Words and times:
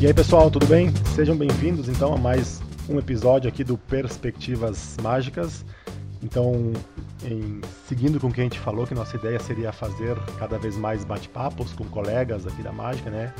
E 0.00 0.06
aí 0.06 0.14
pessoal, 0.14 0.50
tudo 0.50 0.64
bem? 0.64 0.90
Sejam 1.14 1.36
bem-vindos 1.36 1.86
então 1.86 2.14
a 2.14 2.16
mais 2.16 2.62
um 2.88 2.98
episódio 2.98 3.50
aqui 3.50 3.62
do 3.62 3.76
Perspectivas 3.76 4.96
Mágicas. 5.02 5.62
Então, 6.22 6.72
em, 7.22 7.60
seguindo 7.86 8.18
com 8.18 8.28
o 8.28 8.32
que 8.32 8.40
a 8.40 8.44
gente 8.44 8.58
falou, 8.58 8.86
que 8.86 8.94
nossa 8.94 9.14
ideia 9.18 9.38
seria 9.38 9.74
fazer 9.74 10.16
cada 10.38 10.58
vez 10.58 10.74
mais 10.74 11.04
bate-papos 11.04 11.74
com 11.74 11.84
colegas 11.84 12.46
aqui 12.46 12.62
da 12.62 12.72
Mágica, 12.72 13.10
né? 13.10 13.34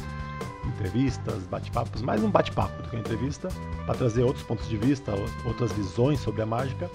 Entrevistas, 0.66 1.44
bate-papos, 1.50 2.02
mais 2.02 2.22
um 2.22 2.30
bate-papo 2.30 2.82
do 2.82 2.90
que 2.90 2.96
uma 2.96 3.00
entrevista, 3.00 3.48
para 3.86 3.94
trazer 3.94 4.22
outros 4.22 4.44
pontos 4.44 4.68
de 4.68 4.76
vista, 4.76 5.14
outras 5.46 5.72
visões 5.72 6.20
sobre 6.20 6.42
a 6.42 6.46
mágica. 6.46 6.90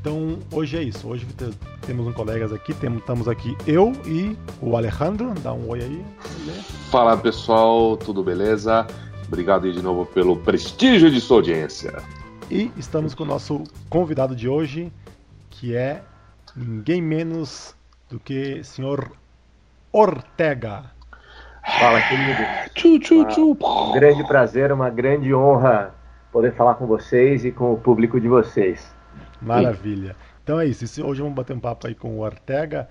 Então, 0.00 0.38
hoje 0.50 0.78
é 0.78 0.82
isso. 0.82 1.06
Hoje 1.06 1.26
temos 1.82 2.06
um 2.06 2.12
colegas 2.14 2.54
aqui, 2.54 2.72
temos, 2.72 3.00
estamos 3.00 3.28
aqui 3.28 3.54
eu 3.66 3.92
e 4.06 4.34
o 4.62 4.78
Alejandro. 4.78 5.34
Dá 5.42 5.52
um 5.52 5.68
oi 5.68 5.82
aí. 5.82 6.04
Fala 6.90 7.18
pessoal, 7.18 7.98
tudo 7.98 8.24
beleza? 8.24 8.86
Obrigado 9.30 9.64
aí 9.64 9.72
de 9.72 9.80
novo 9.80 10.04
pelo 10.06 10.36
prestígio 10.38 11.08
de 11.08 11.20
sua 11.20 11.36
audiência. 11.36 12.02
E 12.50 12.72
estamos 12.76 13.14
com 13.14 13.22
o 13.22 13.26
nosso 13.26 13.62
convidado 13.88 14.34
de 14.34 14.48
hoje, 14.48 14.92
que 15.48 15.76
é 15.76 16.02
ninguém 16.56 17.00
menos 17.00 17.72
do 18.08 18.18
que 18.18 18.64
senhor 18.64 19.12
Ortega. 19.92 20.90
Fala, 21.78 22.02
querido. 22.02 22.42
Tchu, 22.74 22.98
tchu, 22.98 23.24
tchu. 23.26 23.56
Um 23.62 23.92
grande 23.92 24.26
prazer, 24.26 24.72
uma 24.72 24.90
grande 24.90 25.32
honra 25.32 25.94
poder 26.32 26.52
falar 26.56 26.74
com 26.74 26.88
vocês 26.88 27.44
e 27.44 27.52
com 27.52 27.72
o 27.72 27.76
público 27.76 28.20
de 28.20 28.26
vocês. 28.26 28.92
Maravilha. 29.40 30.16
Então 30.42 30.58
é 30.58 30.66
isso. 30.66 30.84
Hoje 31.06 31.22
vamos 31.22 31.36
bater 31.36 31.54
um 31.54 31.60
papo 31.60 31.86
aí 31.86 31.94
com 31.94 32.18
o 32.18 32.22
Ortega. 32.22 32.88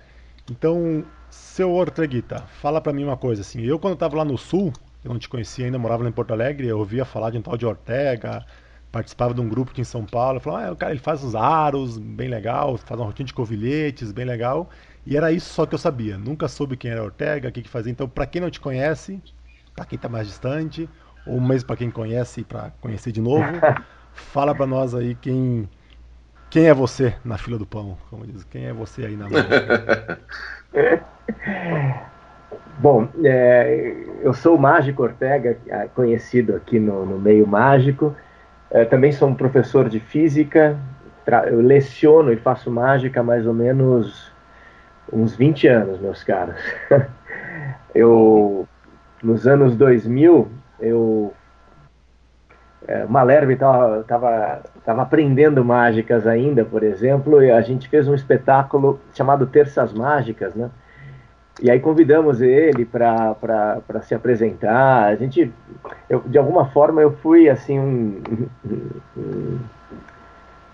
Então, 0.50 1.04
seu 1.28 1.70
Orteguita, 1.70 2.44
fala 2.62 2.80
para 2.80 2.94
mim 2.94 3.04
uma 3.04 3.18
coisa 3.18 3.42
assim. 3.42 3.60
Eu 3.60 3.78
quando 3.78 3.92
estava 3.92 4.16
lá 4.16 4.24
no 4.24 4.38
sul, 4.38 4.72
eu 5.04 5.10
não 5.10 5.18
te 5.18 5.28
conhecia 5.28 5.64
ainda, 5.64 5.78
morava 5.78 6.02
lá 6.02 6.08
em 6.08 6.12
Porto 6.12 6.32
Alegre, 6.32 6.66
eu 6.66 6.78
ouvia 6.78 7.04
falar 7.04 7.30
de 7.30 7.38
um 7.38 7.42
tal 7.42 7.56
de 7.56 7.66
Ortega, 7.66 8.44
participava 8.92 9.32
de 9.32 9.40
um 9.40 9.48
grupo 9.48 9.70
aqui 9.70 9.80
em 9.80 9.84
São 9.84 10.04
Paulo, 10.04 10.36
eu 10.36 10.40
falava, 10.40 10.66
ah, 10.66 10.72
o 10.72 10.76
cara 10.76 10.92
ele 10.92 11.00
faz 11.00 11.22
os 11.22 11.34
aros, 11.34 11.98
bem 11.98 12.28
legal, 12.28 12.76
faz 12.76 13.00
uma 13.00 13.06
rotina 13.06 13.26
de 13.26 13.34
covilhetes, 13.34 14.12
bem 14.12 14.24
legal. 14.24 14.68
E 15.06 15.16
era 15.16 15.32
isso 15.32 15.54
só 15.54 15.64
que 15.64 15.74
eu 15.74 15.78
sabia. 15.78 16.18
Nunca 16.18 16.48
soube 16.48 16.76
quem 16.76 16.90
era 16.90 17.02
Ortega, 17.02 17.48
o 17.48 17.52
que, 17.52 17.62
que 17.62 17.68
fazia. 17.68 17.90
Então, 17.90 18.08
para 18.08 18.26
quem 18.26 18.42
não 18.42 18.50
te 18.50 18.60
conhece, 18.60 19.20
para 19.74 19.86
quem 19.86 19.96
está 19.96 20.08
mais 20.08 20.26
distante, 20.26 20.88
ou 21.26 21.40
mesmo 21.40 21.66
para 21.66 21.76
quem 21.76 21.90
conhece 21.90 22.44
para 22.44 22.70
conhecer 22.80 23.12
de 23.12 23.20
novo, 23.20 23.46
fala 24.12 24.54
para 24.54 24.66
nós 24.66 24.94
aí 24.94 25.14
quem 25.14 25.68
quem 26.50 26.66
é 26.66 26.74
você 26.74 27.14
na 27.24 27.38
fila 27.38 27.56
do 27.56 27.64
pão, 27.64 27.96
como 28.10 28.26
diz. 28.26 28.44
Quem 28.44 28.66
é 28.66 28.72
você 28.72 29.06
aí 29.06 29.16
na 29.16 29.28
Bom, 32.78 33.08
é, 33.24 33.94
eu 34.22 34.32
sou 34.32 34.56
o 34.56 34.58
Mágico 34.58 35.02
Ortega, 35.02 35.56
conhecido 35.94 36.56
aqui 36.56 36.78
no, 36.78 37.04
no 37.04 37.18
meio 37.18 37.46
mágico. 37.46 38.14
É, 38.70 38.84
também 38.84 39.12
sou 39.12 39.28
um 39.28 39.34
professor 39.34 39.88
de 39.88 40.00
física. 40.00 40.78
Eu 41.46 41.60
leciono 41.60 42.32
e 42.32 42.36
faço 42.36 42.70
mágica 42.70 43.20
há 43.20 43.22
mais 43.22 43.46
ou 43.46 43.54
menos 43.54 44.32
uns 45.12 45.36
20 45.36 45.68
anos, 45.68 46.00
meus 46.00 46.24
caros. 46.24 46.56
eu, 47.94 48.66
nos 49.22 49.46
anos 49.46 49.76
2000, 49.76 50.48
eu 50.80 51.32
é, 52.88 53.04
Malherbe 53.04 53.52
estava 53.52 54.02
tava, 54.04 54.62
tava 54.84 55.02
aprendendo 55.02 55.64
mágicas 55.64 56.26
ainda, 56.26 56.64
por 56.64 56.82
exemplo, 56.82 57.42
e 57.42 57.50
a 57.50 57.60
gente 57.60 57.88
fez 57.88 58.08
um 58.08 58.14
espetáculo 58.14 59.00
chamado 59.12 59.46
Terças 59.46 59.92
Mágicas, 59.92 60.54
né? 60.54 60.70
E 61.62 61.70
aí 61.70 61.78
convidamos 61.78 62.40
ele 62.40 62.84
para 62.84 63.76
se 64.02 64.14
apresentar. 64.14 65.04
A 65.04 65.16
gente, 65.16 65.52
eu, 66.08 66.20
de 66.26 66.38
alguma 66.38 66.66
forma, 66.70 67.02
eu 67.02 67.12
fui 67.16 67.48
assim 67.48 67.78
um. 67.78 68.22
um 69.16 69.58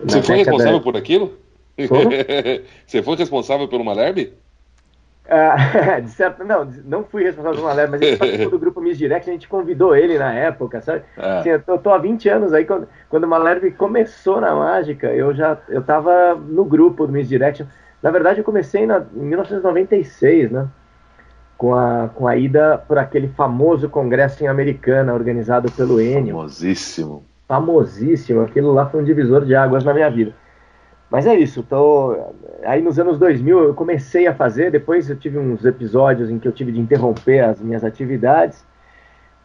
Você 0.03 0.21
foi 0.21 0.37
responsável 0.37 0.81
por 0.81 0.95
aquilo? 0.95 1.33
Você 2.85 3.03
foi 3.03 3.15
responsável 3.15 3.67
pelo 3.67 3.83
Malherbe? 3.83 4.33
Ah, 5.29 5.99
de 5.99 6.09
certo, 6.09 6.43
não, 6.45 6.65
não 6.85 7.03
fui 7.03 7.23
responsável 7.23 7.59
por 7.59 7.65
uma 7.65 7.73
leve, 7.73 7.91
mas 7.91 8.01
ele 8.01 8.15
participou 8.15 8.51
do 8.51 8.59
grupo 8.59 8.79
Miss 8.79 8.97
Direct, 8.97 9.29
a 9.29 9.33
gente 9.33 9.47
convidou 9.47 9.93
ele 9.93 10.17
na 10.17 10.33
época, 10.33 10.81
sabe? 10.81 11.03
É. 11.17 11.31
Assim, 11.37 11.49
eu, 11.49 11.61
tô, 11.61 11.77
tô, 11.77 11.89
há 11.89 11.97
20 11.97 12.29
anos 12.29 12.53
aí, 12.53 12.63
quando, 12.63 12.87
quando 13.09 13.25
o 13.25 13.27
Malherbe 13.27 13.71
começou 13.71 14.39
na 14.39 14.55
mágica, 14.55 15.07
eu 15.07 15.33
já 15.33 15.57
eu 15.67 15.81
tava 15.81 16.35
no 16.35 16.63
grupo 16.63 17.05
do 17.05 17.11
Miss 17.11 17.27
Direct. 17.27 17.65
Na 18.01 18.09
verdade, 18.09 18.39
eu 18.39 18.45
comecei 18.45 18.85
na, 18.85 19.05
em 19.15 19.25
1996, 19.25 20.51
né? 20.51 20.67
Com 21.57 21.73
a, 21.73 22.09
com 22.13 22.27
a 22.27 22.37
ida 22.37 22.77
por 22.77 22.99
aquele 22.99 23.29
famoso 23.29 23.89
congresso 23.89 24.43
em 24.43 24.47
Americana, 24.47 25.13
organizado 25.13 25.71
pelo 25.71 25.99
Enio. 25.99 26.35
Famosíssimo. 26.35 27.23
Famosíssimo, 27.47 28.41
aquilo 28.41 28.71
lá 28.73 28.87
foi 28.87 29.01
um 29.01 29.03
divisor 29.03 29.43
de 29.43 29.55
águas 29.55 29.83
na 29.83 29.93
minha 29.93 30.09
vida. 30.09 30.35
Mas 31.09 31.25
é 31.25 31.33
isso, 31.33 31.63
tô... 31.63 32.17
aí 32.63 32.81
nos 32.81 32.99
anos 32.99 33.17
2000 33.17 33.59
eu 33.59 33.73
comecei 33.73 34.27
a 34.27 34.35
fazer, 34.35 34.69
depois 34.69 35.09
eu 35.09 35.15
tive 35.15 35.39
uns 35.39 35.63
episódios 35.63 36.29
em 36.29 36.37
que 36.37 36.47
eu 36.47 36.51
tive 36.51 36.71
de 36.71 36.79
interromper 36.79 37.39
as 37.39 37.61
minhas 37.61 37.83
atividades 37.83 38.65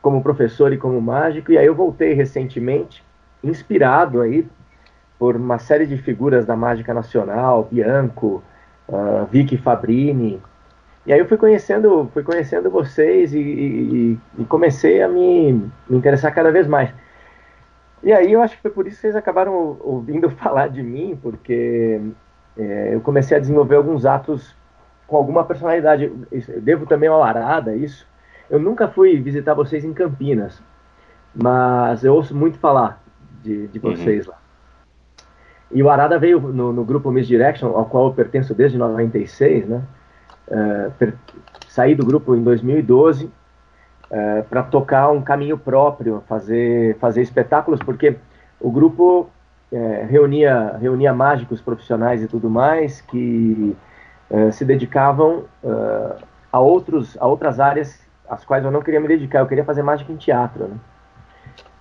como 0.03 0.23
professor 0.23 0.73
e 0.73 0.77
como 0.77 1.01
mágico, 1.01 1.53
e 1.53 1.57
aí 1.57 1.65
eu 1.65 1.75
voltei 1.75 2.13
recentemente, 2.13 3.05
inspirado 3.43 4.21
aí 4.21 4.45
por 5.17 5.37
uma 5.37 5.59
série 5.59 5.87
de 5.87 5.97
figuras 5.97 6.45
da 6.45 6.57
mágica 6.57 6.93
nacional, 6.93 7.69
Bianco, 7.71 8.43
uh, 8.89 9.25
Vicky 9.31 9.57
Fabrini, 9.57 10.43
e 11.05 11.13
aí 11.13 11.19
eu 11.19 11.27
fui 11.27 11.37
conhecendo, 11.37 12.09
fui 12.13 12.23
conhecendo 12.23 12.71
vocês 12.71 13.35
e, 13.35 13.39
e, 13.39 14.19
e 14.39 14.45
comecei 14.45 15.03
a 15.03 15.09
me, 15.09 15.53
me 15.89 15.97
interessar 15.97 16.33
cada 16.33 16.51
vez 16.51 16.67
mais. 16.67 16.93
E 18.03 18.13
aí 18.13 18.33
eu 18.33 18.43
acho 18.43 18.57
que 18.57 18.63
foi 18.63 18.71
por 18.71 18.87
isso 18.87 18.97
que 18.97 19.03
vocês 19.03 19.17
acabaram 19.17 19.77
ouvindo 19.81 20.31
falar 20.37 20.69
de 20.69 20.83
mim, 20.83 21.19
porque 21.21 22.01
é, 22.57 22.95
eu 22.95 23.01
comecei 23.01 23.37
a 23.37 23.41
desenvolver 23.41 23.77
alguns 23.77 24.07
atos 24.07 24.55
com 25.07 25.17
alguma 25.17 25.45
personalidade. 25.45 26.13
Eu 26.31 26.61
devo 26.61 26.87
também 26.87 27.09
ao 27.09 27.23
Arada 27.23 27.75
isso. 27.75 28.07
Eu 28.49 28.59
nunca 28.59 28.87
fui 28.87 29.21
visitar 29.21 29.55
vocês 29.55 29.85
em 29.85 29.93
Campinas, 29.93 30.63
mas 31.35 32.05
eu 32.05 32.15
ouço 32.15 32.35
muito 32.35 32.59
falar 32.59 33.03
de, 33.43 33.67
de 33.69 33.79
uhum. 33.79 33.97
vocês 33.97 34.27
uhum. 34.27 34.33
lá. 34.33 34.39
E 35.71 35.83
o 35.83 35.89
Arada 35.89 36.19
veio 36.19 36.39
no, 36.39 36.73
no, 36.73 36.85
grupo 36.85 37.11
Misdirection, 37.11 37.69
ao 37.69 37.87
qual 37.87 38.09
eu 38.09 38.13
pertenço 38.13 38.55
desde 38.55 38.77
96, 38.77 39.67
né? 39.67 39.83
Uh, 40.53 40.91
per, 40.99 41.15
saí 41.67 41.95
do 41.95 42.05
grupo 42.05 42.37
em 42.37 42.43
2012 42.43 43.31
é, 44.11 44.43
para 44.43 44.63
tocar 44.63 45.11
um 45.11 45.23
caminho 45.23 45.57
próprio, 45.57 46.23
fazer, 46.29 46.99
fazer 46.99 47.23
espetáculos, 47.23 47.81
porque 47.81 48.17
o 48.61 48.71
grupo 48.71 49.31
é, 49.73 50.07
reunia, 50.07 50.77
reunia 50.79 51.15
mágicos 51.15 51.63
profissionais 51.63 52.23
e 52.23 52.29
tudo 52.29 52.51
mais 52.51 53.01
que 53.01 53.75
se 54.53 54.65
dedicavam 54.65 55.45
a, 56.51 56.59
outros, 56.59 57.19
a 57.21 57.27
outras 57.27 57.61
áreas 57.61 58.03
às 58.33 58.45
quais 58.47 58.65
eu 58.65 58.71
não 58.71 58.81
queria 58.81 58.99
me 58.99 59.07
dedicar, 59.07 59.41
eu 59.41 59.47
queria 59.47 59.65
fazer 59.65 59.83
mágica 59.83 60.11
em 60.11 60.17
teatro. 60.17 60.65
Né? 60.65 60.77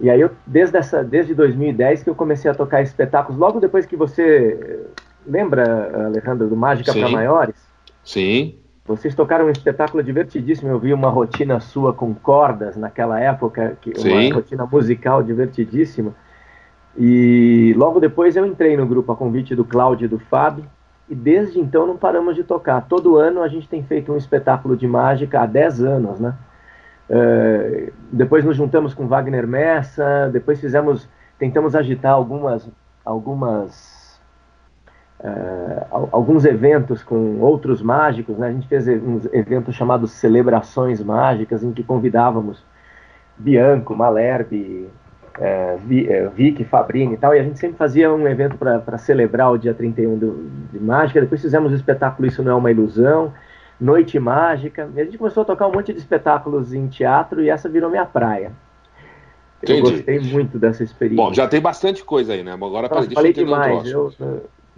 E 0.01 0.09
aí, 0.09 0.19
eu, 0.19 0.31
desde, 0.45 0.77
essa, 0.77 1.03
desde 1.03 1.33
2010 1.33 2.03
que 2.03 2.09
eu 2.09 2.15
comecei 2.15 2.51
a 2.51 2.53
tocar 2.53 2.81
espetáculos, 2.81 3.39
logo 3.39 3.59
depois 3.59 3.85
que 3.85 3.95
você. 3.95 4.85
Lembra, 5.25 6.07
Alejandro, 6.07 6.47
do 6.47 6.55
Mágica 6.55 6.91
para 6.91 7.07
Maiores? 7.09 7.55
Sim. 8.03 8.57
Vocês 8.95 9.15
tocaram 9.15 9.45
um 9.45 9.49
espetáculo 9.49 10.03
divertidíssimo. 10.03 10.69
Eu 10.69 10.79
vi 10.79 10.93
uma 10.93 11.09
rotina 11.09 11.59
sua 11.59 11.93
com 11.93 12.13
cordas 12.13 12.75
naquela 12.75 13.19
época, 13.19 13.77
que, 13.81 13.93
uma 13.97 14.35
rotina 14.35 14.65
musical 14.65 15.23
divertidíssima. 15.23 16.13
E 16.97 17.73
logo 17.77 17.99
depois 17.99 18.35
eu 18.35 18.45
entrei 18.45 18.75
no 18.75 18.85
grupo 18.85 19.11
a 19.11 19.15
convite 19.15 19.55
do 19.55 19.63
Cláudio 19.63 20.05
e 20.05 20.07
do 20.07 20.19
Fábio. 20.19 20.65
E 21.09 21.15
desde 21.15 21.59
então 21.59 21.85
não 21.85 21.97
paramos 21.97 22.35
de 22.35 22.43
tocar. 22.43 22.81
Todo 22.87 23.17
ano 23.17 23.41
a 23.41 23.47
gente 23.47 23.67
tem 23.67 23.83
feito 23.83 24.11
um 24.13 24.17
espetáculo 24.17 24.77
de 24.77 24.87
mágica 24.87 25.41
há 25.41 25.45
10 25.45 25.83
anos, 25.83 26.19
né? 26.19 26.33
Uh, 27.09 27.91
depois 28.11 28.45
nos 28.45 28.55
juntamos 28.55 28.93
com 28.93 29.07
Wagner 29.07 29.45
Messa, 29.45 30.29
depois 30.31 30.61
fizemos, 30.61 31.09
tentamos 31.37 31.75
agitar 31.75 32.13
algumas, 32.13 32.69
algumas 33.03 34.00
uh, 35.23 36.09
alguns 36.11 36.45
eventos 36.45 37.03
com 37.03 37.39
outros 37.39 37.81
mágicos, 37.81 38.37
né? 38.37 38.47
a 38.47 38.51
gente 38.51 38.67
fez 38.67 38.87
uns 38.87 39.25
eventos 39.31 39.75
chamados 39.75 40.11
Celebrações 40.11 41.03
Mágicas, 41.03 41.63
em 41.63 41.71
que 41.71 41.83
convidávamos 41.83 42.63
Bianco, 43.37 43.95
Malherbe, 43.95 44.87
uh, 45.37 46.29
Vicky, 46.33 46.63
Fabrini 46.63 47.13
e 47.13 47.17
tal, 47.17 47.35
e 47.35 47.39
a 47.39 47.43
gente 47.43 47.59
sempre 47.59 47.77
fazia 47.77 48.11
um 48.11 48.27
evento 48.27 48.57
para 48.57 48.97
celebrar 48.97 49.51
o 49.51 49.57
dia 49.57 49.73
31 49.73 50.17
do, 50.17 50.49
de 50.71 50.79
mágica, 50.79 51.21
depois 51.21 51.41
fizemos 51.41 51.71
o 51.71 51.75
espetáculo 51.75 52.27
Isso 52.27 52.43
Não 52.43 52.51
É 52.51 52.55
Uma 52.55 52.71
Ilusão, 52.71 53.33
Noite 53.79 54.19
Mágica, 54.19 54.89
e 54.95 55.01
a 55.01 55.05
gente 55.05 55.17
começou 55.17 55.41
a 55.41 55.45
tocar 55.45 55.67
um 55.67 55.71
monte 55.71 55.93
de 55.93 55.99
espetáculos 55.99 56.73
em 56.73 56.87
teatro, 56.87 57.43
e 57.43 57.49
essa 57.49 57.69
virou 57.69 57.89
minha 57.89 58.05
praia. 58.05 58.51
Eu 59.63 59.77
Entendi. 59.77 59.91
gostei 59.91 60.19
muito 60.19 60.57
dessa 60.57 60.83
experiência. 60.83 61.23
Bom, 61.23 61.31
já 61.31 61.47
tem 61.47 61.61
bastante 61.61 62.03
coisa 62.03 62.33
aí, 62.33 62.43
né? 62.43 62.53
Agora 62.53 62.89
Nossa, 62.89 63.11
falei 63.11 63.31
demais. 63.31 63.87
Eu, 63.87 64.11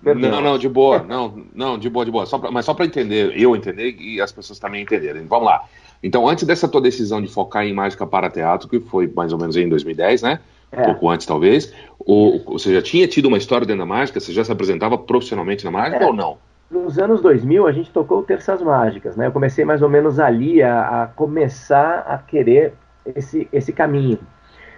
Não, 0.03 0.41
não, 0.41 0.57
de 0.57 0.67
boa. 0.67 0.99
Não, 1.03 1.43
não, 1.53 1.77
de 1.77 1.89
boa, 1.89 2.05
de 2.05 2.11
boa. 2.11 2.25
Só 2.25 2.37
pra, 2.37 2.51
mas 2.51 2.65
só 2.65 2.73
para 2.73 2.85
entender, 2.85 3.33
eu 3.35 3.55
entender 3.55 3.95
e 3.99 4.19
as 4.19 4.31
pessoas 4.31 4.59
também 4.59 4.81
entenderem. 4.83 5.25
Vamos 5.25 5.45
lá. 5.45 5.63
Então, 6.01 6.27
antes 6.27 6.43
dessa 6.43 6.67
tua 6.67 6.81
decisão 6.81 7.21
de 7.21 7.27
focar 7.27 7.65
em 7.65 7.73
mágica 7.73 8.05
para 8.05 8.29
teatro, 8.29 8.67
que 8.67 8.79
foi 8.79 9.07
mais 9.07 9.31
ou 9.31 9.39
menos 9.39 9.55
em 9.55 9.69
2010, 9.69 10.21
né? 10.21 10.39
É. 10.71 10.81
Um 10.81 10.85
pouco 10.85 11.09
antes, 11.09 11.25
talvez. 11.25 11.73
Ou, 11.99 12.39
você 12.39 12.73
já 12.73 12.81
tinha 12.81 13.07
tido 13.07 13.27
uma 13.27 13.37
história 13.37 13.65
dentro 13.65 13.81
da 13.81 13.85
mágica? 13.85 14.19
Você 14.19 14.33
já 14.33 14.43
se 14.43 14.51
apresentava 14.51 14.97
profissionalmente 14.97 15.63
na 15.63 15.71
mágica 15.71 16.03
é. 16.03 16.05
ou 16.05 16.13
não? 16.13 16.37
Nos 16.69 16.97
anos 16.97 17.21
2000, 17.21 17.67
a 17.67 17.71
gente 17.71 17.91
tocou 17.91 18.23
Terças 18.23 18.61
Mágicas, 18.61 19.15
né? 19.15 19.27
Eu 19.27 19.31
comecei 19.31 19.63
mais 19.63 19.81
ou 19.81 19.89
menos 19.89 20.19
ali 20.19 20.61
a, 20.63 21.03
a 21.03 21.07
começar 21.07 21.99
a 21.99 22.17
querer 22.17 22.73
esse, 23.15 23.47
esse 23.53 23.71
caminho. 23.71 24.19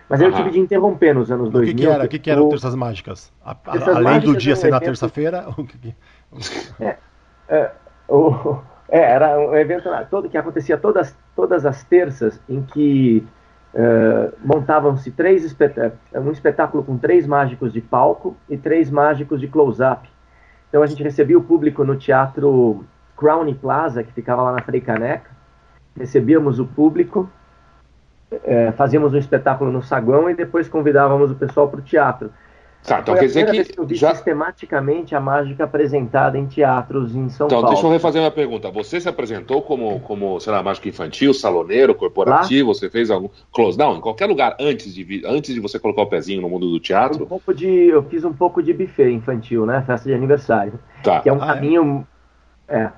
Mas 0.07 0.21
eu 0.21 0.31
tive 0.31 0.51
de 0.51 0.59
interromper 0.59 1.15
nos 1.15 1.31
anos 1.31 1.49
2000. 1.49 1.73
O 1.73 1.75
que, 1.75 1.81
que 1.81 1.87
era? 1.87 2.03
O 2.03 2.07
que, 2.07 2.19
que 2.19 2.31
era 2.31 2.43
o 2.43 2.49
Terças 2.49 2.75
Mágicas? 2.75 3.33
A, 3.43 3.55
Terças 3.55 3.95
além 3.95 4.03
Mágicas 4.03 4.33
do 4.33 4.37
dia 4.37 4.55
ser 4.55 4.69
na 4.69 4.79
terça-feira? 4.79 5.47
é, 6.79 6.97
é, 7.49 7.71
o, 8.07 8.57
é, 8.89 8.99
era 8.99 9.39
um 9.39 9.55
evento 9.55 9.89
todo 10.09 10.29
que 10.29 10.37
acontecia 10.37 10.77
todas, 10.77 11.17
todas 11.35 11.65
as 11.65 11.83
terças, 11.83 12.39
em 12.47 12.61
que 12.61 13.25
uh, 13.73 14.33
montavam-se 14.43 15.11
três 15.11 15.43
espetáculos, 15.43 15.99
um 16.13 16.31
espetáculo 16.31 16.83
com 16.83 16.97
três 16.97 17.25
mágicos 17.25 17.73
de 17.73 17.81
palco 17.81 18.37
e 18.49 18.57
três 18.57 18.91
mágicos 18.91 19.41
de 19.41 19.47
close-up. 19.47 20.07
Então 20.69 20.83
a 20.83 20.85
gente 20.85 21.01
recebia 21.01 21.37
o 21.37 21.43
público 21.43 21.83
no 21.83 21.95
teatro 21.95 22.85
Crown 23.17 23.53
Plaza, 23.55 24.03
que 24.03 24.11
ficava 24.11 24.43
lá 24.43 24.51
na 24.51 24.61
Frei 24.61 24.81
Caneca. 24.81 25.31
Recebíamos 25.97 26.59
o 26.59 26.65
público, 26.65 27.29
uh, 28.43 28.73
fazíamos 28.73 29.13
um 29.13 29.17
espetáculo 29.17 29.71
no 29.71 29.81
saguão 29.81 30.29
e 30.29 30.33
depois 30.33 30.67
convidávamos 30.67 31.31
o 31.31 31.35
pessoal 31.35 31.67
para 31.67 31.79
o 31.79 31.83
teatro. 31.83 32.31
Tá, 32.85 32.99
então 32.99 33.15
quer 33.15 33.25
dizer 33.25 33.49
que, 33.49 33.73
que 33.73 33.79
eu 33.79 33.85
vi 33.85 33.95
já... 33.95 34.13
sistematicamente 34.13 35.15
a 35.15 35.19
mágica 35.19 35.63
apresentada 35.63 36.37
em 36.37 36.45
teatros 36.45 37.15
em 37.15 37.29
São 37.29 37.47
então, 37.47 37.61
Paulo. 37.61 37.65
Então, 37.65 37.69
deixa 37.73 37.87
eu 37.87 37.91
refazer 37.91 38.21
uma 38.21 38.29
pergunta. 38.29 38.69
Você 38.69 39.01
se 39.01 39.09
apresentou 39.09 39.63
como, 39.63 39.99
como 40.01 40.39
sei 40.39 40.53
lá, 40.53 40.61
mágico 40.61 40.87
infantil, 40.87 41.33
saloneiro, 41.33 41.95
corporativo? 41.95 42.67
Lá? 42.67 42.73
Você 42.75 42.87
fez 42.87 43.09
algum 43.09 43.27
close 43.51 43.75
down 43.75 43.97
em 43.97 44.01
qualquer 44.01 44.27
lugar 44.27 44.55
antes 44.59 44.93
de 44.93 45.23
antes 45.25 45.55
de 45.55 45.59
você 45.59 45.79
colocar 45.79 46.03
o 46.03 46.07
pezinho 46.07 46.43
no 46.43 46.49
mundo 46.49 46.69
do 46.69 46.79
teatro? 46.79 47.23
Um 47.23 47.27
pouco 47.27 47.55
de, 47.55 47.67
eu 47.67 48.03
fiz 48.03 48.23
um 48.23 48.33
pouco 48.33 48.61
de 48.61 48.71
buffet 48.71 49.11
infantil, 49.11 49.65
né? 49.65 49.83
Festa 49.87 50.07
de 50.07 50.13
aniversário. 50.13 50.79
Tá. 51.03 51.21
Que 51.21 51.29
é 51.29 51.33
um 51.33 51.41
ah, 51.41 51.45
é? 51.45 51.53
caminho. 51.55 52.07
É. 52.67 52.89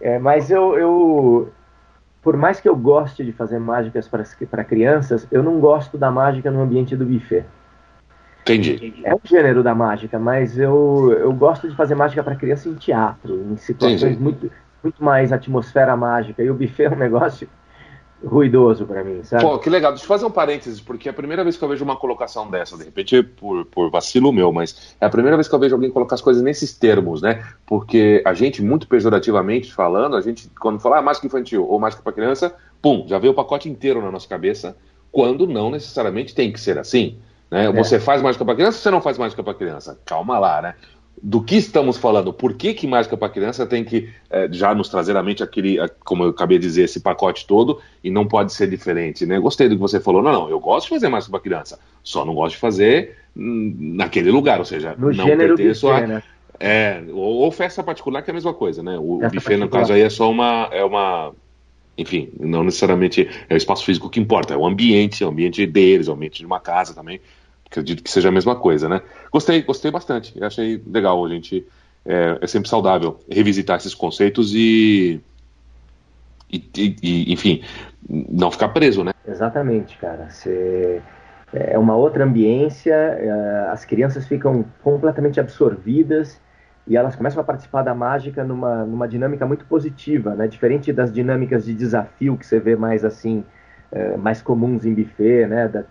é. 0.00 0.18
mas 0.18 0.50
eu, 0.50 0.78
eu, 0.78 1.52
por 2.22 2.36
mais 2.36 2.60
que 2.60 2.68
eu 2.68 2.76
goste 2.76 3.24
de 3.24 3.32
fazer 3.32 3.58
mágicas 3.58 4.08
para 4.08 4.64
crianças, 4.64 5.26
eu 5.30 5.42
não 5.42 5.60
gosto 5.60 5.96
da 5.96 6.10
mágica 6.10 6.50
no 6.50 6.60
ambiente 6.60 6.96
do 6.96 7.04
buffet. 7.04 7.44
Entendi. 8.42 8.94
É 9.04 9.14
um 9.14 9.20
gênero 9.22 9.62
da 9.62 9.74
mágica, 9.74 10.18
mas 10.18 10.58
eu, 10.58 11.14
eu 11.18 11.32
gosto 11.32 11.68
de 11.68 11.76
fazer 11.76 11.94
mágica 11.94 12.22
para 12.22 12.34
criança 12.34 12.68
em 12.68 12.74
teatro, 12.74 13.34
em 13.52 13.56
situações 13.56 14.18
muito, 14.18 14.50
muito 14.82 15.04
mais 15.04 15.32
atmosfera 15.32 15.94
mágica. 15.96 16.42
E 16.42 16.50
o 16.50 16.54
buffet 16.54 16.84
é 16.84 16.90
um 16.90 16.96
negócio 16.96 17.48
ruidoso 18.24 18.84
para 18.84 19.04
mim, 19.04 19.22
sabe? 19.22 19.42
Pô, 19.42 19.58
que 19.58 19.70
legal. 19.70 19.92
Deixa 19.92 20.04
eu 20.04 20.08
fazer 20.08 20.24
um 20.24 20.30
parênteses, 20.30 20.80
porque 20.80 21.08
é 21.08 21.10
a 21.10 21.14
primeira 21.14 21.44
vez 21.44 21.56
que 21.56 21.62
eu 21.62 21.68
vejo 21.68 21.84
uma 21.84 21.96
colocação 21.96 22.50
dessa, 22.50 22.76
de 22.76 22.84
repente 22.84 23.22
por, 23.22 23.64
por 23.66 23.90
vacilo 23.90 24.32
meu, 24.32 24.52
mas 24.52 24.96
é 25.00 25.06
a 25.06 25.10
primeira 25.10 25.36
vez 25.36 25.46
que 25.46 25.54
eu 25.54 25.58
vejo 25.58 25.74
alguém 25.74 25.90
colocar 25.90 26.16
as 26.16 26.20
coisas 26.20 26.42
nesses 26.42 26.76
termos, 26.76 27.22
né? 27.22 27.44
Porque 27.66 28.22
a 28.24 28.34
gente, 28.34 28.62
muito 28.62 28.88
pejorativamente 28.88 29.72
falando, 29.72 30.16
a 30.16 30.20
gente, 30.20 30.50
quando 30.60 30.80
fala 30.80 30.98
ah, 30.98 31.02
mágica 31.02 31.26
infantil 31.26 31.66
ou 31.68 31.78
mágica 31.78 32.02
para 32.02 32.12
criança, 32.12 32.54
pum, 32.82 33.04
já 33.06 33.18
veio 33.18 33.32
o 33.32 33.36
pacote 33.36 33.68
inteiro 33.68 34.02
na 34.02 34.10
nossa 34.10 34.28
cabeça, 34.28 34.76
quando 35.12 35.46
não 35.46 35.70
necessariamente 35.70 36.34
tem 36.34 36.52
que 36.52 36.60
ser 36.60 36.78
assim. 36.78 37.18
Né? 37.50 37.66
É. 37.66 37.72
Você 37.72 37.98
faz 37.98 38.20
mágica 38.20 38.44
para 38.44 38.54
criança 38.54 38.78
ou 38.78 38.82
você 38.82 38.90
não 38.90 39.00
faz 39.00 39.16
mágica 39.16 39.42
para 39.42 39.54
criança? 39.54 39.98
Calma 40.04 40.38
lá, 40.38 40.60
né? 40.60 40.74
Do 41.22 41.42
que 41.42 41.56
estamos 41.56 41.96
falando? 41.96 42.32
Por 42.32 42.54
que, 42.54 42.74
que 42.74 42.86
mágica 42.86 43.16
para 43.16 43.28
criança 43.28 43.66
tem 43.66 43.84
que 43.84 44.08
é, 44.30 44.48
já 44.50 44.74
nos 44.74 44.88
trazer 44.88 45.16
à 45.16 45.22
mente 45.22 45.42
aquele, 45.42 45.78
como 46.04 46.24
eu 46.24 46.30
acabei 46.30 46.58
de 46.58 46.66
dizer, 46.66 46.84
esse 46.84 47.00
pacote 47.00 47.46
todo 47.46 47.80
e 48.02 48.10
não 48.10 48.26
pode 48.26 48.52
ser 48.52 48.68
diferente, 48.68 49.26
né? 49.26 49.38
Gostei 49.38 49.68
do 49.68 49.74
que 49.74 49.80
você 49.80 50.00
falou. 50.00 50.22
Não, 50.22 50.32
não, 50.32 50.50
eu 50.50 50.60
gosto 50.60 50.86
de 50.86 50.90
fazer 50.90 51.08
mágica 51.08 51.30
para 51.30 51.40
criança, 51.40 51.78
só 52.02 52.24
não 52.24 52.34
gosto 52.34 52.54
de 52.54 52.60
fazer 52.60 53.16
hum, 53.36 53.74
naquele 53.96 54.30
lugar, 54.30 54.58
ou 54.58 54.64
seja, 54.64 54.94
no 54.98 55.12
não 55.12 55.26
pertenço 55.26 55.88
a. 55.88 56.06
Né? 56.06 56.22
É, 56.60 57.02
ou, 57.10 57.36
ou, 57.36 57.52
festa 57.52 57.82
particular, 57.82 58.22
que 58.22 58.30
é 58.30 58.32
a 58.32 58.34
mesma 58.34 58.52
coisa, 58.52 58.82
né? 58.82 58.98
O, 58.98 59.24
o 59.24 59.30
buffet, 59.30 59.56
no 59.56 59.68
caso 59.68 59.92
aí, 59.92 60.02
é 60.02 60.10
só 60.10 60.30
uma. 60.30 60.68
É 60.72 60.84
uma 60.84 61.32
enfim, 61.96 62.30
não 62.38 62.62
necessariamente 62.62 63.28
é 63.48 63.54
o 63.54 63.56
espaço 63.56 63.84
físico 63.84 64.08
que 64.08 64.20
importa, 64.20 64.54
é 64.54 64.56
o 64.56 64.64
ambiente, 64.64 65.24
é 65.24 65.26
o 65.26 65.30
ambiente 65.30 65.66
deles, 65.66 66.06
é 66.06 66.10
o 66.10 66.14
ambiente 66.14 66.38
de 66.38 66.46
uma 66.46 66.60
casa 66.60 66.94
também 66.94 67.20
acredito 67.70 68.02
que 68.02 68.10
seja 68.10 68.28
a 68.28 68.32
mesma 68.32 68.56
coisa, 68.56 68.88
né? 68.88 69.00
Gostei, 69.30 69.62
gostei 69.62 69.90
bastante. 69.90 70.42
Achei 70.42 70.82
legal 70.86 71.24
a 71.24 71.28
gente. 71.28 71.66
É, 72.04 72.38
é, 72.40 72.46
sempre 72.46 72.70
saudável 72.70 73.20
revisitar 73.30 73.76
esses 73.76 73.94
conceitos 73.94 74.54
e, 74.54 75.20
e, 76.50 76.96
e, 77.02 77.32
enfim, 77.32 77.62
não 78.08 78.50
ficar 78.50 78.68
preso, 78.68 79.04
né? 79.04 79.12
Exatamente, 79.26 79.98
cara. 79.98 80.30
Você 80.30 81.02
é 81.52 81.78
uma 81.78 81.96
outra 81.96 82.24
ambiência, 82.24 82.94
é, 82.94 83.68
as 83.70 83.84
crianças 83.84 84.26
ficam 84.26 84.64
completamente 84.82 85.38
absorvidas 85.38 86.40
e 86.86 86.96
elas 86.96 87.14
começam 87.14 87.42
a 87.42 87.44
participar 87.44 87.82
da 87.82 87.94
mágica 87.94 88.42
numa, 88.42 88.86
numa 88.86 89.06
dinâmica 89.06 89.44
muito 89.46 89.66
positiva, 89.66 90.34
né? 90.34 90.48
Diferente 90.48 90.90
das 90.92 91.12
dinâmicas 91.12 91.66
de 91.66 91.74
desafio 91.74 92.38
que 92.38 92.46
você 92.46 92.58
vê 92.58 92.74
mais 92.74 93.04
assim, 93.04 93.44
é, 93.92 94.16
mais 94.16 94.40
comuns 94.40 94.86
em 94.86 94.94
buffet, 94.94 95.46
né? 95.46 95.68
Da, 95.68 95.84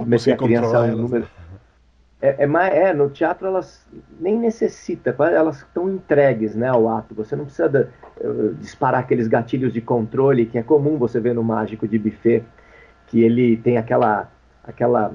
submeter 0.00 0.34
a 0.34 0.36
criança 0.36 0.78
a 0.78 0.82
um 0.82 0.96
número. 0.96 1.26
É, 2.22 2.44
é, 2.44 2.78
é, 2.78 2.92
no 2.92 3.08
teatro 3.08 3.46
elas 3.46 3.86
nem 4.20 4.38
necessita, 4.38 5.14
elas 5.18 5.58
estão 5.58 5.88
entregues 5.90 6.54
né, 6.54 6.68
ao 6.68 6.88
ato. 6.88 7.14
Você 7.14 7.34
não 7.34 7.44
precisa 7.44 7.68
de, 7.68 7.86
uh, 8.20 8.54
disparar 8.60 9.00
aqueles 9.00 9.26
gatilhos 9.26 9.72
de 9.72 9.80
controle 9.80 10.44
que 10.44 10.58
é 10.58 10.62
comum 10.62 10.98
você 10.98 11.18
ver 11.18 11.34
no 11.34 11.42
mágico 11.42 11.88
de 11.88 11.98
buffet, 11.98 12.44
que 13.06 13.22
ele 13.22 13.56
tem 13.56 13.78
aquela, 13.78 14.30
aquela 14.62 15.14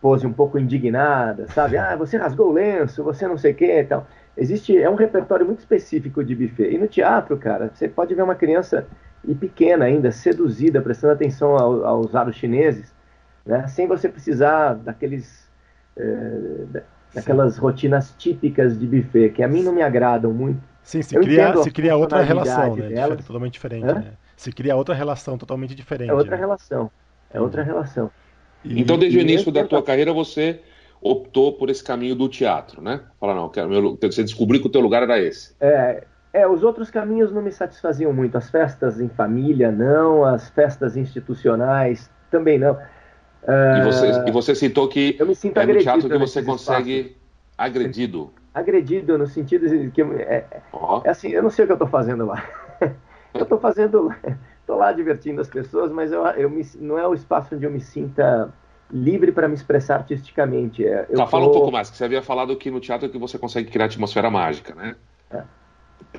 pose 0.00 0.26
um 0.26 0.32
pouco 0.32 0.58
indignada, 0.58 1.46
sabe? 1.48 1.76
Ah, 1.76 1.94
você 1.94 2.16
rasgou 2.16 2.48
o 2.48 2.52
lenço, 2.52 3.04
você 3.04 3.28
não 3.28 3.38
sei 3.38 3.52
o 3.52 3.54
que 3.54 3.80
então 3.80 4.04
Existe, 4.36 4.76
é 4.76 4.88
um 4.88 4.94
repertório 4.94 5.44
muito 5.44 5.58
específico 5.58 6.24
de 6.24 6.34
buffet. 6.34 6.72
E 6.72 6.78
no 6.78 6.86
teatro, 6.86 7.36
cara, 7.36 7.70
você 7.74 7.88
pode 7.88 8.14
ver 8.14 8.22
uma 8.22 8.34
criança 8.34 8.86
e 9.22 9.34
pequena 9.34 9.84
ainda, 9.84 10.10
seduzida, 10.10 10.80
prestando 10.80 11.12
atenção 11.12 11.56
ao, 11.56 11.84
aos 11.84 12.14
aros 12.14 12.36
chineses, 12.36 12.94
né? 13.50 13.66
sem 13.68 13.86
você 13.86 14.08
precisar 14.08 14.74
daqueles, 14.74 15.48
é, 15.96 16.82
daquelas 17.14 17.54
Sim. 17.54 17.60
rotinas 17.60 18.14
típicas 18.16 18.78
de 18.78 18.86
buffet, 18.86 19.30
que 19.30 19.42
a 19.42 19.48
mim 19.48 19.62
não 19.62 19.72
me 19.72 19.82
agradam 19.82 20.32
muito. 20.32 20.60
Sim, 20.82 21.02
se 21.02 21.14
cria, 21.14 21.56
se 21.62 21.70
cria 21.70 21.96
outra 21.96 22.22
relação, 22.22 22.76
né? 22.76 22.88
Delas. 22.88 23.26
Totalmente 23.26 23.52
diferente. 23.52 23.84
Né? 23.84 24.12
Se 24.36 24.50
cria 24.50 24.74
outra 24.74 24.94
relação 24.94 25.36
totalmente 25.36 25.74
diferente. 25.74 26.10
É 26.10 26.14
outra 26.14 26.36
né? 26.36 26.40
relação. 26.40 26.90
É 27.32 27.40
outra 27.40 27.62
relação. 27.62 28.10
E, 28.64 28.80
então, 28.80 28.98
desde 28.98 29.18
o 29.18 29.20
início 29.20 29.52
da 29.52 29.64
tua 29.64 29.82
carreira, 29.82 30.12
você 30.12 30.60
optou 31.00 31.52
por 31.52 31.70
esse 31.70 31.82
caminho 31.82 32.14
do 32.14 32.28
teatro, 32.28 32.82
né? 32.82 33.00
Fala, 33.18 33.34
não, 33.34 33.48
quero, 33.48 33.68
meu, 33.68 33.98
você 34.00 34.22
descobriu 34.22 34.60
que 34.60 34.66
o 34.66 34.70
teu 34.70 34.80
lugar 34.80 35.02
era 35.02 35.18
esse. 35.18 35.54
É, 35.60 36.04
é, 36.32 36.46
os 36.46 36.62
outros 36.62 36.90
caminhos 36.90 37.32
não 37.32 37.42
me 37.42 37.50
satisfaziam 37.50 38.12
muito. 38.12 38.36
As 38.36 38.50
festas 38.50 39.00
em 39.00 39.08
família, 39.08 39.70
não. 39.72 40.24
As 40.24 40.48
festas 40.50 40.96
institucionais, 40.96 42.10
também 42.30 42.58
não. 42.58 42.78
E, 43.42 43.84
você, 43.84 44.06
ah, 44.06 44.24
e 44.26 44.30
você 44.30 44.54
citou 44.54 44.88
que 44.88 45.16
eu 45.18 45.26
me 45.26 45.34
sinto 45.34 45.58
é 45.58 45.66
no 45.66 45.78
teatro 45.78 46.08
que 46.08 46.18
você 46.18 46.42
consegue 46.42 46.98
espaços. 46.98 47.16
agredido. 47.56 48.30
Agredido 48.52 49.16
no 49.16 49.26
sentido 49.26 49.68
de 49.68 49.90
que 49.90 50.02
é, 50.02 50.44
oh. 50.72 51.00
é 51.04 51.10
assim, 51.10 51.28
eu 51.28 51.42
não 51.42 51.50
sei 51.50 51.64
o 51.64 51.66
que 51.66 51.72
eu 51.72 51.76
estou 51.76 51.88
fazendo 51.88 52.26
lá. 52.26 52.44
eu 53.32 53.42
estou 53.42 53.58
fazendo, 53.58 54.14
estou 54.60 54.76
lá 54.76 54.92
divertindo 54.92 55.40
as 55.40 55.48
pessoas, 55.48 55.90
mas 55.90 56.12
eu, 56.12 56.24
eu 56.26 56.50
me, 56.50 56.66
não 56.76 56.98
é 56.98 57.06
o 57.06 57.14
espaço 57.14 57.54
onde 57.54 57.64
eu 57.64 57.70
me 57.70 57.80
sinta 57.80 58.52
livre 58.92 59.32
para 59.32 59.48
me 59.48 59.54
expressar 59.54 59.96
artisticamente. 59.96 60.84
É, 60.84 61.06
eu 61.08 61.16
tá, 61.16 61.24
tô... 61.24 61.30
fala 61.30 61.46
um 61.46 61.52
pouco 61.52 61.72
mais, 61.72 61.88
que 61.90 61.96
você 61.96 62.04
havia 62.04 62.22
falado 62.22 62.54
que 62.56 62.70
no 62.70 62.80
teatro 62.80 63.08
que 63.08 63.18
você 63.18 63.38
consegue 63.38 63.70
criar 63.70 63.86
atmosfera 63.86 64.30
mágica, 64.30 64.74
né? 64.74 64.96
É. 65.30 65.42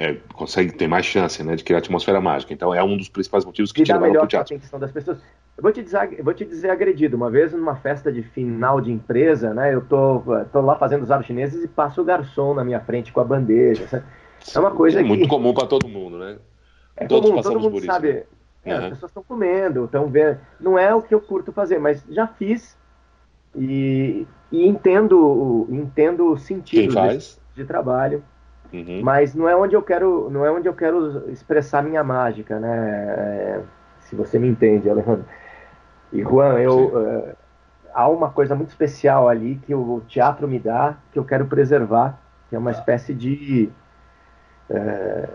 É, 0.02 0.18
consegue 0.34 0.72
ter 0.72 0.88
mais 0.88 1.06
chance 1.06 1.44
né, 1.44 1.56
de 1.56 1.64
criar 1.64 1.78
atmosfera 1.78 2.20
mágica. 2.20 2.52
Então 2.52 2.74
é 2.74 2.84
um 2.84 2.98
dos 2.98 3.08
principais 3.08 3.46
motivos 3.46 3.72
que 3.72 3.84
te 3.84 3.94
levaram 3.94 4.24
o 4.24 4.28
teatro. 4.28 4.56
Atenção 4.56 4.80
das 4.80 4.92
pessoas. 4.92 5.20
Eu 5.56 5.62
vou 5.62 5.72
te 5.72 5.84
dizer, 5.84 6.24
vou 6.24 6.34
te 6.34 6.44
dizer 6.44 6.72
agredido. 6.72 7.16
Uma 7.16 7.30
vez 7.30 7.54
numa 7.54 7.76
festa 7.76 8.12
de 8.12 8.24
final 8.24 8.82
de 8.82 8.92
empresa, 8.92 9.54
né? 9.54 9.72
Eu 9.72 9.82
tô, 9.82 10.24
tô 10.52 10.60
lá 10.60 10.76
fazendo 10.76 11.04
os 11.04 11.12
aros 11.12 11.28
chineses 11.28 11.64
e 11.64 11.68
passa 11.68 12.02
o 12.02 12.04
garçom 12.04 12.56
na 12.56 12.64
minha 12.64 12.80
frente 12.80 13.14
com 13.14 13.20
a 13.20 13.24
bandeja. 13.24 14.04
É 14.56 14.60
uma 14.60 14.72
coisa 14.72 15.02
é 15.02 15.04
muito 15.04 15.28
comum 15.28 15.54
para 15.54 15.68
todo 15.68 15.88
mundo, 15.88 16.18
né? 16.18 16.40
É 16.98 17.06
Todos 17.06 17.30
comum, 17.30 17.42
todo 17.44 17.60
mundo 17.60 17.86
sabe. 17.86 18.10
Isso, 18.10 18.18
né? 18.18 18.24
é, 18.66 18.74
uhum. 18.74 18.84
As 18.86 18.90
pessoas 18.90 19.10
estão 19.12 19.24
comendo, 19.24 19.86
estão 19.86 20.08
vendo. 20.08 20.40
Não 20.60 20.80
é 20.80 20.96
o 20.96 21.04
que 21.04 21.14
eu 21.14 21.22
curto 21.22 21.52
fazer, 21.52 21.78
mas 21.78 22.04
já 22.10 22.26
fiz 22.26 22.76
e, 23.56 24.26
e 24.52 24.68
entendo, 24.68 25.68
entendo 25.70 26.32
o 26.32 26.40
sentido 26.40 26.92
de 27.54 27.66
trabalho. 27.66 28.24
Uhum. 28.74 29.02
Mas 29.04 29.36
não 29.36 29.50
é 29.50 29.56
onde 29.56 29.76
eu 29.76 29.82
quero, 29.82 30.30
não 30.30 30.46
é 30.46 30.52
onde 30.52 30.68
eu 30.68 30.74
quero 30.74 31.30
expressar 31.30 31.84
minha 31.84 32.04
mágica, 32.04 32.60
né? 32.60 33.06
É, 33.18 33.62
se 34.00 34.16
você 34.16 34.40
me 34.40 34.48
entende, 34.48 34.90
Alejandro. 34.90 35.26
E 36.14 36.22
Juan, 36.22 36.60
eu 36.60 36.88
uh, 36.88 37.36
há 37.94 38.08
uma 38.08 38.30
coisa 38.30 38.56
muito 38.56 38.70
especial 38.70 39.28
ali 39.30 39.60
que 39.66 39.74
o 39.74 40.02
teatro 40.08 40.48
me 40.48 40.60
dá, 40.60 40.98
que 41.12 41.20
eu 41.20 41.26
quero 41.26 41.46
preservar, 41.46 42.20
que 42.50 42.56
é 42.56 42.60
uma 42.60 42.72
espécie 42.72 43.14
de. 43.14 43.70
É, 44.70 45.30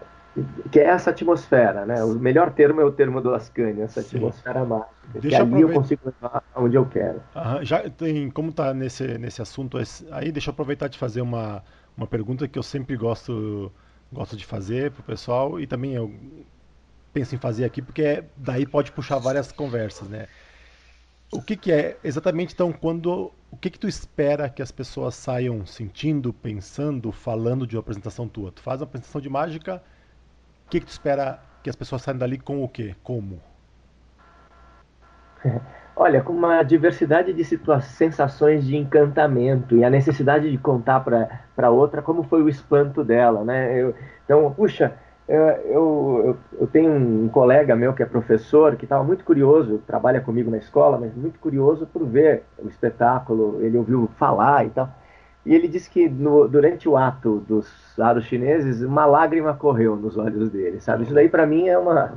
que 0.70 0.78
é 0.78 0.84
essa 0.84 1.10
atmosfera, 1.10 1.86
né? 1.86 2.04
O 2.04 2.10
melhor 2.14 2.52
termo 2.52 2.80
é 2.80 2.84
o 2.84 2.92
termo 2.92 3.22
do 3.22 3.34
Ascani, 3.34 3.80
essa 3.80 4.02
Sim. 4.02 4.18
atmosfera 4.18 4.64
mágica. 4.64 4.90
Deixa 5.14 5.46
que 5.46 5.54
ali 5.54 5.62
eu 5.62 5.72
consigo 5.72 6.02
levar 6.04 6.42
aonde 6.54 6.76
eu 6.76 6.84
quero. 6.84 7.22
já 7.62 7.88
tem, 7.88 8.30
como 8.30 8.52
tá 8.52 8.74
nesse, 8.74 9.16
nesse 9.16 9.40
assunto 9.40 9.78
aí, 10.10 10.30
deixa 10.30 10.50
eu 10.50 10.52
aproveitar 10.52 10.88
de 10.88 10.98
fazer 10.98 11.22
uma, 11.22 11.62
uma 11.96 12.06
pergunta 12.06 12.46
que 12.46 12.58
eu 12.58 12.62
sempre 12.62 12.96
gosto, 12.96 13.72
gosto 14.12 14.36
de 14.36 14.44
fazer 14.44 14.90
pro 14.92 15.02
pessoal 15.02 15.58
e 15.58 15.66
também 15.66 15.94
eu 15.94 16.12
penso 17.12 17.34
em 17.34 17.38
fazer 17.38 17.64
aqui 17.64 17.80
porque 17.80 18.24
daí 18.36 18.66
pode 18.66 18.92
puxar 18.92 19.18
várias 19.18 19.50
conversas, 19.50 20.08
né? 20.08 20.28
O 21.32 21.42
que, 21.42 21.56
que 21.56 21.72
é 21.72 21.98
exatamente 22.04 22.54
então 22.54 22.72
quando 22.72 23.32
o 23.50 23.56
que 23.56 23.70
que 23.70 23.78
tu 23.78 23.88
espera 23.88 24.48
que 24.50 24.62
as 24.62 24.70
pessoas 24.70 25.14
saiam 25.14 25.64
sentindo, 25.64 26.32
pensando, 26.32 27.10
falando 27.10 27.66
de 27.66 27.76
uma 27.76 27.80
apresentação 27.80 28.28
tua? 28.28 28.52
Tu 28.52 28.60
faz 28.60 28.80
uma 28.80 28.84
apresentação 28.86 29.20
de 29.20 29.28
mágica, 29.28 29.82
o 30.66 30.70
que, 30.70 30.80
que 30.80 30.86
tu 30.86 30.90
espera 30.90 31.42
que 31.62 31.70
as 31.70 31.76
pessoas 31.76 32.02
saiam 32.02 32.18
dali 32.18 32.38
com 32.38 32.62
o 32.62 32.68
quê? 32.68 32.94
Como? 33.02 33.40
Olha, 35.98 36.20
com 36.20 36.34
uma 36.34 36.62
diversidade 36.62 37.32
de 37.32 37.42
sensações 37.80 38.66
de 38.66 38.76
encantamento 38.76 39.74
e 39.74 39.82
a 39.82 39.88
necessidade 39.88 40.50
de 40.50 40.58
contar 40.58 41.00
para 41.00 41.70
outra 41.70 42.02
como 42.02 42.22
foi 42.22 42.42
o 42.42 42.50
espanto 42.50 43.02
dela, 43.02 43.42
né? 43.42 43.80
Eu, 43.80 43.94
então, 44.22 44.52
puxa, 44.52 44.92
eu, 45.26 45.42
eu, 45.42 46.36
eu, 46.60 46.66
tenho 46.66 46.92
um 46.92 47.28
colega 47.28 47.74
meu 47.74 47.94
que 47.94 48.02
é 48.02 48.06
professor 48.06 48.76
que 48.76 48.84
estava 48.84 49.02
muito 49.02 49.24
curioso, 49.24 49.82
trabalha 49.86 50.20
comigo 50.20 50.50
na 50.50 50.58
escola, 50.58 50.98
mas 50.98 51.14
muito 51.14 51.38
curioso 51.40 51.86
por 51.86 52.04
ver 52.04 52.42
o 52.62 52.68
espetáculo, 52.68 53.58
ele 53.62 53.78
ouviu 53.78 54.06
falar 54.18 54.66
e 54.66 54.70
tal. 54.70 54.90
E 55.46 55.54
ele 55.54 55.66
disse 55.66 55.88
que 55.88 56.10
no, 56.10 56.46
durante 56.46 56.86
o 56.86 56.96
ato 56.96 57.38
dos 57.48 57.98
aros 57.98 58.26
chineses, 58.26 58.82
uma 58.82 59.06
lágrima 59.06 59.54
correu 59.54 59.96
nos 59.96 60.18
olhos 60.18 60.50
dele, 60.50 60.78
sabe? 60.78 61.04
Isso 61.04 61.14
daí 61.14 61.30
para 61.30 61.46
mim 61.46 61.68
é 61.68 61.78
uma. 61.78 62.12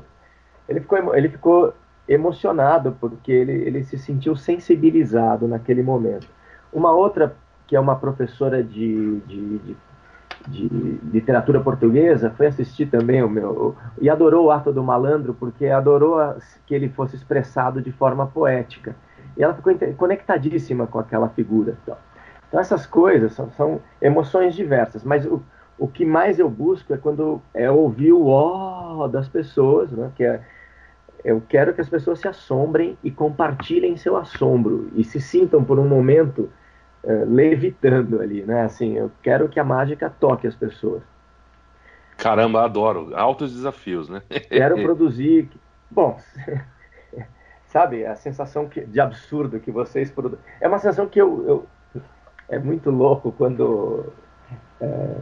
Ele 0.67 0.81
ficou, 0.81 1.15
ele 1.15 1.29
ficou 1.29 1.73
emocionado 2.09 2.97
porque 2.99 3.31
ele, 3.31 3.51
ele 3.51 3.83
se 3.83 3.97
sentiu 3.97 4.35
sensibilizado 4.35 5.47
naquele 5.47 5.83
momento. 5.83 6.27
Uma 6.73 6.91
outra, 6.91 7.35
que 7.67 7.75
é 7.75 7.79
uma 7.79 7.95
professora 7.95 8.63
de, 8.63 9.19
de, 9.21 9.59
de, 9.59 9.77
de 10.47 10.67
literatura 11.11 11.61
portuguesa, 11.61 12.31
foi 12.31 12.47
assistir 12.47 12.87
também 12.87 13.21
o 13.21 13.29
meu. 13.29 13.75
e 14.01 14.09
adorou 14.09 14.47
o 14.47 14.51
ato 14.51 14.73
do 14.73 14.83
malandro 14.83 15.35
porque 15.35 15.67
adorou 15.67 16.17
que 16.65 16.73
ele 16.73 16.89
fosse 16.89 17.15
expressado 17.15 17.79
de 17.79 17.91
forma 17.91 18.25
poética. 18.25 18.95
E 19.37 19.43
ela 19.43 19.53
ficou 19.53 19.73
conectadíssima 19.95 20.87
com 20.87 20.97
aquela 20.97 21.29
figura. 21.29 21.77
Então. 21.83 21.95
Então 22.47 22.59
essas 22.59 22.87
coisas 22.87 23.33
são, 23.33 23.51
são 23.51 23.79
emoções 24.01 24.55
diversas, 24.55 25.03
mas 25.03 25.23
o, 25.27 25.41
o 25.77 25.87
que 25.87 26.03
mais 26.03 26.39
eu 26.39 26.49
busco 26.49 26.91
é 26.93 26.97
quando 26.97 27.39
é 27.53 27.69
ouvir 27.69 28.11
o 28.11 28.25
ó 28.25 29.07
das 29.07 29.29
pessoas, 29.29 29.91
né? 29.91 30.11
Que 30.15 30.23
é, 30.23 30.41
eu 31.23 31.41
quero 31.47 31.73
que 31.73 31.81
as 31.81 31.89
pessoas 31.89 32.19
se 32.19 32.27
assombrem 32.27 32.97
e 33.03 33.11
compartilhem 33.11 33.97
seu 33.97 34.15
assombro 34.15 34.89
e 34.95 35.03
se 35.03 35.19
sintam 35.19 35.63
por 35.63 35.77
um 35.79 35.87
momento 35.87 36.49
uh, 37.03 37.25
levitando 37.25 38.21
ali, 38.21 38.43
né? 38.43 38.63
Assim, 38.63 38.97
eu 38.97 39.11
quero 39.21 39.49
que 39.49 39.59
a 39.59 39.63
mágica 39.63 40.09
toque 40.09 40.47
as 40.47 40.55
pessoas. 40.55 41.01
Caramba, 42.17 42.63
adoro. 42.63 43.15
Altos 43.15 43.53
desafios, 43.53 44.09
né? 44.09 44.21
quero 44.49 44.81
produzir. 44.81 45.49
Bom, 45.89 46.19
sabe, 47.67 48.05
a 48.05 48.15
sensação 48.15 48.67
que, 48.67 48.81
de 48.81 48.99
absurdo 48.99 49.59
que 49.59 49.71
vocês 49.71 50.11
produzem. 50.11 50.43
É 50.61 50.67
uma 50.67 50.79
sensação 50.79 51.07
que 51.07 51.19
eu, 51.19 51.45
eu 51.47 51.67
é 52.49 52.57
muito 52.57 52.89
louco 52.89 53.31
quando 53.31 54.11
é, 54.81 55.15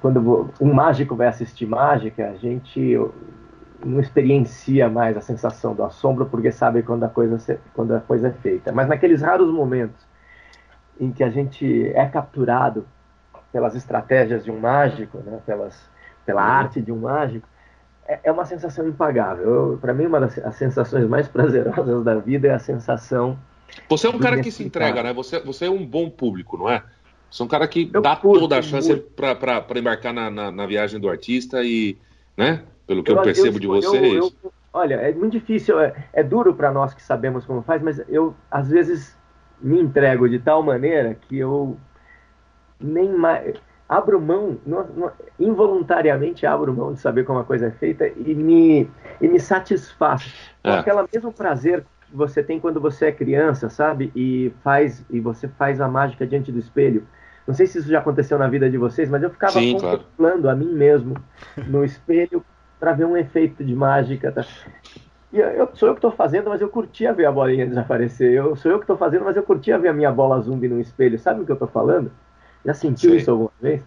quando 0.00 0.50
um 0.60 0.72
mágico 0.72 1.14
vai 1.14 1.26
assistir 1.26 1.66
mágica, 1.66 2.30
a 2.30 2.34
gente 2.34 2.96
não 3.84 4.00
experiencia 4.00 4.88
mais 4.88 5.16
a 5.16 5.20
sensação 5.20 5.74
do 5.74 5.82
assombro 5.82 6.26
porque 6.26 6.52
sabe 6.52 6.82
quando 6.82 7.04
a 7.04 7.08
coisa 7.08 7.58
quando 7.74 7.94
a 7.94 8.00
coisa 8.00 8.28
é 8.28 8.32
feita. 8.32 8.72
Mas 8.72 8.88
naqueles 8.88 9.22
raros 9.22 9.52
momentos 9.52 10.06
em 10.98 11.10
que 11.10 11.24
a 11.24 11.30
gente 11.30 11.88
é 11.94 12.06
capturado 12.06 12.86
pelas 13.52 13.74
estratégias 13.74 14.44
de 14.44 14.50
um 14.50 14.60
mágico, 14.60 15.18
né, 15.18 15.40
pelas, 15.44 15.88
pela 16.24 16.42
arte 16.42 16.80
de 16.80 16.92
um 16.92 17.00
mágico, 17.00 17.48
é, 18.06 18.20
é 18.24 18.32
uma 18.32 18.44
sensação 18.44 18.86
impagável. 18.86 19.78
Para 19.80 19.94
mim, 19.94 20.06
uma 20.06 20.20
das 20.20 20.34
sensações 20.56 21.08
mais 21.08 21.26
prazerosas 21.28 22.04
da 22.04 22.16
vida 22.16 22.48
é 22.48 22.54
a 22.54 22.58
sensação 22.58 23.38
você 23.88 24.06
é 24.06 24.10
um 24.10 24.18
cara 24.18 24.40
que 24.40 24.50
se 24.50 24.62
entrega, 24.62 25.02
né? 25.02 25.12
Você, 25.12 25.40
você 25.40 25.66
é 25.66 25.70
um 25.70 25.84
bom 25.84 26.08
público, 26.10 26.56
não 26.56 26.68
é? 26.68 26.82
Você 27.30 27.42
é 27.42 27.44
um 27.44 27.48
cara 27.48 27.66
que 27.68 27.90
eu 27.92 28.00
dá 28.00 28.16
toda 28.16 28.58
a 28.58 28.62
chance 28.62 28.94
para 28.96 29.78
embarcar 29.78 30.12
na, 30.12 30.30
na, 30.30 30.50
na, 30.50 30.66
viagem 30.66 30.98
do 30.98 31.08
artista 31.08 31.62
e, 31.62 31.96
né? 32.36 32.62
Pelo 32.90 33.04
que 33.04 33.12
eu, 33.12 33.16
eu 33.18 33.22
percebo 33.22 33.56
eu, 33.56 33.60
de 33.60 33.66
vocês. 33.68 34.36
olha, 34.72 34.96
é 34.96 35.12
muito 35.12 35.30
difícil, 35.30 35.78
é, 35.78 35.94
é 36.12 36.24
duro 36.24 36.52
para 36.56 36.72
nós 36.72 36.92
que 36.92 37.00
sabemos 37.00 37.46
como 37.46 37.62
faz, 37.62 37.80
mas 37.80 38.02
eu 38.08 38.34
às 38.50 38.68
vezes 38.68 39.16
me 39.60 39.80
entrego 39.80 40.28
de 40.28 40.40
tal 40.40 40.60
maneira 40.60 41.14
que 41.14 41.38
eu 41.38 41.76
nem 42.80 43.12
mais 43.12 43.54
abro 43.88 44.20
mão, 44.20 44.58
não, 44.66 44.84
não, 44.88 45.12
involuntariamente 45.38 46.44
abro 46.44 46.74
mão 46.74 46.92
de 46.92 46.98
saber 46.98 47.24
como 47.24 47.38
a 47.38 47.44
coisa 47.44 47.68
é 47.68 47.70
feita 47.70 48.08
e 48.08 48.34
me, 48.34 48.90
e 49.20 49.28
me 49.28 49.38
satisfaz. 49.38 50.50
É. 50.64 50.72
Com 50.72 50.78
aquele 50.78 51.08
mesmo 51.14 51.32
prazer 51.32 51.84
você 52.12 52.42
tem 52.42 52.58
quando 52.58 52.80
você 52.80 53.06
é 53.06 53.12
criança, 53.12 53.70
sabe? 53.70 54.10
E 54.16 54.52
faz 54.64 55.04
e 55.08 55.20
você 55.20 55.46
faz 55.46 55.80
a 55.80 55.86
mágica 55.86 56.26
diante 56.26 56.50
do 56.50 56.58
espelho. 56.58 57.06
Não 57.46 57.54
sei 57.54 57.68
se 57.68 57.78
isso 57.78 57.88
já 57.88 58.00
aconteceu 58.00 58.36
na 58.36 58.48
vida 58.48 58.68
de 58.68 58.76
vocês, 58.76 59.08
mas 59.08 59.22
eu 59.22 59.30
ficava 59.30 59.52
Sim, 59.60 59.74
contemplando 59.74 60.42
claro. 60.42 60.48
a 60.48 60.54
mim 60.56 60.72
mesmo 60.72 61.14
no 61.68 61.84
espelho 61.84 62.44
para 62.80 62.94
ver 62.94 63.04
um 63.04 63.16
efeito 63.16 63.62
de 63.62 63.74
mágica. 63.74 64.32
Tá? 64.32 64.44
E 65.32 65.38
eu, 65.38 65.48
eu, 65.50 65.68
sou 65.74 65.88
eu 65.88 65.94
que 65.94 65.98
estou 65.98 66.10
fazendo, 66.10 66.48
mas 66.48 66.60
eu 66.60 66.68
curtia 66.68 67.12
ver 67.12 67.26
a 67.26 67.32
bolinha 67.32 67.66
desaparecer. 67.66 68.32
Eu 68.32 68.56
sou 68.56 68.72
eu 68.72 68.78
que 68.78 68.84
estou 68.84 68.96
fazendo, 68.96 69.24
mas 69.24 69.36
eu 69.36 69.42
curtia 69.42 69.78
ver 69.78 69.88
a 69.88 69.92
minha 69.92 70.10
bola 70.10 70.40
zumbi 70.40 70.66
no 70.66 70.80
espelho. 70.80 71.18
Sabe 71.18 71.42
o 71.42 71.44
que 71.44 71.52
eu 71.52 71.54
estou 71.54 71.68
falando? 71.68 72.10
Já 72.64 72.74
sentiu 72.74 73.10
Sim. 73.10 73.16
isso 73.18 73.30
alguma 73.30 73.52
vez? 73.60 73.82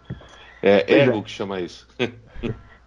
É 0.61 1.01
ego 1.01 1.17
é. 1.17 1.21
que 1.23 1.31
chama 1.31 1.59
isso. 1.59 1.87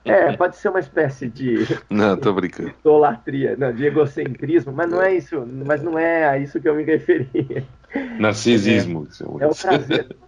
É, 0.07 0.37
pode 0.37 0.57
ser 0.57 0.69
uma 0.69 0.79
espécie 0.79 1.29
de. 1.29 1.67
Não, 1.91 2.17
tô 2.17 2.33
brincando. 2.33 2.69
Idolatria, 2.69 3.57
não, 3.57 3.73
de 3.73 3.87
egocentrismo, 3.87 4.73
mas 4.73 4.89
não 4.89 5.03
é 5.03 5.13
isso, 5.17 5.45
mas 5.67 5.83
não 5.83 5.99
é 5.99 6.29
a 6.29 6.39
isso 6.39 6.61
que 6.61 6.69
eu 6.69 6.77
me 6.77 6.85
referia. 6.85 7.65
Narcisismo. 8.17 9.09
É, 9.41 9.45
é 9.45 9.47
o 9.49 9.55
prazer. 9.55 10.17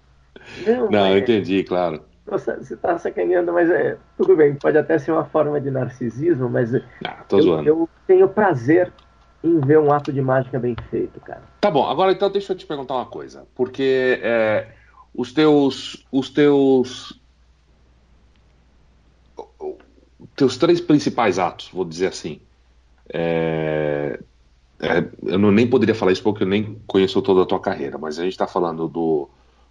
Não, 0.66 0.90
não 0.90 1.04
é, 1.04 1.18
entendi, 1.18 1.62
claro. 1.62 2.02
Você 2.30 2.74
está 2.74 2.98
sacaneando, 2.98 3.52
mas 3.52 3.70
é, 3.70 3.96
tudo 4.16 4.36
bem, 4.36 4.54
pode 4.54 4.76
até 4.76 4.98
ser 4.98 5.12
uma 5.12 5.24
forma 5.24 5.60
de 5.60 5.70
narcisismo, 5.70 6.48
mas 6.48 6.74
ah, 6.74 7.24
eu, 7.32 7.64
eu 7.64 7.88
tenho 8.06 8.28
prazer 8.28 8.92
em 9.42 9.60
ver 9.60 9.78
um 9.78 9.92
ato 9.92 10.12
de 10.12 10.20
mágica 10.20 10.58
bem 10.58 10.76
feito, 10.90 11.20
cara. 11.20 11.42
Tá 11.60 11.70
bom, 11.70 11.88
agora 11.88 12.12
então 12.12 12.30
deixa 12.30 12.52
eu 12.52 12.56
te 12.56 12.66
perguntar 12.66 12.94
uma 12.94 13.06
coisa, 13.06 13.46
porque 13.54 14.20
é, 14.22 14.68
os 15.14 15.32
teus, 15.32 16.06
os 16.12 16.28
teus 16.28 17.18
teus 20.34 20.56
três 20.56 20.80
principais 20.80 21.38
atos, 21.38 21.68
vou 21.72 21.84
dizer 21.84 22.08
assim. 22.08 22.40
É, 23.12 24.20
é, 24.80 24.98
eu 25.22 25.38
não, 25.38 25.50
nem 25.50 25.68
poderia 25.68 25.94
falar 25.94 26.12
isso 26.12 26.22
porque 26.22 26.44
eu 26.44 26.48
nem 26.48 26.80
conheço 26.86 27.20
toda 27.22 27.42
a 27.42 27.46
tua 27.46 27.60
carreira, 27.60 27.98
mas 27.98 28.18
a 28.18 28.22
gente 28.22 28.32
está 28.32 28.46
falando 28.46 28.88
do, 28.88 29.28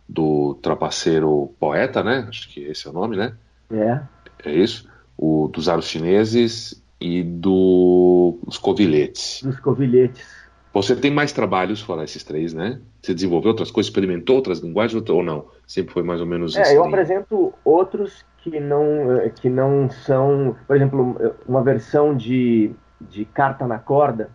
do 0.08 0.56
trapaceiro 0.62 1.52
poeta, 1.60 2.04
né? 2.04 2.26
Acho 2.30 2.50
que 2.50 2.62
esse 2.62 2.88
é 2.88 2.90
o 2.90 2.94
nome, 2.94 3.18
né? 3.18 3.34
É. 3.72 4.02
É 4.46 4.52
isso. 4.54 4.90
O 5.18 5.48
dos 5.48 5.68
aros 5.68 5.88
chineses 5.88 6.82
e 7.00 7.24
dos 7.24 8.58
covilhetes. 8.58 9.42
Dos 9.44 9.60
covilhetes. 9.60 10.26
Você 10.74 10.96
tem 10.96 11.10
mais 11.10 11.32
trabalhos 11.32 11.82
fora 11.82 12.04
esses 12.04 12.24
três, 12.24 12.54
né? 12.54 12.80
Você 13.02 13.14
desenvolveu 13.14 13.50
outras 13.50 13.72
coisas, 13.72 13.90
experimentou 13.90 14.36
outras 14.36 14.60
linguagens 14.60 15.10
ou 15.10 15.24
não? 15.24 15.46
Sempre 15.66 15.94
foi 15.94 16.04
mais 16.04 16.22
ou 16.22 16.28
menos 16.28 16.56
É, 16.56 16.78
eu 16.78 16.84
apresento 16.86 17.54
outros 17.66 18.24
que 18.38 18.60
não, 18.60 19.18
eh, 19.18 19.30
que 19.30 19.50
não 19.50 19.90
são, 19.90 20.56
por 20.68 20.76
exemplo, 20.76 21.36
uma 21.48 21.64
versão 21.64 22.16
de, 22.16 22.72
de 23.02 23.26
carta 23.26 23.66
na 23.66 23.80
corda. 23.80 24.30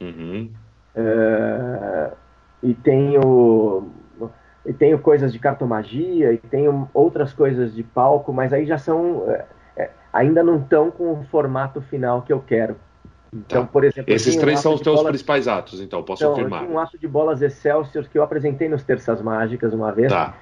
Uhum. 0.00 0.50
Uh, 0.94 2.14
e 2.62 2.74
tenho 2.74 3.90
e 4.66 4.72
tenho 4.72 4.98
coisas 4.98 5.32
de 5.32 5.38
cartomagia 5.38 6.32
e 6.32 6.38
tenho 6.38 6.88
outras 6.92 7.32
coisas 7.32 7.74
de 7.74 7.82
palco, 7.82 8.32
mas 8.32 8.52
aí 8.52 8.66
já 8.66 8.78
são 8.78 9.24
é, 9.28 9.46
ainda 10.12 10.42
não 10.42 10.58
estão 10.58 10.90
com 10.90 11.12
o 11.12 11.24
formato 11.24 11.80
final 11.80 12.22
que 12.22 12.32
eu 12.32 12.40
quero. 12.40 12.76
Então, 13.32 13.66
tá. 13.66 13.72
por 13.72 13.84
exemplo, 13.84 14.12
esses 14.12 14.36
três 14.36 14.58
um 14.60 14.62
são 14.62 14.74
os 14.74 14.80
teus 14.80 14.96
bolas... 14.96 15.10
principais 15.10 15.46
atos, 15.46 15.80
então 15.80 16.02
posso 16.02 16.24
então, 16.24 16.32
afirmar. 16.32 16.64
um 16.64 16.78
ato 16.78 16.98
de 16.98 17.06
bolas 17.06 17.42
Excelsior 17.42 18.04
que 18.08 18.18
eu 18.18 18.22
apresentei 18.22 18.68
nos 18.68 18.82
Terças 18.82 19.20
Mágicas 19.20 19.72
uma 19.72 19.92
vez. 19.92 20.10
Tá. 20.10 20.34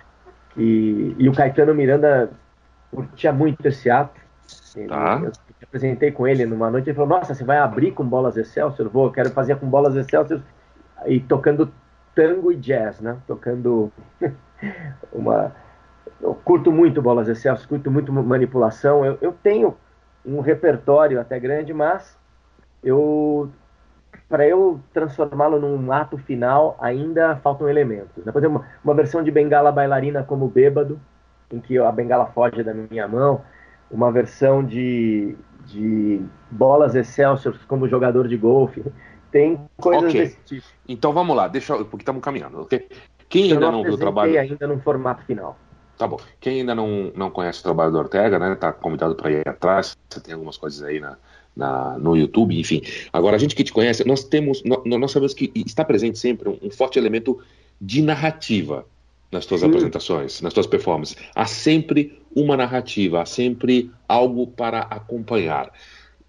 E, 0.57 1.15
e 1.19 1.29
o 1.29 1.33
Caetano 1.33 1.75
Miranda 1.75 2.31
curtia 2.91 3.33
muito 3.33 3.67
esse 3.67 3.91
ato. 3.91 4.21
Ele, 4.77 4.89
tá. 4.89 5.21
Eu 5.23 5.33
apresentei 5.65 6.13
com 6.13 6.29
ele 6.29 6.47
numa 6.47 6.71
noite, 6.71 6.89
ele 6.89 6.95
falou, 6.95 7.19
nossa, 7.19 7.35
você 7.35 7.43
vai 7.43 7.59
abrir 7.59 7.91
com 7.91 8.05
bolas 8.05 8.37
Excelsior? 8.37 8.89
Vou, 8.89 9.11
quero 9.11 9.31
fazer 9.31 9.57
com 9.57 9.69
bolas 9.69 9.97
Excelsior 9.97 10.41
e 11.07 11.19
tocando 11.19 11.71
tango 12.17 12.51
e 12.51 12.57
jazz, 12.57 13.01
né? 13.01 13.19
Tocando 13.29 13.93
uma, 15.13 15.55
eu 16.21 16.35
curto 16.35 16.73
muito 16.73 17.01
bolas 17.01 17.29
excelsas, 17.29 17.67
curto 17.67 17.91
muito 17.91 18.13
manipulação. 18.13 19.05
Eu, 19.05 19.19
eu 19.21 19.33
tenho 19.33 19.77
um 20.25 20.41
repertório 20.41 21.21
até 21.21 21.39
grande, 21.39 21.73
mas 21.73 22.19
eu 22.83 23.51
para 24.29 24.49
eu 24.49 24.81
transformá-lo 24.93 25.61
num 25.61 25.93
ato 25.93 26.17
final 26.17 26.77
ainda 26.81 27.37
faltam 27.37 27.69
elementos. 27.69 28.25
Né? 28.25 28.33
Por 28.33 28.39
exemplo, 28.39 28.65
uma 28.83 28.95
versão 28.95 29.23
de 29.23 29.31
bengala 29.31 29.71
bailarina 29.71 30.25
como 30.25 30.49
bêbado, 30.49 30.99
em 31.53 31.61
que 31.61 31.79
a 31.79 31.93
bengala 31.93 32.27
foge 32.27 32.63
da 32.65 32.75
minha 32.75 33.07
mão, 33.07 33.43
uma 33.89 34.11
versão 34.11 34.65
de, 34.65 35.37
de 35.67 36.21
bolas 36.51 36.97
Excelsior 36.97 37.57
como 37.69 37.89
jogador 37.89 38.27
de 38.27 38.37
golfe. 38.37 38.85
Tem 39.31 39.59
coisas 39.77 40.09
okay. 40.11 40.21
desse 40.23 40.39
tipo. 40.45 40.67
Então 40.89 41.13
vamos 41.13 41.37
lá, 41.37 41.49
deixa 41.49 41.77
porque 41.85 42.03
estamos 42.03 42.23
caminhando. 42.23 42.61
Okay? 42.61 42.89
Quem 43.29 43.45
ainda 43.45 43.61
não, 43.61 43.73
não 43.73 43.83
viu 43.83 43.95
o 43.95 43.99
trabalho. 43.99 44.39
ainda 44.39 44.67
no 44.67 44.81
formato 44.81 45.25
final. 45.25 45.59
Tá 45.99 46.07
bom. 46.07 46.19
Quem 46.41 46.61
ainda 46.61 46.75
não, 46.75 47.11
não 47.15 47.31
conhece 47.31 47.61
o 47.61 47.63
trabalho 47.63 47.91
do 47.91 47.99
Ortega, 47.99 48.39
né? 48.39 48.55
Tá 48.55 48.73
convidado 48.73 49.15
para 49.15 49.31
ir 49.31 49.49
atrás. 49.49 49.97
Você 50.09 50.21
tem 50.21 50.35
algumas 50.35 50.57
coisas 50.57 50.83
aí 50.83 51.01
na, 51.01 51.17
na, 51.57 51.99
no 51.99 52.17
YouTube, 52.17 52.59
enfim. 52.59 52.83
Agora, 53.13 53.37
a 53.37 53.39
gente 53.39 53.55
que 53.55 53.65
te 53.65 53.73
conhece, 53.73 54.07
nós 54.07 54.23
temos, 54.23 54.63
nós, 54.63 54.81
nós 54.85 55.11
sabemos 55.11 55.33
que 55.33 55.51
está 55.55 55.85
presente 55.85 56.19
sempre 56.19 56.49
um, 56.51 56.59
um 56.63 56.71
forte 56.71 56.99
elemento 56.99 57.41
de 57.81 58.03
narrativa 58.03 58.85
nas 59.33 59.47
tuas 59.47 59.61
Sim. 59.61 59.69
apresentações, 59.69 60.41
nas 60.41 60.53
tuas 60.53 60.67
performances. 60.67 61.17
Há 61.35 61.47
sempre 61.47 62.23
uma 62.35 62.57
narrativa, 62.57 63.23
há 63.23 63.27
sempre 63.27 63.91
algo 64.07 64.47
para 64.47 64.81
acompanhar. 64.81 65.73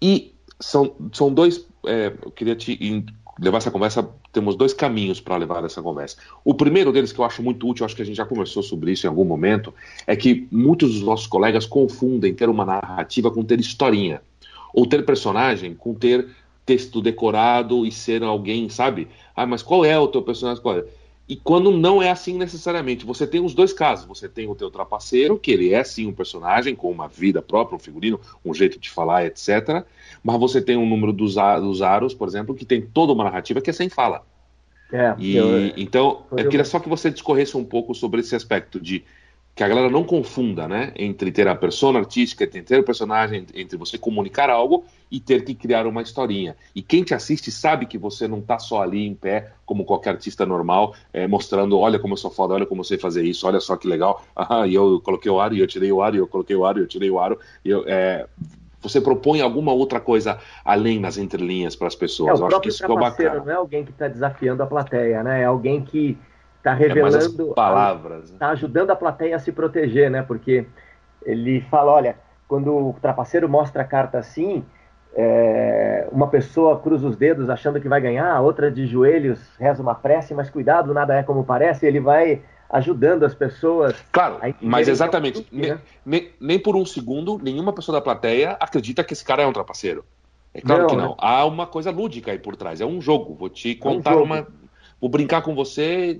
E 0.00 0.32
são, 0.58 0.96
são 1.12 1.32
dois. 1.32 1.67
É, 1.86 2.12
eu 2.24 2.30
queria 2.30 2.56
te 2.56 3.04
levar 3.38 3.58
essa 3.58 3.70
conversa. 3.70 4.08
Temos 4.32 4.56
dois 4.56 4.72
caminhos 4.72 5.20
para 5.20 5.36
levar 5.36 5.64
essa 5.64 5.80
conversa. 5.82 6.16
O 6.44 6.54
primeiro 6.54 6.92
deles, 6.92 7.12
que 7.12 7.18
eu 7.18 7.24
acho 7.24 7.42
muito 7.42 7.68
útil, 7.68 7.86
acho 7.86 7.94
que 7.94 8.02
a 8.02 8.04
gente 8.04 8.16
já 8.16 8.24
conversou 8.24 8.62
sobre 8.62 8.92
isso 8.92 9.06
em 9.06 9.08
algum 9.08 9.24
momento, 9.24 9.72
é 10.06 10.16
que 10.16 10.46
muitos 10.50 10.94
dos 10.94 11.02
nossos 11.02 11.26
colegas 11.26 11.66
confundem 11.66 12.34
ter 12.34 12.48
uma 12.48 12.64
narrativa 12.64 13.30
com 13.30 13.44
ter 13.44 13.60
historinha. 13.60 14.20
Ou 14.74 14.86
ter 14.86 15.04
personagem 15.04 15.74
com 15.74 15.94
ter 15.94 16.28
texto 16.66 17.00
decorado 17.00 17.86
e 17.86 17.92
ser 17.92 18.22
alguém, 18.22 18.68
sabe? 18.68 19.08
Ah, 19.34 19.46
mas 19.46 19.62
qual 19.62 19.84
é 19.84 19.98
o 19.98 20.08
teu 20.08 20.20
personagem? 20.20 20.62
Qual 20.62 20.78
é? 20.78 20.84
E 21.28 21.36
quando 21.36 21.70
não 21.70 22.02
é 22.02 22.10
assim 22.10 22.38
necessariamente, 22.38 23.04
você 23.04 23.26
tem 23.26 23.44
os 23.44 23.54
dois 23.54 23.72
casos. 23.72 24.06
Você 24.06 24.28
tem 24.28 24.48
o 24.48 24.54
teu 24.54 24.70
trapaceiro, 24.70 25.38
que 25.38 25.50
ele 25.50 25.74
é 25.74 25.84
sim 25.84 26.06
um 26.06 26.12
personagem 26.12 26.74
com 26.74 26.90
uma 26.90 27.06
vida 27.06 27.42
própria, 27.42 27.76
um 27.76 27.78
figurino, 27.78 28.18
um 28.42 28.54
jeito 28.54 28.78
de 28.78 28.88
falar, 28.88 29.26
etc. 29.26 29.84
Mas 30.22 30.38
você 30.38 30.60
tem 30.60 30.76
um 30.76 30.88
número 30.88 31.12
dos, 31.12 31.34
dos 31.34 31.82
aros, 31.82 32.14
por 32.14 32.28
exemplo, 32.28 32.54
que 32.54 32.64
tem 32.64 32.82
toda 32.82 33.12
uma 33.12 33.24
narrativa 33.24 33.60
que 33.60 33.70
é 33.70 33.72
sem 33.72 33.88
fala. 33.88 34.22
É, 34.92 35.14
e, 35.18 35.36
eu, 35.36 35.66
então, 35.76 36.22
eu 36.32 36.48
queria 36.48 36.64
só 36.64 36.78
que 36.78 36.88
você 36.88 37.10
discorresse 37.10 37.56
um 37.56 37.64
pouco 37.64 37.94
sobre 37.94 38.20
esse 38.20 38.34
aspecto 38.34 38.80
de 38.80 39.04
que 39.58 39.64
a 39.64 39.68
galera 39.68 39.90
não 39.90 40.04
confunda, 40.04 40.68
né, 40.68 40.92
entre 40.94 41.32
ter 41.32 41.48
a 41.48 41.54
persona 41.54 41.98
artística, 41.98 42.44
entre 42.44 42.62
ter 42.62 42.78
o 42.78 42.84
personagem, 42.84 43.44
entre 43.52 43.76
você 43.76 43.98
comunicar 43.98 44.48
algo 44.48 44.84
e 45.10 45.18
ter 45.18 45.44
que 45.44 45.52
criar 45.52 45.84
uma 45.84 46.00
historinha. 46.00 46.54
E 46.72 46.80
quem 46.80 47.02
te 47.02 47.12
assiste 47.12 47.50
sabe 47.50 47.84
que 47.84 47.98
você 47.98 48.28
não 48.28 48.38
está 48.38 48.60
só 48.60 48.80
ali 48.80 49.04
em 49.04 49.16
pé, 49.16 49.50
como 49.66 49.84
qualquer 49.84 50.10
artista 50.10 50.46
normal, 50.46 50.94
é, 51.12 51.26
mostrando, 51.26 51.76
olha 51.76 51.98
como 51.98 52.12
eu 52.12 52.16
sou 52.16 52.30
foda, 52.30 52.54
olha 52.54 52.66
como 52.66 52.82
eu 52.82 52.84
sei 52.84 52.98
fazer 52.98 53.24
isso, 53.24 53.48
olha 53.48 53.58
só 53.58 53.76
que 53.76 53.88
legal, 53.88 54.24
ah, 54.36 54.64
e 54.64 54.74
eu 54.74 55.00
coloquei 55.00 55.28
o 55.28 55.40
aro, 55.40 55.56
e 55.56 55.58
eu 55.58 55.66
tirei 55.66 55.90
o 55.90 56.00
aro, 56.02 56.14
e 56.14 56.20
eu 56.20 56.28
coloquei 56.28 56.54
o 56.54 56.64
aro, 56.64 56.78
e 56.78 56.82
eu 56.82 56.86
tirei 56.86 57.10
o 57.10 57.18
aro, 57.18 57.36
e 57.64 57.70
eu, 57.70 57.82
é, 57.88 58.28
você 58.80 59.00
propõe 59.00 59.40
alguma 59.40 59.72
outra 59.72 60.00
coisa 60.00 60.38
além 60.64 61.00
nas 61.00 61.18
entrelinhas 61.18 61.74
para 61.74 61.88
as 61.88 61.94
pessoas. 61.94 62.40
É, 62.40 62.42
o 62.42 62.46
eu 62.46 62.48
acho 62.48 62.60
que 62.60 62.68
isso 62.68 62.96
bacana. 62.96 63.40
Não 63.44 63.50
é 63.50 63.54
alguém 63.54 63.84
que 63.84 63.90
está 63.90 64.08
desafiando 64.08 64.62
a 64.62 64.66
plateia, 64.66 65.22
né? 65.22 65.42
É 65.42 65.44
alguém 65.44 65.82
que 65.82 66.16
está 66.58 66.72
é 66.72 66.74
revelando 66.74 67.50
é 67.50 67.54
palavras, 67.54 68.30
está 68.30 68.46
né? 68.46 68.52
ajudando 68.52 68.90
a 68.90 68.96
plateia 68.96 69.36
a 69.36 69.38
se 69.38 69.52
proteger, 69.52 70.10
né? 70.10 70.22
Porque 70.22 70.66
ele 71.24 71.60
fala, 71.62 71.92
olha, 71.92 72.16
quando 72.46 72.74
o 72.74 72.96
trapaceiro 73.00 73.48
mostra 73.48 73.82
a 73.82 73.84
carta 73.84 74.18
assim, 74.18 74.64
é, 75.14 76.06
uma 76.12 76.28
pessoa 76.28 76.78
cruza 76.78 77.06
os 77.06 77.16
dedos 77.16 77.50
achando 77.50 77.80
que 77.80 77.88
vai 77.88 78.00
ganhar, 78.00 78.32
a 78.32 78.40
outra 78.40 78.70
de 78.70 78.86
joelhos 78.86 79.40
reza 79.58 79.82
uma 79.82 79.94
prece, 79.94 80.34
mas 80.34 80.50
cuidado, 80.50 80.94
nada 80.94 81.16
é 81.16 81.22
como 81.22 81.44
parece. 81.44 81.86
Ele 81.86 82.00
vai 82.00 82.42
ajudando 82.70 83.24
as 83.24 83.34
pessoas. 83.34 83.94
Claro, 84.12 84.38
mas 84.60 84.88
exatamente. 84.88 85.46
nem, 85.50 85.70
né? 85.70 85.80
nem, 86.04 86.30
nem, 86.40 86.58
por 86.58 86.76
um 86.76 86.84
segundo, 86.84 87.38
nenhuma 87.38 87.72
pessoa 87.72 87.98
da 87.98 88.02
plateia 88.02 88.52
acredita 88.60 89.02
que 89.02 89.12
esse 89.12 89.24
cara 89.24 89.42
é 89.42 89.46
um 89.46 89.52
trapaceiro. 89.52 90.04
É 90.52 90.60
claro 90.60 90.82
não, 90.82 90.88
que 90.88 90.96
não. 90.96 91.08
Né? 91.10 91.14
Há 91.18 91.44
uma 91.44 91.66
coisa 91.66 91.90
lúdica 91.90 92.30
aí 92.30 92.38
por 92.38 92.56
trás. 92.56 92.80
É 92.80 92.86
um 92.86 93.00
jogo. 93.00 93.34
Vou 93.34 93.48
te 93.48 93.74
contar 93.74 94.12
é 94.12 94.16
um 94.16 94.22
uma 94.22 94.46
vou 95.00 95.08
brincar 95.08 95.42
com 95.42 95.54
você. 95.54 96.18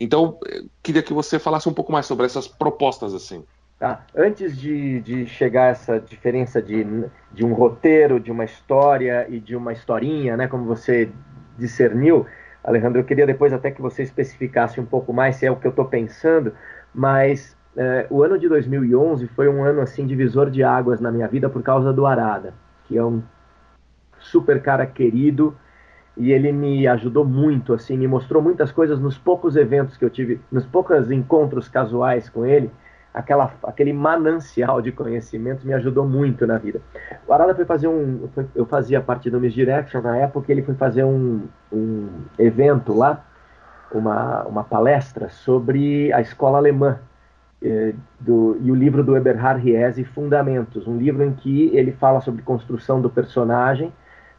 Então, 0.00 0.38
queria 0.82 1.02
que 1.02 1.12
você 1.12 1.38
falasse 1.38 1.68
um 1.68 1.72
pouco 1.72 1.92
mais 1.92 2.06
sobre 2.06 2.26
essas 2.26 2.48
propostas 2.48 3.14
assim. 3.14 3.44
Tá. 3.78 4.06
Antes 4.16 4.56
de, 4.58 5.00
de 5.00 5.26
chegar 5.26 5.70
essa 5.70 6.00
diferença 6.00 6.62
de, 6.62 6.84
de 7.32 7.44
um 7.44 7.52
roteiro, 7.52 8.18
de 8.18 8.30
uma 8.30 8.44
história 8.44 9.26
e 9.28 9.38
de 9.38 9.54
uma 9.54 9.72
historinha, 9.72 10.36
né, 10.36 10.48
como 10.48 10.64
você 10.64 11.10
discerniu, 11.58 12.26
Alejandro, 12.66 12.98
eu 12.98 13.04
queria 13.04 13.24
depois 13.24 13.52
até 13.52 13.70
que 13.70 13.80
você 13.80 14.02
especificasse 14.02 14.80
um 14.80 14.84
pouco 14.84 15.12
mais 15.12 15.36
se 15.36 15.46
é 15.46 15.50
o 15.50 15.56
que 15.56 15.66
eu 15.66 15.70
estou 15.70 15.84
pensando, 15.84 16.52
mas 16.92 17.56
é, 17.76 18.06
o 18.10 18.24
ano 18.24 18.36
de 18.36 18.48
2011 18.48 19.28
foi 19.28 19.48
um 19.48 19.62
ano 19.62 19.80
assim 19.80 20.04
divisor 20.04 20.50
de 20.50 20.64
águas 20.64 21.00
na 21.00 21.12
minha 21.12 21.28
vida 21.28 21.48
por 21.48 21.62
causa 21.62 21.92
do 21.92 22.04
Arada, 22.04 22.52
que 22.84 22.98
é 22.98 23.04
um 23.04 23.22
super 24.18 24.60
cara 24.60 24.84
querido, 24.84 25.56
e 26.16 26.32
ele 26.32 26.50
me 26.50 26.88
ajudou 26.88 27.24
muito, 27.24 27.72
assim, 27.72 27.96
me 27.96 28.08
mostrou 28.08 28.42
muitas 28.42 28.72
coisas 28.72 28.98
nos 28.98 29.16
poucos 29.16 29.54
eventos 29.54 29.96
que 29.96 30.04
eu 30.04 30.10
tive, 30.10 30.40
nos 30.50 30.66
poucos 30.66 31.10
encontros 31.10 31.68
casuais 31.68 32.28
com 32.28 32.44
ele, 32.44 32.70
aquela, 33.16 33.50
aquele 33.62 33.94
manancial 33.94 34.82
de 34.82 34.92
conhecimento 34.92 35.66
me 35.66 35.72
ajudou 35.72 36.06
muito 36.06 36.46
na 36.46 36.58
vida. 36.58 36.82
O 37.26 37.32
Arada 37.32 37.54
foi 37.54 37.64
fazer 37.64 37.88
um, 37.88 38.28
foi, 38.34 38.46
eu 38.54 38.66
fazia 38.66 39.00
parte 39.00 39.30
do 39.30 39.40
Miss 39.40 39.54
Direction 39.54 40.02
na 40.02 40.18
época, 40.18 40.52
ele 40.52 40.62
foi 40.62 40.74
fazer 40.74 41.02
um, 41.02 41.48
um 41.72 42.08
evento 42.38 42.92
lá, 42.92 43.24
uma, 43.90 44.42
uma 44.42 44.62
palestra 44.62 45.30
sobre 45.30 46.12
a 46.12 46.20
escola 46.20 46.58
alemã, 46.58 46.98
eh, 47.62 47.94
do, 48.20 48.58
e 48.60 48.70
o 48.70 48.74
livro 48.74 49.02
do 49.02 49.16
Eberhard 49.16 49.62
Riese, 49.64 50.04
Fundamentos, 50.04 50.86
um 50.86 50.98
livro 50.98 51.24
em 51.24 51.32
que 51.32 51.74
ele 51.74 51.92
fala 51.92 52.20
sobre 52.20 52.42
construção 52.42 53.00
do 53.00 53.08
personagem, 53.08 53.90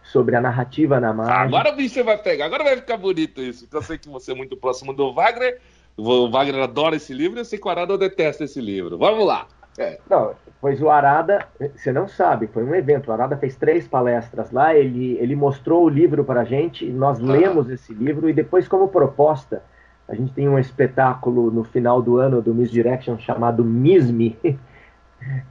sobre 0.03 0.35
a 0.35 0.41
narrativa 0.41 0.99
na 0.99 1.11
margem. 1.11 1.47
Agora 1.47 1.73
o 1.73 1.75
bicho 1.75 2.03
vai 2.03 2.17
pegar, 2.17 2.45
agora 2.45 2.63
vai 2.63 2.75
ficar 2.75 2.97
bonito 2.97 3.41
isso, 3.41 3.67
eu 3.71 3.81
sei 3.81 3.97
que 3.97 4.07
você 4.07 4.33
é 4.33 4.35
muito 4.35 4.55
próximo 4.55 4.93
do 4.93 5.11
Wagner, 5.11 5.59
o 5.97 6.29
Wagner 6.29 6.61
adora 6.61 6.95
esse 6.95 7.13
livro 7.13 7.37
e 7.37 7.41
eu 7.41 7.45
sei 7.45 7.57
que 7.57 7.67
o 7.67 7.71
Arada 7.71 7.97
detesta 7.97 8.43
esse 8.43 8.61
livro. 8.61 8.97
Vamos 8.97 9.25
lá! 9.25 9.47
É. 9.77 9.99
Não, 10.09 10.31
pois 10.59 10.81
o 10.81 10.89
Arada, 10.89 11.47
você 11.75 11.91
não 11.91 12.07
sabe, 12.07 12.47
foi 12.47 12.63
um 12.63 12.73
evento. 12.73 13.09
O 13.09 13.13
Arada 13.13 13.37
fez 13.37 13.55
três 13.55 13.87
palestras 13.87 14.51
lá, 14.51 14.73
ele, 14.73 15.17
ele 15.19 15.35
mostrou 15.35 15.85
o 15.85 15.89
livro 15.89 16.23
para 16.23 16.41
a 16.41 16.45
gente, 16.45 16.85
nós 16.85 17.19
ah. 17.19 17.23
lemos 17.23 17.69
esse 17.69 17.93
livro 17.93 18.29
e 18.29 18.33
depois, 18.33 18.67
como 18.67 18.87
proposta, 18.87 19.61
a 20.07 20.15
gente 20.15 20.33
tem 20.33 20.47
um 20.47 20.57
espetáculo 20.57 21.51
no 21.51 21.63
final 21.63 22.01
do 22.01 22.17
ano 22.17 22.41
do 22.41 22.55
Miss 22.55 22.71
Direction 22.71 23.17
chamado 23.19 23.63
Miss 23.63 24.09
Me, 24.09 24.37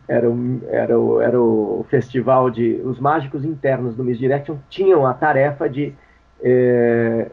era 0.09 0.29
o, 0.29 0.61
era, 0.69 0.99
o, 0.99 1.21
era 1.21 1.41
o 1.41 1.87
festival 1.89 2.51
de. 2.51 2.81
Os 2.85 2.99
mágicos 2.99 3.45
internos 3.45 3.95
do 3.95 4.03
Miss 4.03 4.19
Direction 4.19 4.57
tinham 4.69 5.07
a 5.07 5.15
tarefa 5.15 5.69
de, 5.69 5.95
é, 6.43 7.31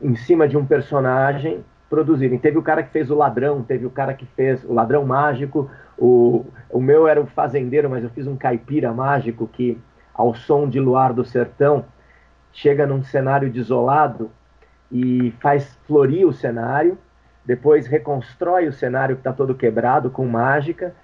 em 0.00 0.14
cima 0.16 0.48
de 0.48 0.56
um 0.56 0.64
personagem, 0.64 1.64
produzirem. 1.92 2.38
Teve 2.38 2.56
o 2.56 2.62
cara 2.62 2.82
que 2.82 2.90
fez 2.90 3.10
o 3.10 3.14
ladrão, 3.14 3.62
teve 3.62 3.84
o 3.84 3.90
cara 3.90 4.14
que 4.14 4.24
fez 4.24 4.64
o 4.64 4.72
ladrão 4.72 5.04
mágico, 5.04 5.70
o, 5.98 6.46
o 6.70 6.80
meu 6.80 7.06
era 7.06 7.20
o 7.20 7.26
fazendeiro, 7.26 7.90
mas 7.90 8.02
eu 8.02 8.08
fiz 8.08 8.26
um 8.26 8.34
caipira 8.34 8.90
mágico 8.94 9.46
que, 9.46 9.78
ao 10.14 10.34
som 10.34 10.66
de 10.66 10.80
luar 10.80 11.12
do 11.12 11.22
sertão, 11.22 11.84
chega 12.50 12.86
num 12.86 13.02
cenário 13.02 13.50
desolado 13.50 14.30
e 14.90 15.34
faz 15.40 15.78
florir 15.86 16.26
o 16.26 16.32
cenário, 16.32 16.96
depois 17.44 17.86
reconstrói 17.86 18.68
o 18.68 18.72
cenário 18.72 19.16
que 19.16 19.20
está 19.20 19.32
todo 19.32 19.54
quebrado 19.54 20.10
com 20.10 20.26
mágica 20.26 20.94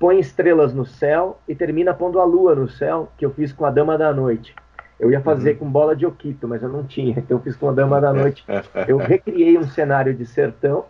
põe 0.00 0.18
estrelas 0.18 0.72
no 0.72 0.86
céu 0.86 1.38
e 1.46 1.54
termina 1.54 1.92
pondo 1.92 2.18
a 2.18 2.24
lua 2.24 2.54
no 2.54 2.66
céu, 2.66 3.12
que 3.18 3.26
eu 3.26 3.30
fiz 3.30 3.52
com 3.52 3.66
a 3.66 3.70
Dama 3.70 3.98
da 3.98 4.14
Noite. 4.14 4.56
Eu 5.00 5.10
ia 5.10 5.20
fazer 5.20 5.52
uhum. 5.52 5.56
com 5.56 5.70
bola 5.70 5.96
de 5.96 6.04
Oquito, 6.04 6.46
mas 6.46 6.62
eu 6.62 6.68
não 6.68 6.84
tinha, 6.84 7.18
então 7.18 7.38
eu 7.38 7.42
fiz 7.42 7.56
com 7.56 7.70
a 7.70 7.72
Dama 7.72 8.00
da 8.00 8.12
Noite. 8.12 8.44
Eu 8.86 8.98
recriei 8.98 9.56
um 9.56 9.66
cenário 9.66 10.14
de 10.14 10.26
sertão, 10.26 10.84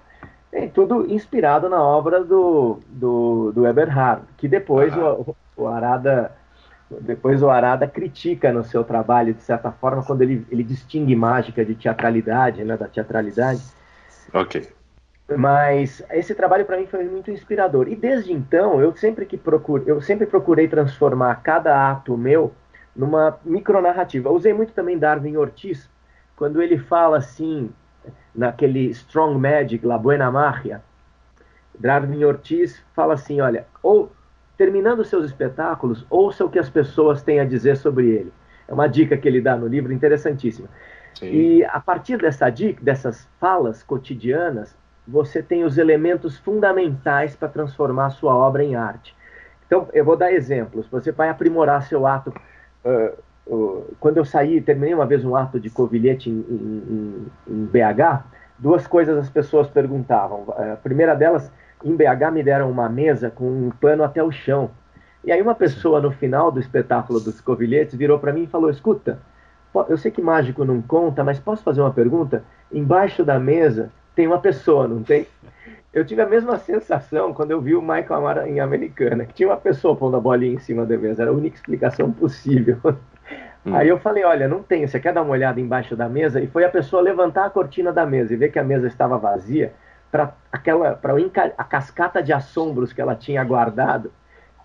tudo 0.75 1.11
inspirado 1.11 1.69
na 1.69 1.81
obra 1.81 2.25
do, 2.25 2.81
do, 2.89 3.53
do 3.53 3.67
Eberhard, 3.67 4.23
que 4.37 4.49
depois 4.49 4.93
o, 4.97 5.37
o 5.57 5.67
Arada 5.69 6.33
depois 7.01 7.41
o 7.41 7.49
Arada 7.49 7.87
critica 7.87 8.53
no 8.53 8.65
seu 8.65 8.83
trabalho, 8.83 9.33
de 9.33 9.43
certa 9.43 9.71
forma, 9.71 10.03
quando 10.03 10.23
ele, 10.23 10.45
ele 10.51 10.65
distingue 10.65 11.15
mágica 11.15 11.65
de 11.65 11.77
teatralidade, 11.77 12.65
né, 12.65 12.77
da 12.77 12.89
teatralidade. 12.89 13.63
Ok. 14.35 14.69
Mas 15.37 16.03
esse 16.11 16.35
trabalho 16.35 16.65
para 16.65 16.77
mim 16.77 16.87
foi 16.87 17.05
muito 17.05 17.31
inspirador. 17.31 17.87
E 17.87 17.95
desde 17.95 18.33
então, 18.33 18.81
eu 18.81 18.93
sempre 18.97 19.25
que 19.25 19.37
procuro, 19.37 19.85
eu 19.87 20.01
sempre 20.01 20.27
procurei 20.27 20.67
transformar 20.67 21.37
cada 21.37 21.91
ato 21.91 22.17
meu 22.17 22.53
numa 23.01 23.39
micronarrativa. 23.47 24.31
Usei 24.31 24.53
muito 24.53 24.75
também 24.75 24.99
Darwin 24.99 25.37
Ortiz, 25.39 25.89
quando 26.37 26.61
ele 26.61 26.77
fala 26.77 27.17
assim, 27.17 27.71
naquele 28.35 28.91
Strong 28.91 29.39
Magic, 29.39 29.85
La 29.87 29.97
Buena 29.97 30.31
Magia, 30.31 30.83
Darwin 31.79 32.25
Ortiz 32.25 32.83
fala 32.95 33.15
assim: 33.15 33.41
olha, 33.41 33.67
ou 33.83 34.13
terminando 34.59 35.03
seus 35.03 35.25
espetáculos, 35.25 36.05
ouça 36.11 36.45
o 36.45 36.51
que 36.51 36.59
as 36.59 36.69
pessoas 36.69 37.23
têm 37.23 37.41
a 37.41 37.45
dizer 37.47 37.79
sobre 37.79 38.11
ele. 38.11 38.33
É 38.69 38.75
uma 38.75 38.87
dica 38.87 39.17
que 39.17 39.27
ele 39.27 39.41
dá 39.41 39.57
no 39.57 39.67
livro 39.67 39.95
interessantíssima. 39.95 40.69
Sim. 41.15 41.33
E 41.33 41.65
a 41.65 41.81
partir 41.81 42.19
dessa 42.19 42.51
dica, 42.51 42.85
dessas 42.85 43.27
falas 43.41 43.83
cotidianas, 43.83 44.77
você 45.09 45.43
tem 45.43 45.65
os 45.65 45.79
elementos 45.79 46.37
fundamentais 46.37 47.35
para 47.35 47.49
transformar 47.49 48.07
a 48.07 48.11
sua 48.11 48.37
obra 48.37 48.63
em 48.63 48.77
arte. 48.77 49.17
Então, 49.67 49.89
eu 49.93 50.05
vou 50.05 50.17
dar 50.17 50.33
exemplos. 50.33 50.87
Você 50.89 51.11
vai 51.11 51.31
aprimorar 51.31 51.83
seu 51.85 52.07
ato. 52.07 52.35
Uh, 52.85 53.31
quando 53.99 54.19
eu 54.19 54.25
saí, 54.25 54.61
terminei 54.61 54.95
uma 54.95 55.07
vez 55.07 55.25
um 55.25 55.35
ato 55.35 55.59
de 55.59 55.69
covilhete 55.71 56.31
em, 56.31 56.39
em, 56.39 57.27
em 57.49 57.65
BH, 57.65 58.23
duas 58.59 58.87
coisas 58.87 59.19
as 59.19 59.29
pessoas 59.29 59.67
perguntavam. 59.69 60.45
A 60.73 60.77
primeira 60.77 61.15
delas, 61.15 61.51
em 61.85 61.97
BH 61.97 62.31
me 62.33 62.43
deram 62.43 62.71
uma 62.71 62.89
mesa 62.89 63.31
com 63.31 63.45
um 63.45 63.71
pano 63.71 64.05
até 64.05 64.23
o 64.23 64.31
chão. 64.31 64.71
E 65.25 65.33
aí 65.33 65.43
uma 65.43 65.55
pessoa 65.55 66.01
no 66.01 66.11
final 66.13 66.51
do 66.51 66.61
espetáculo 66.61 67.21
dos 67.21 67.41
covilhetes 67.41 67.95
virou 67.95 68.19
para 68.19 68.33
mim 68.33 68.45
e 68.45 68.47
falou: 68.47 68.71
"Escuta, 68.71 69.19
eu 69.89 69.97
sei 69.97 70.11
que 70.11 70.23
mágico 70.23 70.65
não 70.65 70.81
conta, 70.81 71.25
mas 71.25 71.39
posso 71.41 71.63
fazer 71.63 71.81
uma 71.81 71.93
pergunta? 71.93 72.45
Embaixo 72.73 73.25
da 73.25 73.39
mesa 73.39 73.91
tem 74.15 74.27
uma 74.27 74.39
pessoa, 74.39 74.87
não 74.87 75.03
tem?" 75.03 75.27
Eu 75.93 76.05
tive 76.05 76.23
a 76.23 76.27
mesma 76.27 76.57
sensação 76.57 77.35
quando 77.35 77.51
eu 77.51 77.61
vi 77.61 77.75
o 77.75 77.83
Michael 77.83 78.15
Amara 78.15 78.49
em 78.49 78.61
Americana, 78.61 79.25
que 79.25 79.35
tinha 79.35 79.49
uma 79.49 79.57
pessoa 79.57 79.97
pondo 79.97 80.17
a 80.17 80.21
bolinha 80.21 80.55
em 80.55 80.59
cima 80.59 80.87
da 80.87 80.97
mesa, 80.97 81.23
era 81.23 81.31
a 81.31 81.35
única 81.35 81.57
explicação 81.57 82.11
possível. 82.13 82.79
Hum. 83.67 83.75
Aí 83.75 83.89
eu 83.89 83.99
falei, 83.99 84.25
olha, 84.25 84.47
não 84.47 84.63
tem, 84.63 84.87
você 84.87 85.01
quer 85.01 85.13
dar 85.13 85.23
uma 85.23 85.33
olhada 85.33 85.61
embaixo 85.61 85.97
da 85.97 86.09
mesa? 86.09 86.41
E 86.41 86.47
foi 86.47 86.65
a 86.65 86.71
pessoa 86.71 87.03
levantar 87.03 87.47
a 87.47 87.51
cortina 87.51 87.93
da 87.93 88.07
mesa 88.07 88.33
e 88.33 88.37
ver 88.37 88.51
que 88.53 88.59
a 88.59 88.65
mesa 88.65 88.87
estava 88.87 89.19
vazia, 89.19 89.73
para 90.11 90.33
aquela 90.51 90.95
para 90.95 91.15
a 91.57 91.65
cascata 91.65 92.23
de 92.23 92.33
assombros 92.33 92.93
que 92.93 93.01
ela 93.01 93.15
tinha 93.15 93.43
guardado 93.45 94.13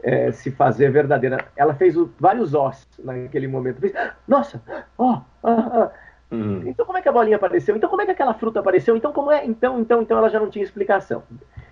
é, 0.01 0.31
se 0.31 0.51
fazer 0.51 0.91
verdadeira. 0.91 1.45
Ela 1.55 1.73
fez 1.73 1.97
o, 1.97 2.11
vários 2.19 2.53
ossos 2.53 2.87
naquele 3.03 3.47
momento. 3.47 3.79
Fez, 3.79 3.93
Nossa, 4.27 4.61
ó, 4.97 5.21
oh, 5.43 5.49
oh, 5.49 5.83
oh. 5.83 6.04
Uhum. 6.31 6.63
Então 6.65 6.85
como 6.85 6.97
é 6.97 7.01
que 7.01 7.09
a 7.09 7.11
bolinha 7.11 7.35
apareceu? 7.35 7.75
Então 7.75 7.89
como 7.89 8.01
é 8.01 8.05
que 8.05 8.11
aquela 8.11 8.33
fruta 8.33 8.59
apareceu? 8.59 8.95
Então 8.95 9.13
como 9.13 9.31
é? 9.31 9.45
Então, 9.45 9.79
então, 9.79 10.01
então 10.01 10.17
ela 10.17 10.29
já 10.29 10.39
não 10.39 10.49
tinha 10.49 10.63
explicação. 10.63 11.23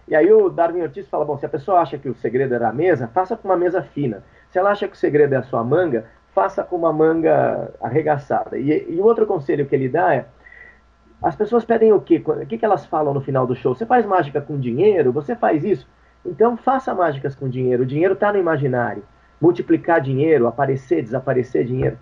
E 0.08 0.16
aí 0.16 0.32
o 0.32 0.50
Darwin 0.50 0.82
Ortiz 0.82 1.08
fala, 1.08 1.26
bom, 1.26 1.38
se 1.38 1.46
a 1.46 1.50
pessoa 1.50 1.80
acha 1.80 1.98
que 1.98 2.10
o 2.10 2.16
segredo 2.16 2.54
era 2.54 2.70
a 2.70 2.74
mesa, 2.74 3.08
faça 3.08 3.36
com 3.36 3.48
uma 3.48 3.58
mesa 3.58 3.82
fina. 3.82 4.24
Se 4.52 4.60
ela 4.60 4.72
acha 4.72 4.88
que 4.88 4.96
o 4.96 5.00
segredo 5.00 5.34
é 5.34 5.38
a 5.38 5.44
sua 5.44 5.64
manga, 5.64 6.06
faça 6.34 6.64
com 6.64 6.76
uma 6.76 6.92
manga 6.92 7.74
arregaçada. 7.82 8.58
E, 8.58 8.96
e 8.96 9.00
o 9.00 9.06
outro 9.06 9.26
conselho 9.26 9.66
que 9.66 9.76
ele 9.76 9.90
dá 9.90 10.14
é, 10.14 10.26
as 11.22 11.36
pessoas 11.36 11.64
pedem 11.64 11.94
o 11.94 12.02
quê? 12.02 12.22
O 12.26 12.46
que, 12.46 12.58
que 12.58 12.66
elas 12.66 12.86
falam 12.86 13.14
no 13.14 13.22
final 13.22 13.48
do 13.48 13.56
show? 13.56 13.74
Você 13.74 13.86
faz 13.86 14.06
mágica 14.06 14.42
com 14.42 14.60
dinheiro? 14.60 15.12
Você 15.14 15.36
faz 15.36 15.64
isso? 15.64 15.88
Então 16.26 16.58
faça 16.58 16.94
mágicas 16.94 17.34
com 17.34 17.48
dinheiro. 17.48 17.84
O 17.84 17.86
dinheiro 17.86 18.14
está 18.14 18.32
no 18.32 18.40
imaginário. 18.40 19.04
Multiplicar 19.40 20.02
dinheiro, 20.02 20.48
aparecer, 20.48 21.02
desaparecer 21.02 21.66
dinheiro. 21.66 21.98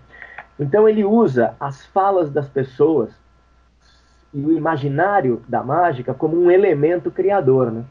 Então 0.58 0.88
ele 0.88 1.04
usa 1.04 1.54
as 1.58 1.84
falas 1.86 2.30
das 2.30 2.48
pessoas 2.48 3.10
e 4.32 4.44
o 4.44 4.52
imaginário 4.52 5.42
da 5.48 5.62
mágica 5.62 6.14
como 6.14 6.36
um 6.36 6.50
elemento 6.50 7.10
criador, 7.10 7.70
né? 7.70 7.84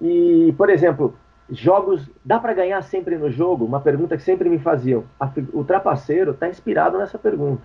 E, 0.00 0.54
por 0.58 0.68
exemplo, 0.68 1.14
jogos, 1.50 2.08
dá 2.24 2.38
para 2.38 2.52
ganhar 2.52 2.82
sempre 2.82 3.16
no 3.16 3.30
jogo? 3.30 3.64
Uma 3.64 3.80
pergunta 3.80 4.16
que 4.16 4.22
sempre 4.22 4.48
me 4.48 4.58
faziam. 4.58 5.04
O 5.52 5.64
trapaceiro 5.64 6.32
está 6.32 6.48
inspirado 6.48 6.98
nessa 6.98 7.18
pergunta. 7.18 7.62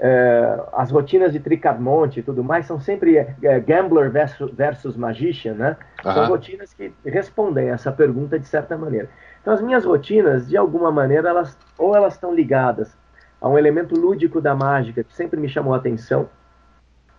É, 0.00 0.60
as 0.72 0.90
rotinas 0.90 1.32
de 1.32 1.38
Tricadmonte 1.38 2.18
e 2.18 2.22
tudo 2.22 2.42
mais 2.42 2.66
são 2.66 2.80
sempre 2.80 3.16
é, 3.16 3.60
gambler 3.60 4.10
versus, 4.10 4.50
versus 4.52 4.96
magician, 4.96 5.54
né? 5.54 5.76
Uhum. 6.04 6.12
São 6.12 6.26
rotinas 6.26 6.74
que 6.74 6.92
respondem 7.04 7.68
essa 7.70 7.92
pergunta 7.92 8.36
de 8.36 8.46
certa 8.46 8.76
maneira. 8.76 9.08
Então, 9.44 9.52
as 9.52 9.60
minhas 9.60 9.84
rotinas, 9.84 10.48
de 10.48 10.56
alguma 10.56 10.90
maneira, 10.90 11.28
elas 11.28 11.58
ou 11.76 11.94
elas 11.94 12.14
estão 12.14 12.34
ligadas 12.34 12.96
a 13.38 13.46
um 13.46 13.58
elemento 13.58 13.94
lúdico 13.94 14.40
da 14.40 14.54
mágica 14.54 15.04
que 15.04 15.14
sempre 15.14 15.38
me 15.38 15.50
chamou 15.50 15.74
a 15.74 15.76
atenção, 15.76 16.30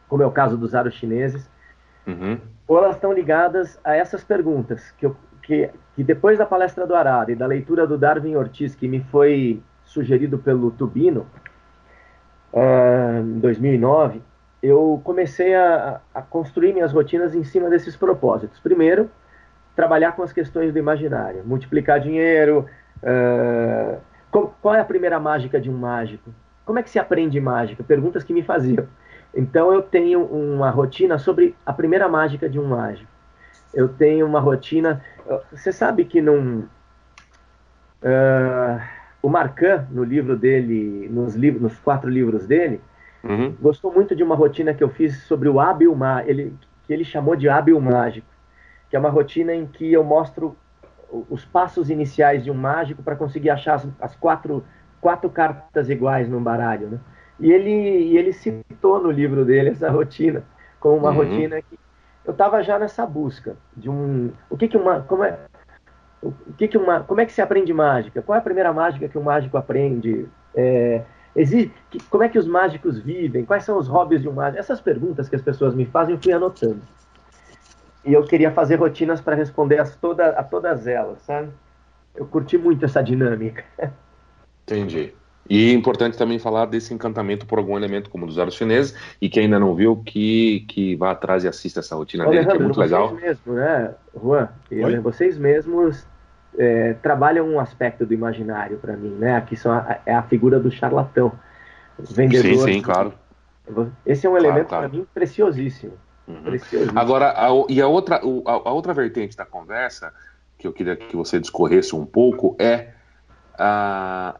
como 0.07 0.23
é 0.23 0.25
o 0.25 0.31
caso 0.31 0.57
dos 0.57 0.73
aros 0.73 0.95
chineses, 0.95 1.47
uhum. 2.07 2.39
ou 2.67 2.79
elas 2.79 2.95
estão 2.95 3.13
ligadas 3.13 3.79
a 3.83 3.95
essas 3.95 4.23
perguntas 4.23 4.89
que, 4.97 5.05
eu, 5.05 5.15
que, 5.43 5.69
que 5.95 6.03
depois 6.03 6.39
da 6.39 6.47
palestra 6.47 6.87
do 6.87 6.95
Arara 6.95 7.31
e 7.31 7.35
da 7.35 7.45
leitura 7.45 7.85
do 7.85 7.95
Darwin 7.95 8.35
Ortiz, 8.37 8.73
que 8.73 8.87
me 8.87 9.01
foi 9.01 9.61
sugerido 9.83 10.39
pelo 10.39 10.71
Tubino, 10.71 11.27
uh, 12.51 13.19
em 13.21 13.37
2009, 13.39 14.19
eu 14.63 14.99
comecei 15.03 15.53
a, 15.53 16.01
a, 16.11 16.23
construir 16.23 16.73
minhas 16.73 16.91
rotinas 16.91 17.35
em 17.35 17.43
cima 17.43 17.69
desses 17.69 17.95
propósitos. 17.95 18.59
Primeiro, 18.59 19.11
trabalhar 19.75 20.13
com 20.13 20.23
as 20.23 20.31
questões 20.31 20.71
do 20.71 20.79
imaginário, 20.79 21.43
multiplicar 21.45 21.99
dinheiro. 21.99 22.65
Uh, 22.97 23.99
qual, 24.31 24.55
qual, 24.61 24.75
é 24.75 24.79
a 24.79 24.85
primeira 24.85 25.19
mágica 25.19 25.59
de 25.59 25.69
um 25.69 25.77
mágico? 25.77 26.33
Como 26.65 26.79
é 26.79 26.83
que 26.83 26.89
se 26.89 26.97
aprende 26.97 27.39
mágica? 27.39 27.83
Perguntas 27.83 28.23
que 28.23 28.33
me 28.33 28.41
faziam. 28.41 28.87
Então 29.33 29.71
eu 29.73 29.81
tenho 29.81 30.23
uma 30.23 30.69
rotina 30.69 31.17
sobre 31.17 31.55
a 31.65 31.73
primeira 31.73 32.07
mágica 32.07 32.47
de 32.47 32.59
um 32.59 32.65
mágico. 32.65 33.11
Eu 33.73 33.89
tenho 33.89 34.25
uma 34.25 34.39
rotina. 34.39 35.03
Você 35.51 35.71
sabe 35.71 36.05
que 36.05 36.21
num. 36.21 36.65
Uh, 38.01 38.81
o 39.21 39.29
Marcan, 39.29 39.87
no 39.89 40.03
livro 40.03 40.37
dele, 40.37 41.09
nos, 41.09 41.35
livros, 41.35 41.61
nos 41.61 41.79
quatro 41.79 42.09
livros 42.09 42.45
dele, 42.45 42.79
uhum. 43.23 43.55
gostou 43.59 43.91
muito 43.91 44.15
de 44.15 44.23
uma 44.23 44.35
rotina 44.35 44.73
que 44.73 44.83
eu 44.83 44.89
fiz 44.89 45.23
sobre 45.23 45.49
o 45.49 45.59
hábil 45.59 45.97
ele 46.25 46.53
que 46.83 46.93
ele 46.93 47.03
chamou 47.03 47.35
de 47.35 47.49
hábil 47.49 47.81
mágico 47.81 48.34
que 48.89 48.95
é 48.95 48.99
uma 48.99 49.09
rotina 49.09 49.53
em 49.53 49.65
que 49.65 49.91
eu 49.91 50.03
mostro 50.03 50.55
os 51.29 51.45
passos 51.45 51.89
iniciais 51.89 52.43
de 52.43 52.51
um 52.51 52.55
mágico 52.55 53.01
para 53.01 53.15
conseguir 53.15 53.49
achar 53.49 53.75
as, 53.75 53.87
as, 53.99 54.15
quatro, 54.15 54.63
quatro 54.99 55.29
cartas 55.29 55.89
iguais 55.89 56.27
num 56.27 56.41
baralho. 56.41 56.89
Né? 56.89 56.99
E 57.39 57.51
ele, 57.51 57.69
e 57.69 58.17
ele 58.17 58.33
citou 58.33 59.01
no 59.01 59.11
livro 59.11 59.45
dele 59.45 59.69
essa 59.69 59.89
rotina 59.89 60.43
como 60.79 60.97
uma 60.97 61.09
uhum. 61.09 61.17
rotina 61.17 61.61
que 61.61 61.79
eu 62.25 62.31
estava 62.31 62.61
já 62.63 62.79
nessa 62.79 63.05
busca 63.05 63.55
de 63.75 63.89
um 63.89 64.31
o 64.49 64.57
que 64.57 64.67
que 64.67 64.77
uma 64.77 65.01
como 65.01 65.23
é 65.23 65.37
o 66.21 66.31
que 66.57 66.67
que 66.67 66.77
uma 66.77 67.01
como 67.01 67.21
é 67.21 67.25
que 67.25 67.33
se 67.33 67.41
aprende 67.41 67.73
mágica 67.73 68.21
qual 68.21 68.35
é 68.35 68.39
a 68.39 68.43
primeira 68.43 68.71
mágica 68.73 69.07
que 69.07 69.17
um 69.17 69.23
mágico 69.23 69.57
aprende 69.57 70.27
é, 70.55 71.01
existe, 71.35 71.73
que, 71.89 72.01
como 72.03 72.23
é 72.23 72.29
que 72.29 72.39
os 72.39 72.47
mágicos 72.47 72.99
vivem 72.99 73.45
quais 73.45 73.63
são 73.63 73.77
os 73.77 73.87
hobbies 73.87 74.21
de 74.21 74.29
um 74.29 74.33
mágico 74.33 74.59
essas 74.59 74.81
perguntas 74.81 75.27
que 75.27 75.35
as 75.35 75.41
pessoas 75.41 75.75
me 75.75 75.85
fazem 75.85 76.15
eu 76.15 76.21
fui 76.21 76.33
anotando 76.33 76.81
e 78.05 78.13
eu 78.13 78.23
queria 78.23 78.51
fazer 78.51 78.75
rotinas 78.75 79.19
para 79.19 79.35
responder 79.35 79.79
a, 79.79 79.85
toda, 79.85 80.29
a 80.29 80.43
todas 80.43 80.85
elas, 80.87 81.21
sabe? 81.23 81.49
Eu 82.15 82.25
curti 82.25 82.57
muito 82.57 82.85
essa 82.85 83.01
dinâmica. 83.01 83.63
Entendi. 84.63 85.13
E 85.47 85.69
é 85.69 85.73
importante 85.73 86.17
também 86.17 86.39
falar 86.39 86.65
desse 86.65 86.93
encantamento 86.93 87.45
por 87.45 87.59
algum 87.59 87.77
elemento 87.77 88.09
como 88.09 88.25
dos 88.25 88.39
aros 88.39 88.55
chineses 88.55 88.95
e 89.21 89.29
que 89.29 89.39
ainda 89.39 89.59
não 89.59 89.75
viu, 89.75 89.97
que, 89.97 90.65
que 90.67 90.95
vá 90.95 91.11
atrás 91.11 91.43
e 91.43 91.47
assista 91.47 91.81
essa 91.81 91.95
rotina 91.95 92.25
Ô, 92.25 92.31
dele, 92.31 92.39
Alejandro, 92.39 92.57
que 92.57 92.63
é 92.63 92.65
muito 92.65 92.75
vocês 92.75 92.91
legal. 92.91 93.09
Vocês 93.09 93.21
mesmos, 93.21 93.55
né, 93.55 93.95
Juan? 94.19 94.49
E, 94.71 94.99
vocês 94.99 95.37
mesmos 95.37 96.07
é, 96.57 96.93
trabalham 96.93 97.47
um 97.47 97.59
aspecto 97.59 98.05
do 98.05 98.13
imaginário 98.13 98.77
para 98.77 98.97
mim, 98.97 99.15
né? 99.19 99.35
Aqui 99.35 99.55
são 99.55 99.71
a, 99.71 99.99
é 100.05 100.15
a 100.15 100.23
figura 100.23 100.59
do 100.59 100.71
charlatão. 100.71 101.31
Vendedor. 101.99 102.67
Sim, 102.67 102.73
sim, 102.73 102.81
claro. 102.81 103.13
Esse 104.05 104.25
é 104.25 104.29
um 104.29 104.37
elemento 104.37 104.67
claro, 104.67 104.89
claro. 104.89 104.89
para 104.89 104.99
mim 104.99 105.07
preciosíssimo. 105.13 105.93
Uhum. 106.27 106.57
Agora, 106.95 107.31
a, 107.31 107.49
e 107.69 107.79
a 107.81 107.87
outra, 107.87 108.15
a, 108.17 108.51
a, 108.51 108.71
outra 108.71 108.93
vertente 108.93 109.37
da 109.37 109.45
conversa, 109.45 110.11
que 110.57 110.67
eu 110.67 110.73
queria 110.73 110.95
que 110.95 111.15
você 111.15 111.39
discorresse 111.39 111.95
um 111.95 112.05
pouco, 112.05 112.55
é 112.59 112.93
a, 113.57 114.39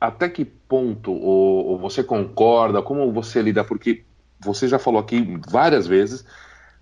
até 0.00 0.28
que 0.28 0.44
ponto 0.44 1.12
ou, 1.12 1.66
ou 1.66 1.78
você 1.78 2.02
concorda, 2.02 2.80
como 2.80 3.12
você 3.12 3.42
lida, 3.42 3.62
porque 3.62 4.04
você 4.40 4.66
já 4.66 4.78
falou 4.78 5.00
aqui 5.00 5.38
várias 5.48 5.86
vezes, 5.86 6.24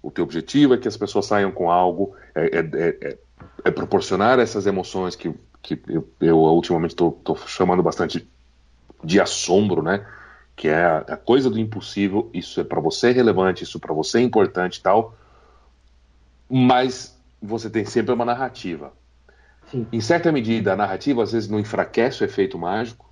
o 0.01 0.11
teu 0.11 0.25
objetivo 0.25 0.75
é 0.75 0.79
que 0.79 0.87
as 0.87 0.97
pessoas 0.97 1.27
saiam 1.27 1.51
com 1.51 1.71
algo, 1.71 2.15
é, 2.35 2.59
é, 2.59 2.59
é, 2.59 2.99
é, 3.01 3.19
é 3.65 3.71
proporcionar 3.73 4.39
essas 4.39 4.67
emoções 4.67 5.17
que, 5.17 5.35
que 5.61 5.81
eu, 5.89 6.09
eu 6.21 6.39
ultimamente 6.39 6.93
estou 6.93 7.21
chamando 7.47 7.83
bastante 7.83 8.29
de 9.03 9.21
assombro, 9.21 9.83
né? 9.83 10.07
Que 10.59 10.67
é 10.67 10.85
a, 10.85 11.17
coisa 11.17 11.49
do 11.49 11.59
impossível, 11.59 12.29
isso 12.35 12.61
é 12.61 12.65
para 12.65 12.81
você 12.81 13.13
relevante, 13.13 13.63
isso 13.63 13.79
para 13.79 13.95
você 13.95 14.19
é 14.19 14.23
importante 14.23 14.79
e 14.79 14.83
tal, 14.83 15.15
mas 16.51 17.17
você 17.41 17.71
tem 17.71 17.85
sempre 17.85 18.13
uma 18.13 18.25
narrativa. 18.25 18.93
Sim. 19.71 19.87
Em 19.93 20.01
certa 20.01 20.33
medida, 20.33 20.73
a 20.73 20.77
narrativa 20.77 21.23
às 21.23 21.31
vezes 21.31 21.49
não 21.49 21.61
enfraquece 21.61 22.23
o 22.23 22.25
efeito 22.25 22.59
mágico, 22.59 23.09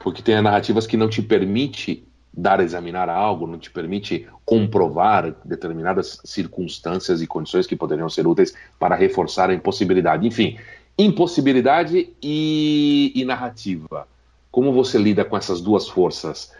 porque 0.00 0.22
tem 0.22 0.40
narrativas 0.40 0.86
que 0.86 0.96
não 0.96 1.06
te 1.06 1.20
permite 1.20 2.08
dar 2.32 2.60
a 2.60 2.64
examinar 2.64 3.10
algo, 3.10 3.46
não 3.46 3.58
te 3.58 3.70
permite 3.70 4.26
comprovar 4.42 5.36
determinadas 5.44 6.18
circunstâncias 6.24 7.20
e 7.20 7.26
condições 7.26 7.66
que 7.66 7.76
poderiam 7.76 8.08
ser 8.08 8.26
úteis 8.26 8.54
para 8.78 8.96
reforçar 8.96 9.50
a 9.50 9.54
impossibilidade. 9.54 10.26
Enfim, 10.26 10.58
impossibilidade 10.98 12.10
e, 12.22 13.12
e 13.14 13.22
narrativa. 13.26 14.08
Como 14.54 14.72
você 14.72 14.98
lida 14.98 15.24
com 15.24 15.36
essas 15.36 15.60
duas 15.60 15.88
forças 15.88 16.52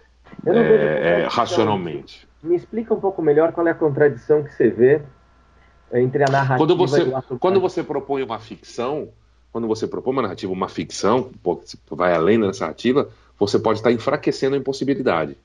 é, 0.44 1.20
é, 1.20 1.26
racionalmente? 1.30 2.26
Me 2.42 2.56
explica 2.56 2.92
um 2.92 2.98
pouco 2.98 3.22
melhor 3.22 3.52
qual 3.52 3.68
é 3.68 3.70
a 3.70 3.74
contradição 3.74 4.42
que 4.42 4.52
você 4.52 4.68
vê 4.68 5.00
entre 5.92 6.24
a 6.24 6.26
narrativa 6.26 6.58
quando 6.58 6.76
você, 6.76 7.02
e 7.02 7.08
o 7.08 7.38
Quando 7.38 7.60
você 7.60 7.84
propõe 7.84 8.24
uma 8.24 8.40
ficção, 8.40 9.10
quando 9.52 9.68
você 9.68 9.86
propõe 9.86 10.12
uma 10.12 10.22
narrativa, 10.22 10.52
uma 10.52 10.68
ficção, 10.68 11.30
que 11.30 11.94
vai 11.94 12.12
além 12.12 12.40
da 12.40 12.48
narrativa, 12.48 13.10
você 13.38 13.60
pode 13.60 13.78
estar 13.78 13.92
enfraquecendo 13.92 14.56
a 14.56 14.58
impossibilidade. 14.58 15.38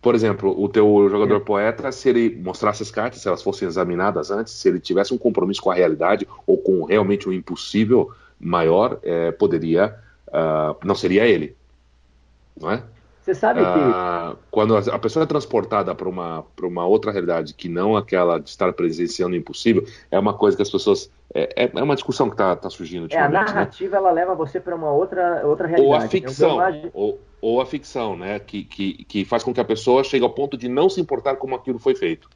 Por 0.00 0.14
exemplo, 0.14 0.54
o 0.56 0.68
teu 0.68 1.08
jogador 1.10 1.40
poeta, 1.40 1.90
se 1.90 2.10
ele 2.10 2.40
mostrasse 2.44 2.84
as 2.84 2.92
cartas, 2.92 3.20
se 3.20 3.26
elas 3.26 3.42
fossem 3.42 3.66
examinadas 3.66 4.30
antes, 4.30 4.52
se 4.52 4.68
ele 4.68 4.78
tivesse 4.78 5.12
um 5.12 5.18
compromisso 5.18 5.60
com 5.60 5.72
a 5.72 5.74
realidade 5.74 6.28
ou 6.46 6.58
com 6.58 6.84
realmente 6.84 7.28
um 7.28 7.32
impossível 7.32 8.12
maior, 8.38 9.00
eh, 9.02 9.32
poderia, 9.32 9.98
ah, 10.34 10.76
não 10.84 10.94
seria 10.96 11.26
ele, 11.26 11.56
não 12.60 12.70
é? 12.70 12.84
Você 13.20 13.34
sabe 13.34 13.64
que 13.66 13.80
Ah, 13.80 14.36
quando 14.50 14.76
a 14.76 14.98
pessoa 14.98 15.24
é 15.24 15.26
transportada 15.26 15.94
para 15.94 16.08
uma, 16.08 16.42
para 16.56 16.66
uma 16.66 16.86
outra 16.86 17.12
realidade 17.12 17.54
que 17.54 17.68
não 17.68 17.96
aquela 17.96 18.38
de 18.38 18.50
estar 18.50 18.72
presenciando 18.72 19.34
o 19.34 19.38
impossível, 19.38 19.84
é 20.10 20.18
uma 20.18 20.34
coisa 20.36 20.56
que 20.56 20.62
as 20.62 20.70
pessoas. 20.70 21.10
É, 21.34 21.64
é- 21.64 21.72
é 21.74 21.82
uma 21.82 21.94
discussão 21.94 22.28
que 22.28 22.34
está 22.34 22.56
tá 22.56 22.70
surgindo 22.70 23.06
é, 23.10 23.18
a 23.18 23.28
né? 23.28 23.38
narrativa 23.38 23.96
ela 23.96 24.10
leva 24.10 24.34
você 24.34 24.60
para 24.60 24.74
uma 24.74 24.90
outra, 24.92 25.46
outra 25.46 25.66
realidade. 25.66 25.92
Ou 25.92 26.06
a 26.06 26.08
ficção, 26.08 26.48
personagem- 26.56 26.90
ou, 26.92 27.20
ou 27.40 27.60
a 27.60 27.66
ficção, 27.66 28.16
né? 28.16 28.38
Que, 28.40 28.64
que, 28.64 29.04
que 29.04 29.24
faz 29.24 29.42
com 29.44 29.52
que 29.54 29.60
a 29.60 29.64
pessoa 29.64 30.04
chegue 30.04 30.24
ao 30.24 30.34
ponto 30.34 30.56
de 30.56 30.68
não 30.68 30.88
se 30.88 31.00
importar 31.00 31.36
como 31.36 31.54
aquilo 31.54 31.78
foi 31.78 31.94
feito. 31.94 32.28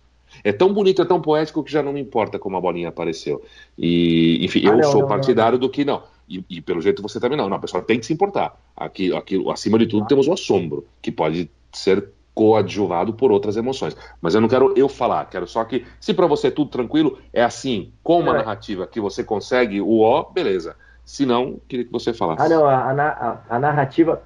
É 0.45 0.53
tão 0.53 0.73
bonito, 0.73 1.01
é 1.03 1.05
tão 1.07 1.21
poético 1.23 1.65
que 1.65 1.71
já 1.73 1.83
não 1.83 1.93
me 1.93 2.01
importa 2.01 2.39
como 2.39 2.57
a 2.57 2.61
bolinha 2.61 2.89
apareceu. 2.89 3.43
E, 3.77 4.45
enfim, 4.45 4.61
Ah, 4.65 4.71
eu 4.71 4.77
não, 4.77 4.83
sou 4.83 5.01
não, 5.01 5.09
partidário 5.09 5.59
do 5.59 5.71
que 5.71 5.85
não. 5.85 6.03
E, 6.29 6.45
e 6.51 6.61
pelo 6.61 6.81
jeito 6.81 7.01
você 7.03 7.19
também 7.19 7.39
não. 7.39 7.49
Não, 7.49 7.57
a 7.57 7.61
pessoa 7.61 7.83
tem 7.83 7.99
que 7.99 8.07
se 8.07 8.13
importar. 8.13 8.55
Aqui, 8.77 9.15
aqui, 9.17 9.43
acima 9.51 9.79
de 9.79 9.87
tudo, 9.87 10.07
temos 10.07 10.29
o 10.29 10.33
assombro, 10.33 10.85
que 11.01 11.11
pode 11.11 11.51
ser 11.73 12.11
coadjuvado 12.35 13.13
por 13.15 13.33
outras 13.33 13.57
emoções. 13.57 13.97
Mas 14.21 14.35
eu 14.35 14.41
não 14.41 14.49
quero 14.49 14.73
eu 14.77 14.89
falar, 14.89 15.25
quero 15.29 15.47
só 15.47 15.65
que, 15.65 15.85
se 16.01 16.15
para 16.15 16.27
você 16.27 16.49
é 16.49 16.51
tudo 16.51 16.71
tranquilo, 16.71 17.19
é 17.33 17.43
assim, 17.43 17.93
com 18.03 18.21
uma 18.21 18.33
É. 18.35 18.39
narrativa 18.39 18.87
que 18.87 19.01
você 19.01 19.25
consegue 19.25 19.81
o 19.81 20.01
ó, 20.01 20.23
beleza. 20.31 20.77
Se 21.05 21.25
não, 21.27 21.59
queria 21.67 21.85
que 21.87 21.91
você 21.91 22.13
falasse. 22.13 22.43
Ah, 22.45 22.49
não, 22.49 22.65
a, 22.67 22.77
a 22.77 22.93
a- 22.93 23.39
a 23.49 23.59
narrativa, 23.59 24.23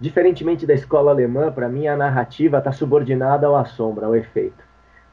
diferentemente 0.00 0.66
da 0.66 0.74
escola 0.74 1.10
alemã, 1.10 1.50
para 1.50 1.68
mim 1.68 1.86
a 1.88 1.96
narrativa 1.96 2.58
está 2.58 2.70
subordinada 2.70 3.46
ao 3.46 3.56
assombro, 3.56 4.04
ao 4.06 4.14
efeito. 4.14 4.62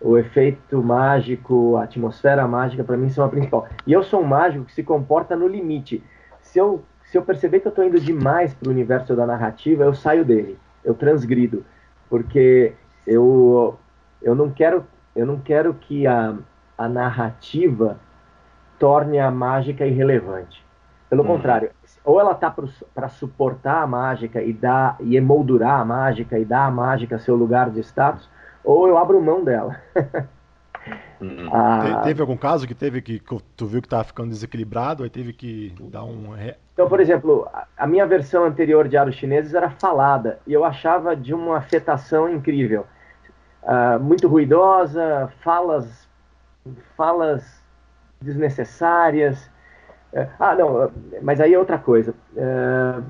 O 0.02 0.18
efeito 0.18 0.84
mágico, 0.84 1.78
a 1.78 1.84
atmosfera 1.84 2.48
mágica, 2.48 2.84
para 2.84 2.98
mim, 2.98 3.10
são 3.10 3.26
a 3.26 3.30
principal. 3.30 3.68
E 3.88 3.94
eu 3.94 4.04
sou 4.04 4.20
um 4.22 4.26
mágico 4.26 4.66
que 4.66 4.74
se 4.74 4.84
comporta 4.84 5.36
no 5.36 5.48
limite. 5.48 6.04
Se 6.56 6.60
eu, 6.60 6.88
se 7.04 7.18
eu 7.18 7.26
perceber 7.26 7.60
que 7.60 7.68
eu 7.68 7.70
estou 7.70 7.84
indo 7.84 8.00
demais 8.00 8.54
para 8.54 8.70
o 8.70 8.72
universo 8.72 9.14
da 9.14 9.28
narrativa, 9.28 9.84
eu 9.84 9.94
saio 9.94 10.24
dele, 10.24 10.58
eu 10.86 10.96
transgrido, 10.96 11.66
porque 12.10 12.80
eu, 13.06 13.78
eu 14.22 14.34
não 14.34 14.50
quero 14.54 14.88
eu 15.14 15.26
não 15.26 15.42
quero 15.42 15.74
que 15.76 16.08
a, 16.08 16.38
a 16.78 16.88
narrativa 16.88 18.00
torne 18.80 19.20
a 19.20 19.32
mágica 19.32 19.86
irrelevante. 19.86 20.66
Pelo 21.10 21.24
Uhum. 21.24 21.26
contrário, 21.26 21.72
ou 22.06 22.20
ela 22.22 22.36
tá 22.36 22.50
para 22.94 23.10
suportar 23.10 23.84
a 23.84 23.88
mágica 23.88 24.42
e 24.42 24.54
dar 24.54 24.98
e 25.02 25.18
emoldurar 25.18 25.82
a 25.82 25.86
mágica 25.86 26.40
e 26.40 26.46
dar 26.46 26.68
a 26.68 26.72
mágica 26.72 27.20
seu 27.20 27.36
lugar 27.36 27.70
de 27.72 27.82
status, 27.82 28.30
ou 28.64 28.88
eu 28.88 28.98
abro 28.98 29.22
mão 29.22 29.44
dela. 29.44 29.82
Uhum. 31.22 31.50
Ah, 31.52 32.02
Te- 32.02 32.08
teve 32.10 32.22
algum 32.22 32.38
caso 32.38 32.68
que 32.68 32.76
teve 32.76 33.02
que 33.02 33.20
que 33.20 33.38
tu 33.56 33.66
viu 33.66 33.82
que 33.82 33.88
tava 33.88 34.04
ficando 34.04 34.30
desequilibrado, 34.30 35.04
aí 35.04 35.10
teve 35.10 35.34
que 35.34 35.74
dar 35.92 36.04
um. 36.04 36.32
re- 36.32 36.56
Então, 36.74 36.90
por 36.90 37.00
exemplo, 37.00 37.48
a- 37.54 37.66
a 37.78 37.88
minha 37.88 38.06
versão 38.06 38.44
anterior 38.46 38.88
de 38.88 38.98
Aros 38.98 39.16
Chineses 39.16 39.54
era 39.54 39.70
falada 39.70 40.40
e 40.46 40.54
eu 40.54 40.64
achava 40.66 41.16
de 41.16 41.34
uma 41.34 41.58
afetação 41.58 42.30
incrível. 42.30 42.86
Ah, 43.64 43.98
muito 43.98 44.28
ruidosa, 44.28 45.32
falas, 45.42 46.08
falas 46.96 47.44
desnecessárias. 48.22 49.50
Eh, 50.14 50.28
ah, 50.40 50.56
não, 50.56 50.92
mas 51.22 51.42
aí 51.42 51.54
é 51.54 51.60
outra 51.60 51.78
coisa. 51.78 52.14
Eh, 52.36 53.02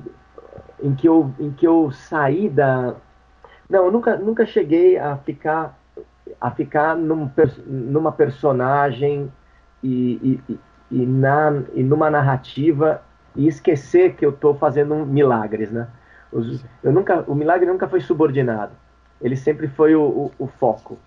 em, 0.84 0.96
que 0.96 1.08
eu, 1.08 1.34
em 1.40 1.52
que 1.52 1.66
eu 1.68 1.92
saí 1.92 2.50
da. 2.50 2.96
Não, 3.70 3.86
eu 3.86 3.92
nunca, 3.92 4.16
nunca 4.18 4.46
cheguei 4.46 4.98
a 4.98 5.18
ficar, 5.18 5.78
a 6.40 6.52
ficar 6.52 6.96
num, 6.96 7.30
numa 7.66 8.12
personagem 8.12 9.32
e, 9.84 10.40
e, 10.50 10.60
e- 10.92 11.06
na, 11.06 11.64
e 11.74 11.84
numa 11.84 12.10
narrativa 12.10 13.02
e 13.36 13.48
esquecer 13.48 14.16
que 14.16 14.26
eu 14.26 14.30
estou 14.32 14.56
fazendo 14.56 14.96
milagres, 15.06 15.72
né? 15.72 15.88
Os- 16.32 16.64
eu 16.84 16.92
nunca, 16.92 17.24
o 17.28 17.36
milagre 17.36 17.68
nunca 17.68 17.88
foi 17.88 18.02
subordinado. 18.02 18.74
Ele 19.22 19.36
sempre 19.36 19.68
foi 19.68 19.96
o, 19.96 20.02
o, 20.04 20.32
o 20.40 20.48
foco. 20.48 20.98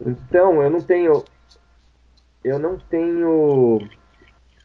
Então, 0.00 0.62
eu 0.62 0.70
não 0.70 0.80
tenho, 0.82 1.24
eu 2.42 2.58
não 2.58 2.78
tenho, 2.78 3.78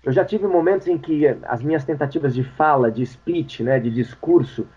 eu 0.03 0.11
já 0.13 0.25
tive 0.25 0.47
momentos 0.47 0.87
em 0.87 0.97
que 0.97 1.27
as 1.43 1.61
minhas 1.63 1.85
tentativas 1.85 2.35
de 2.35 2.43
fala, 2.43 2.91
de 2.91 3.05
speech, 3.05 3.63
né, 3.63 3.79
de 3.79 3.91
discurso, 3.91 4.67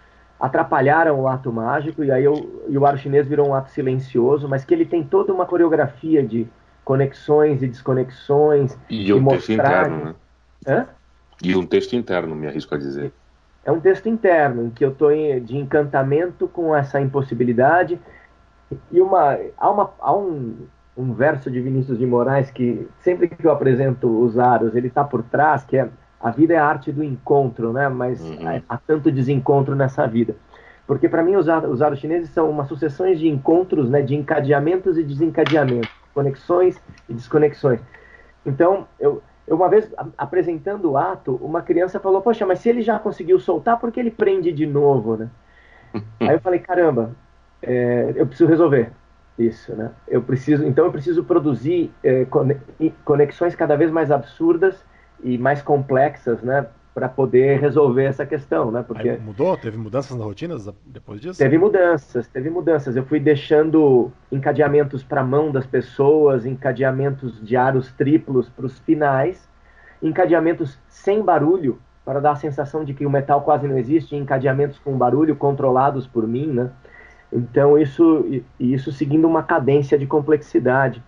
atrapalharam 0.43 1.21
o 1.21 1.29
ato 1.29 1.53
mágico 1.53 2.03
e 2.03 2.11
aí 2.11 2.25
eu, 2.25 2.65
e 2.69 2.77
o 2.77 2.85
aro 2.85 2.99
chinês 2.99 3.29
virou 3.29 3.49
um 3.49 3.55
ato 3.55 3.71
silencioso, 3.71 4.49
mas 4.49 4.65
que 4.65 4.75
ele 4.75 4.85
tem 4.85 5.05
toda 5.05 5.33
uma 5.33 5.47
coreografia 5.47 6.21
de 6.21 6.49
conexões 6.85 7.63
e 7.63 7.69
desconexões. 7.69 8.77
E 8.91 9.13
um 9.13 9.19
e 9.19 9.29
texto 9.29 9.51
mostrar- 9.51 9.87
interno, 9.87 10.17
né? 10.67 10.89
E 11.45 11.55
um 11.55 11.65
texto 11.65 11.95
interno, 11.95 12.35
me 12.35 12.49
arrisco 12.49 12.75
a 12.75 12.79
dizer. 12.79 13.13
É 13.65 13.71
um 13.71 13.79
texto 13.79 14.09
interno, 14.09 14.65
em 14.65 14.71
que 14.71 14.85
eu 14.85 14.91
estou 14.91 15.11
de 15.13 15.57
encantamento 15.57 16.49
com 16.49 16.75
essa 16.75 17.01
impossibilidade. 17.01 18.01
E 18.91 19.01
uma, 19.01 19.39
há, 19.57 19.71
uma, 19.71 19.91
há 20.01 20.13
um, 20.13 20.57
um 20.97 21.13
verso 21.13 21.53
de 21.53 21.61
Vinícius 21.61 21.99
de 21.99 22.07
Moraes 22.07 22.51
que, 22.51 22.89
sempre 22.99 23.29
que 23.29 23.47
eu 23.47 23.53
apresento 23.53 24.09
os 24.09 24.37
aros, 24.37 24.75
ele 24.75 24.89
está 24.89 25.05
por 25.05 25.23
trás, 25.23 25.65
que 25.65 25.77
é 25.77 25.89
a 26.23 26.31
vida 26.31 26.55
é 26.55 26.59
a 26.59 26.67
arte 26.67 26.93
do 26.93 27.03
encontro, 27.05 27.73
né? 27.73 27.89
mas 27.89 28.35
Uhum. 28.41 28.63
há, 28.69 28.79
tanto 28.79 29.11
desencontro 29.13 29.75
nessa 29.77 30.07
vida. 30.07 30.37
Porque, 30.87 31.09
para 31.09 31.23
mim, 31.23 31.37
os, 31.37 31.47
os 31.71 31.83
aros 31.83 31.99
chineses 32.01 32.31
são 32.31 32.51
uma 32.51 32.65
sucessão 32.65 33.13
de 33.15 33.29
encontros, 33.29 33.91
né? 33.91 34.03
de 34.03 34.15
encadeamentos 34.15 34.99
e 34.99 35.03
desencadeamentos, 35.05 35.95
conexões 36.15 36.83
e 37.09 37.15
desconexões. 37.15 37.81
Então, 38.45 38.89
eu, 38.99 39.23
eu 39.47 39.57
uma 39.57 39.69
vez 39.69 39.93
apresentando 40.19 40.91
o 40.93 40.97
ato, 40.97 41.37
uma 41.37 41.63
criança 41.63 42.01
falou: 42.01 42.23
Poxa, 42.23 42.47
mas 42.47 42.61
se 42.61 42.69
ele 42.69 42.83
já 42.83 42.99
conseguiu 42.99 43.39
soltar, 43.41 43.79
por 43.81 43.93
que 43.93 44.01
ele 44.01 44.11
prende 44.11 44.53
de 44.53 44.67
novo, 44.67 45.17
né? 45.17 45.31
Aí 46.25 46.37
eu 46.37 46.41
falei: 46.41 46.61
Caramba, 46.61 47.17
é, 47.61 48.13
eu 48.17 48.27
preciso 48.27 48.49
resolver 48.49 48.93
isso, 49.39 49.75
né? 49.75 49.95
Eu 50.07 50.23
preciso, 50.23 50.65
então 50.65 50.85
eu 50.87 50.93
preciso 50.93 51.25
produzir 51.25 51.93
é, 52.03 52.25
cone- 52.27 52.61
conexões 53.05 53.55
cada 53.57 53.77
vez 53.77 53.91
mais 53.91 54.11
absurdas 54.11 54.85
e 55.23 55.39
mais 55.39 55.63
complexas, 55.63 56.43
né? 56.43 56.67
Para 56.95 57.09
poder 57.09 57.59
resolver 57.59 58.05
essa 58.05 58.27
questão, 58.27 58.71
né? 58.71 58.85
Porque 58.87 59.09
Aí 59.09 59.19
mudou? 59.19 59.57
Teve 59.57 59.79
mudanças 59.79 60.17
nas 60.17 60.27
rotinas 60.27 60.69
depois 60.85 61.21
disso? 61.21 61.39
Teve 61.39 61.57
mudanças, 61.57 62.29
teve 62.29 62.51
mudanças. 62.51 62.97
Eu 62.97 63.05
fui 63.05 63.19
deixando 63.19 64.13
encadeamentos 64.31 65.03
para 65.03 65.23
a 65.23 65.25
mão 65.25 65.51
das 65.51 65.65
pessoas, 65.65 66.45
encadeamentos 66.45 67.41
de 67.43 67.57
aros 67.57 67.91
triplos 67.93 68.49
para 68.51 68.67
os 68.67 68.79
finais, 68.81 69.49
encadeamentos 70.03 70.79
sem 70.89 71.23
barulho, 71.23 71.79
para 72.05 72.21
dar 72.21 72.33
a 72.33 72.37
sensação 72.37 72.85
de 72.85 72.93
que 72.93 73.07
o 73.07 73.11
metal 73.11 73.41
quase 73.43 73.67
não 73.67 73.79
existe, 73.79 74.15
encadeamentos 74.15 74.79
com 74.79 74.97
barulho 74.99 75.35
controlados 75.37 76.07
por 76.07 76.27
mim, 76.27 76.47
né? 76.49 76.71
Então 77.33 77.79
isso, 77.79 78.27
isso 78.61 78.93
seguindo 78.93 79.27
uma 79.27 79.43
cadência 79.43 79.97
de 79.99 80.07
complexidade. 80.07 81.03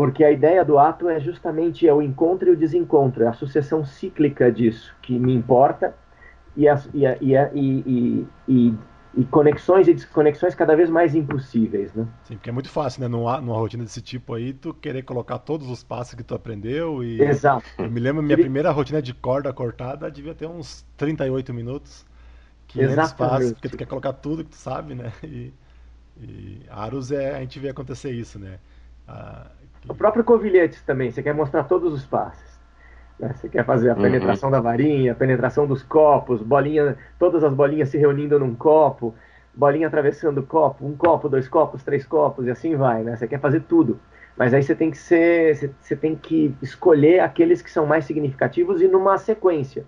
Porque 0.00 0.24
a 0.24 0.30
ideia 0.30 0.64
do 0.64 0.78
ato 0.78 1.08
é 1.08 1.20
justamente 1.20 1.86
é 1.86 1.92
o 1.92 2.00
encontro 2.00 2.48
e 2.48 2.52
o 2.52 2.56
desencontro, 2.56 3.22
é 3.24 3.28
a 3.28 3.32
sucessão 3.32 3.84
cíclica 3.84 4.50
disso 4.50 4.94
que 5.02 5.18
me 5.18 5.34
importa 5.34 5.94
e, 6.56 6.68
as- 6.68 6.88
e, 6.94 7.06
a- 7.06 7.18
e, 7.20 7.36
a- 7.36 7.50
e- 7.54 8.26
e- 8.48 8.74
e- 9.18 9.24
conexões 9.26 9.88
e 9.88 9.94
desconexões 9.94 10.54
cada 10.54 10.76
vez 10.76 10.88
mais 10.90 11.14
impossíveis, 11.14 11.92
né? 11.94 12.06
Sim, 12.22 12.36
porque 12.36 12.50
é 12.50 12.52
muito 12.52 12.68
fácil, 12.70 13.00
né? 13.00 13.08
Numa, 13.08 13.40
numa 13.40 13.56
rotina 13.56 13.82
desse 13.84 14.02
tipo 14.02 14.34
aí, 14.34 14.52
tu 14.52 14.74
querer 14.74 15.02
colocar 15.02 15.38
todos 15.38 15.68
os 15.68 15.82
passos 15.82 16.14
que 16.14 16.22
tu 16.24 16.34
aprendeu 16.34 17.02
e. 17.02 17.30
Exato. 17.30 17.70
Eu 17.82 17.90
me 17.90 17.98
lembro, 18.00 18.22
minha 18.22 18.36
primeira 18.38 18.70
rotina 18.70 19.00
de 19.00 19.14
corda 19.14 19.52
cortada 19.52 20.10
devia 20.10 20.34
ter 20.34 20.46
uns 20.46 20.84
38 20.96 21.52
minutos. 21.54 22.04
500 22.68 23.12
Exatamente. 23.14 23.14
passos, 23.14 23.52
porque 23.52 23.68
tu 23.70 23.76
quer 23.78 23.86
colocar 23.86 24.12
tudo 24.14 24.44
que 24.44 24.50
tu 24.50 24.56
sabe, 24.56 24.94
né? 24.94 25.12
E, 25.24 25.52
e 26.18 26.62
Aros 26.70 27.12
é, 27.12 27.36
a 27.36 27.40
gente 27.40 27.58
vê 27.60 27.70
acontecer 27.70 28.12
isso, 28.12 28.38
né? 28.38 28.60
Ah, 29.08 29.50
O 29.88 29.94
próprio 29.94 30.24
Covilhetes 30.24 30.82
também, 30.82 31.10
você 31.10 31.22
quer 31.22 31.34
mostrar 31.34 31.64
todos 31.64 31.92
os 31.92 32.06
passos. 32.06 32.58
né? 33.18 33.34
Você 33.34 33.48
quer 33.48 33.64
fazer 33.66 33.90
a 33.90 33.96
Uhum. 33.96 34.02
penetração 34.02 34.50
da 34.50 34.60
varinha, 34.60 35.12
a 35.12 35.14
penetração 35.14 35.66
dos 35.66 35.82
copos, 35.82 36.42
bolinha, 36.42 36.96
todas 37.18 37.44
as 37.44 37.54
bolinhas 37.54 37.90
se 37.90 37.98
reunindo 37.98 38.38
num 38.38 38.54
copo, 38.54 39.14
bolinha 39.54 39.88
atravessando 39.88 40.38
o 40.38 40.46
copo, 40.46 40.86
um 40.86 40.96
copo, 40.96 41.28
dois 41.28 41.48
copos, 41.48 41.82
três 41.84 42.06
copos 42.06 42.46
e 42.46 42.50
assim 42.50 42.76
vai, 42.76 43.02
né? 43.04 43.16
Você 43.16 43.28
quer 43.28 43.40
fazer 43.40 43.60
tudo. 43.62 44.00
Mas 44.36 44.54
aí 44.54 44.62
você 44.62 44.74
tem 44.74 44.90
que 44.90 44.98
ser, 44.98 45.74
você 45.80 45.96
tem 45.96 46.16
que 46.16 46.56
escolher 46.62 47.20
aqueles 47.20 47.62
que 47.62 47.70
são 47.70 47.86
mais 47.86 48.04
significativos 48.06 48.80
e 48.82 48.88
numa 48.88 49.18
sequência. 49.18 49.86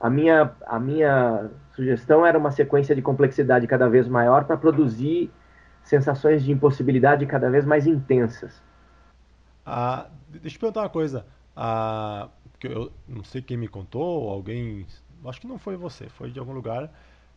A 0.00 0.10
minha, 0.10 0.52
a 0.66 0.78
minha 0.80 1.50
sugestão 1.72 2.26
era 2.26 2.38
uma 2.38 2.50
sequência 2.50 2.94
de 2.94 3.02
complexidade 3.02 3.66
cada 3.66 3.88
vez 3.88 4.08
maior 4.08 4.44
para 4.44 4.56
produzir 4.56 5.30
sensações 5.82 6.44
de 6.44 6.52
impossibilidade 6.52 7.26
cada 7.26 7.50
vez 7.50 7.64
mais 7.64 7.86
intensas. 7.86 8.62
Ah, 9.66 10.06
deixa 10.28 10.56
eu 10.56 10.60
perguntar 10.60 10.82
uma 10.82 10.88
coisa. 10.88 11.26
Ah, 11.56 12.28
eu 12.62 12.92
não 13.08 13.24
sei 13.24 13.42
quem 13.42 13.56
me 13.56 13.66
contou, 13.66 14.30
alguém. 14.30 14.86
Acho 15.24 15.40
que 15.40 15.46
não 15.48 15.58
foi 15.58 15.76
você, 15.76 16.08
foi 16.08 16.30
de 16.30 16.38
algum 16.38 16.52
lugar. 16.52 16.90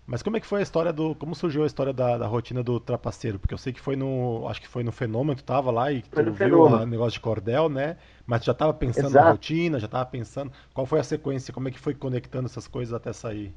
Mas 0.06 0.24
como 0.24 0.38
é 0.38 0.40
que 0.40 0.46
foi 0.46 0.60
a 0.60 0.64
história 0.64 0.92
do. 0.94 1.16
Como 1.16 1.36
surgiu 1.36 1.64
a 1.64 1.68
história 1.68 1.94
da, 1.94 2.18
da 2.18 2.28
rotina 2.28 2.64
do 2.64 2.80
trapaceiro? 2.80 3.38
Porque 3.40 3.54
eu 3.54 3.58
sei 3.58 3.74
que 3.74 3.80
foi 3.80 3.96
no. 3.96 4.48
Acho 4.48 4.62
que 4.62 4.68
foi 4.68 4.84
no 4.84 4.92
fenômeno, 4.92 5.36
tu 5.36 5.44
tava 5.44 5.72
lá 5.72 5.92
e 5.92 6.02
tu 6.02 6.32
viu 6.34 6.62
o 6.62 6.86
negócio 6.86 7.14
de 7.14 7.20
cordel, 7.20 7.70
né? 7.70 7.98
Mas 8.26 8.42
tu 8.42 8.46
já 8.46 8.54
tava 8.54 8.74
pensando 8.74 9.10
Exato. 9.10 9.26
na 9.26 9.32
rotina, 9.32 9.80
já 9.80 9.88
tava 9.88 10.06
pensando. 10.06 10.52
Qual 10.74 10.86
foi 10.86 11.00
a 11.00 11.04
sequência? 11.04 11.54
Como 11.54 11.68
é 11.68 11.72
que 11.72 11.80
foi 11.80 11.94
conectando 11.94 12.46
essas 12.48 12.68
coisas 12.68 12.94
até 12.94 13.14
sair? 13.14 13.54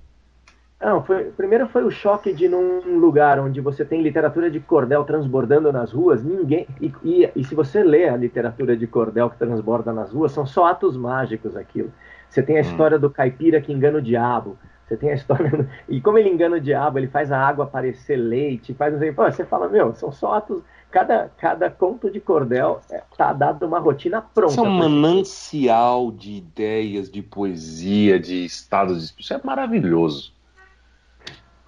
Não, 0.83 1.01
foi, 1.01 1.27
primeiro 1.27 1.69
foi 1.69 1.85
o 1.85 1.91
choque 1.93 2.33
de 2.33 2.49
num 2.49 2.99
lugar 2.99 3.39
onde 3.39 3.61
você 3.61 3.85
tem 3.85 4.03
literatura 4.03 4.51
de 4.51 4.59
cordel 4.59 5.05
transbordando 5.05 5.73
nas 5.73 5.93
ruas, 5.93 6.25
ninguém. 6.25 6.67
E, 6.81 6.93
e, 7.05 7.31
e, 7.37 7.45
se 7.45 7.55
você 7.55 7.85
lê 7.85 8.09
a 8.09 8.17
literatura 8.17 8.77
de 8.77 8.85
cordel 8.89 9.31
que 9.31 9.39
transborda 9.39 9.93
nas 9.93 10.13
ruas, 10.13 10.33
são 10.33 10.45
só 10.45 10.67
atos 10.67 10.97
mágicos 10.97 11.57
aquilo. 11.57 11.93
Você 12.29 12.43
tem 12.43 12.57
a 12.57 12.59
hum. 12.59 12.63
história 12.63 12.99
do 12.99 13.09
caipira 13.09 13.61
que 13.61 13.73
engana 13.73 13.99
o 13.99 14.03
diabo. 14.03 14.59
Você 14.85 14.97
tem 14.97 15.11
a 15.11 15.15
história. 15.15 15.69
E 15.89 16.01
como 16.01 16.19
ele 16.19 16.29
engana 16.29 16.57
o 16.57 16.61
diabo, 16.61 16.99
ele 16.99 17.07
faz 17.07 17.31
a 17.31 17.39
água 17.39 17.65
parecer 17.65 18.17
leite, 18.17 18.75
faz 18.75 18.95
assim, 18.95 19.13
pô, 19.13 19.25
você 19.25 19.45
fala, 19.45 19.69
meu, 19.69 19.95
são 19.95 20.11
só 20.11 20.35
atos. 20.35 20.63
Cada, 20.91 21.31
cada 21.39 21.71
conto 21.71 22.11
de 22.11 22.21
cordel 22.21 22.81
é, 22.91 23.03
tá 23.17 23.33
dado 23.33 23.65
uma 23.65 23.79
rotina 23.79 24.21
pronta. 24.21 24.53
Isso 24.53 24.61
é 24.61 24.69
um 24.69 24.79
manancial 24.79 26.11
de 26.11 26.33
ideias, 26.33 27.09
de 27.09 27.23
poesia, 27.23 28.19
de 28.19 28.45
estados 28.45 28.99
de 28.99 29.05
espírito. 29.05 29.25
Isso 29.25 29.35
é 29.35 29.41
maravilhoso. 29.43 30.33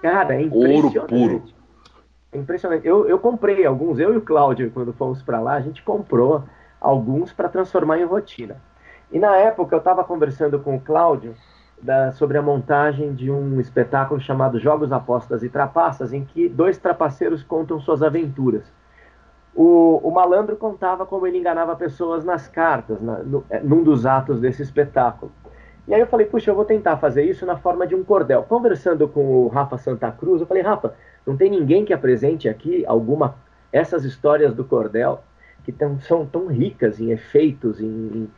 Cara, 0.04 0.34
é 0.34 0.42
impressionante. 0.42 0.98
Ouro 0.98 1.08
puro. 1.08 1.42
É 2.30 2.36
impressionante. 2.36 2.86
Eu, 2.86 3.08
eu 3.08 3.18
comprei 3.18 3.64
alguns, 3.64 3.98
eu 3.98 4.12
e 4.12 4.18
o 4.18 4.20
Cláudio, 4.20 4.70
quando 4.70 4.92
fomos 4.92 5.22
para 5.22 5.40
lá, 5.40 5.54
a 5.54 5.62
gente 5.62 5.82
comprou 5.82 6.44
alguns 6.78 7.32
para 7.32 7.48
transformar 7.48 7.98
em 7.98 8.04
rotina. 8.04 8.58
E 9.10 9.18
na 9.18 9.34
época 9.34 9.74
eu 9.74 9.78
estava 9.78 10.04
conversando 10.04 10.60
com 10.60 10.76
o 10.76 10.80
Cláudio 10.80 11.34
da, 11.80 12.12
sobre 12.12 12.36
a 12.36 12.42
montagem 12.42 13.14
de 13.14 13.30
um 13.30 13.58
espetáculo 13.58 14.20
chamado 14.20 14.60
Jogos, 14.60 14.92
Apostas 14.92 15.42
e 15.42 15.48
Trapaças, 15.48 16.12
em 16.12 16.22
que 16.22 16.50
dois 16.50 16.76
trapaceiros 16.76 17.42
contam 17.42 17.80
suas 17.80 18.02
aventuras. 18.02 18.70
O, 19.54 20.06
o 20.06 20.10
malandro 20.10 20.54
contava 20.56 21.06
como 21.06 21.26
ele 21.26 21.38
enganava 21.38 21.74
pessoas 21.76 22.26
nas 22.26 22.46
cartas, 22.46 23.00
na, 23.00 23.20
no, 23.20 23.42
é, 23.48 23.58
num 23.60 23.82
dos 23.82 24.04
atos 24.04 24.38
desse 24.38 24.60
espetáculo. 24.60 25.32
E 25.86 25.92
aí 25.92 26.00
eu 26.00 26.06
falei, 26.06 26.26
puxa, 26.26 26.50
eu 26.50 26.54
vou 26.54 26.64
tentar 26.64 26.96
fazer 26.96 27.24
isso 27.24 27.44
na 27.44 27.56
forma 27.56 27.86
de 27.86 27.94
um 27.94 28.02
cordel. 28.02 28.42
Conversando 28.44 29.06
com 29.06 29.20
o 29.20 29.48
Rafa 29.48 29.76
Santa 29.76 30.10
Cruz, 30.10 30.40
eu 30.40 30.46
falei, 30.46 30.62
Rafa, 30.62 30.94
não 31.26 31.36
tem 31.36 31.50
ninguém 31.50 31.84
que 31.84 31.92
apresente 31.92 32.48
aqui 32.48 32.84
alguma 32.86 33.36
essas 33.72 34.04
histórias 34.04 34.54
do 34.54 34.64
cordel 34.64 35.22
que 35.64 35.72
tão, 35.72 35.98
são 36.00 36.24
tão 36.24 36.46
ricas 36.46 37.00
em 37.00 37.10
efeitos, 37.10 37.80
em, 37.80 38.30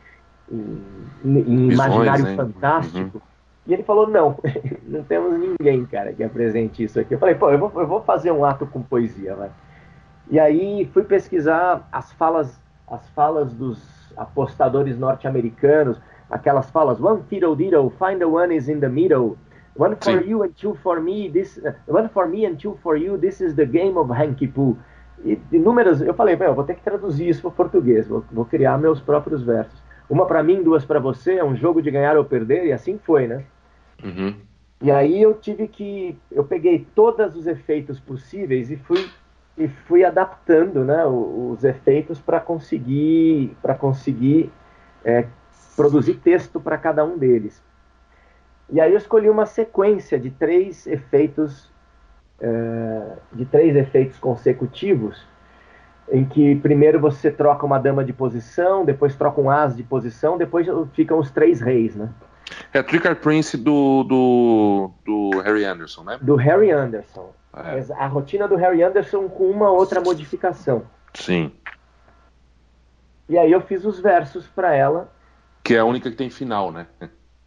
em, 0.51 0.81
em 1.23 1.71
imaginário 1.71 2.25
né? 2.25 2.35
fantástico. 2.35 3.17
Uhum. 3.17 3.21
E 3.67 3.73
ele 3.73 3.83
falou, 3.83 4.07
não, 4.07 4.39
não 4.87 5.03
temos 5.03 5.37
ninguém, 5.37 5.85
cara, 5.85 6.13
que 6.13 6.23
apresente 6.23 6.83
isso 6.83 6.99
aqui. 6.99 7.13
Eu 7.13 7.19
falei, 7.19 7.35
pô, 7.35 7.51
eu 7.51 7.59
vou, 7.59 7.71
eu 7.75 7.87
vou 7.87 8.01
fazer 8.01 8.31
um 8.31 8.43
ato 8.43 8.65
com 8.65 8.81
poesia, 8.81 9.35
vai. 9.35 9.51
E 10.29 10.39
aí 10.39 10.89
fui 10.93 11.03
pesquisar 11.03 11.87
as 11.91 12.11
falas, 12.13 12.59
as 12.89 13.07
falas 13.09 13.53
dos 13.53 14.11
apostadores 14.15 14.97
norte-americanos, 14.97 16.01
aquelas 16.29 16.69
falas, 16.69 16.99
one 16.99 17.21
fiddle 17.29 17.55
diddle, 17.55 17.89
find 17.91 18.19
the 18.19 18.25
one 18.25 18.53
is 18.53 18.69
in 18.69 18.79
the 18.79 18.89
middle, 18.89 19.37
one 19.75 19.95
for 19.95 20.21
Sim. 20.21 20.29
you 20.29 20.43
and 20.43 20.53
two 20.55 20.75
for 20.83 20.99
me, 20.99 21.29
this, 21.29 21.57
uh, 21.59 21.73
one 21.87 22.09
for 22.09 22.27
me 22.27 22.45
and 22.45 22.57
two 22.57 22.77
for 22.81 22.97
you, 22.97 23.17
this 23.17 23.41
is 23.41 23.55
the 23.55 23.65
game 23.65 23.97
of 23.97 24.11
hanky 24.11 24.47
poo. 24.47 24.77
E 25.23 25.39
inúmeras, 25.51 26.01
eu 26.01 26.13
falei, 26.13 26.37
eu 26.39 26.53
vou 26.53 26.63
ter 26.63 26.75
que 26.75 26.81
traduzir 26.83 27.29
isso 27.29 27.41
para 27.41 27.51
português, 27.51 28.07
vou, 28.07 28.23
vou, 28.31 28.45
criar 28.45 28.77
meus 28.77 28.99
próprios 28.99 29.43
versos. 29.43 29.81
Uma 30.09 30.25
para 30.25 30.43
mim, 30.43 30.63
duas 30.63 30.85
para 30.85 30.99
você, 30.99 31.35
é 31.35 31.43
um 31.43 31.55
jogo 31.55 31.81
de 31.81 31.91
ganhar 31.91 32.17
ou 32.17 32.25
perder, 32.25 32.65
e 32.65 32.71
assim 32.71 32.99
foi, 33.03 33.27
né? 33.27 33.43
Uhum. 34.03 34.35
E 34.81 34.91
aí 34.91 35.21
eu 35.21 35.33
tive 35.33 35.67
que, 35.67 36.17
eu 36.31 36.43
peguei 36.43 36.85
todos 36.93 37.35
os 37.35 37.47
efeitos 37.47 37.99
possíveis 37.99 38.69
e 38.69 38.77
fui 38.77 39.09
e 39.57 39.67
fui 39.67 40.03
adaptando, 40.03 40.83
né, 40.83 41.03
os, 41.03 41.57
os 41.57 41.63
efeitos 41.63 42.21
para 42.21 42.39
conseguir 42.39 43.57
para 43.59 43.73
conseguir 43.73 44.51
é, 45.03 45.25
produzir 45.77 46.15
texto 46.15 46.59
para 46.59 46.77
cada 46.77 47.05
um 47.05 47.17
deles. 47.17 47.63
E 48.69 48.81
aí 48.81 48.91
eu 48.91 48.97
escolhi 48.97 49.29
uma 49.29 49.45
sequência 49.45 50.19
de 50.19 50.31
três 50.31 50.87
efeitos, 50.87 51.69
é, 52.41 53.13
de 53.31 53.45
três 53.45 53.75
efeitos 53.75 54.17
consecutivos, 54.17 55.23
em 56.11 56.25
que 56.25 56.55
primeiro 56.55 56.99
você 56.99 57.29
troca 57.31 57.65
uma 57.65 57.77
dama 57.77 58.03
de 58.03 58.11
posição, 58.11 58.83
depois 58.83 59.15
troca 59.15 59.39
um 59.39 59.49
as 59.49 59.77
de 59.77 59.83
posição, 59.83 60.37
depois 60.37 60.67
ficam 60.93 61.19
os 61.19 61.29
três 61.29 61.61
reis, 61.61 61.95
né? 61.95 62.09
É 62.73 62.81
Tricker 62.81 63.15
Prince 63.17 63.55
do, 63.57 64.03
do, 64.03 64.91
do 65.05 65.41
Harry 65.41 65.65
Anderson, 65.65 66.03
né? 66.03 66.17
Do 66.21 66.35
Harry 66.35 66.71
Anderson. 66.71 67.31
É. 67.53 67.93
A 67.93 68.07
rotina 68.07 68.47
do 68.47 68.55
Harry 68.55 68.83
Anderson 68.83 69.27
com 69.29 69.49
uma 69.49 69.69
outra 69.69 70.01
modificação. 70.01 70.83
Sim. 71.13 71.51
E 73.29 73.37
aí 73.37 73.51
eu 73.51 73.61
fiz 73.61 73.83
os 73.83 73.99
versos 73.99 74.47
para 74.47 74.73
ela 74.73 75.09
que 75.67 75.75
é 75.75 75.79
a 75.79 75.85
única 75.85 76.09
que 76.09 76.15
tem 76.15 76.29
final, 76.29 76.71
né? 76.71 76.87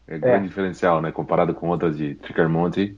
É 0.06 0.18
grande 0.18 0.44
é. 0.44 0.48
diferencial, 0.48 1.00
né? 1.00 1.10
Comparado 1.10 1.54
com 1.54 1.70
outras 1.70 1.96
de 1.96 2.16
Trickermonte. 2.16 2.94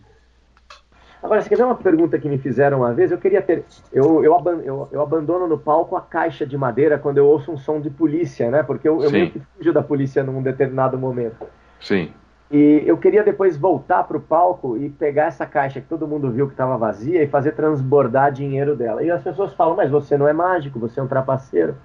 Agora, 1.22 1.40
você 1.40 1.48
quer 1.48 1.54
ver 1.54 1.62
uma 1.62 1.76
pergunta 1.76 2.18
que 2.18 2.28
me 2.28 2.38
fizeram 2.38 2.78
uma 2.78 2.92
vez? 2.92 3.12
Eu 3.12 3.18
queria 3.18 3.40
ter. 3.40 3.64
Eu, 3.92 4.24
eu, 4.24 4.36
eu, 4.64 4.88
eu, 4.90 5.00
abandono 5.00 5.46
no 5.46 5.56
palco 5.56 5.94
a 5.94 6.00
caixa 6.00 6.44
de 6.44 6.58
madeira 6.58 6.98
quando 6.98 7.18
eu 7.18 7.26
ouço 7.26 7.52
um 7.52 7.56
som 7.56 7.80
de 7.80 7.88
polícia, 7.88 8.50
né? 8.50 8.64
Porque 8.64 8.88
eu, 8.88 9.00
eu 9.00 9.12
meio 9.12 9.30
que 9.30 9.40
fujo 9.56 9.72
da 9.72 9.80
polícia 9.80 10.24
num 10.24 10.42
determinado 10.42 10.98
momento. 10.98 11.46
Sim. 11.80 12.12
E 12.50 12.82
eu 12.84 12.98
queria 12.98 13.22
depois 13.22 13.56
voltar 13.56 14.02
para 14.02 14.16
o 14.16 14.20
palco 14.20 14.76
e 14.76 14.90
pegar 14.90 15.26
essa 15.26 15.46
caixa 15.46 15.80
que 15.80 15.86
todo 15.86 16.08
mundo 16.08 16.32
viu 16.32 16.48
que 16.48 16.54
estava 16.54 16.76
vazia 16.76 17.22
e 17.22 17.28
fazer 17.28 17.52
transbordar 17.52 18.32
dinheiro 18.32 18.74
dela. 18.74 19.04
E 19.04 19.10
as 19.10 19.22
pessoas 19.22 19.54
falam, 19.54 19.76
mas 19.76 19.88
você 19.88 20.18
não 20.18 20.26
é 20.26 20.32
mágico, 20.32 20.80
você 20.80 20.98
é 20.98 21.02
um 21.02 21.06
trapaceiro. 21.06 21.76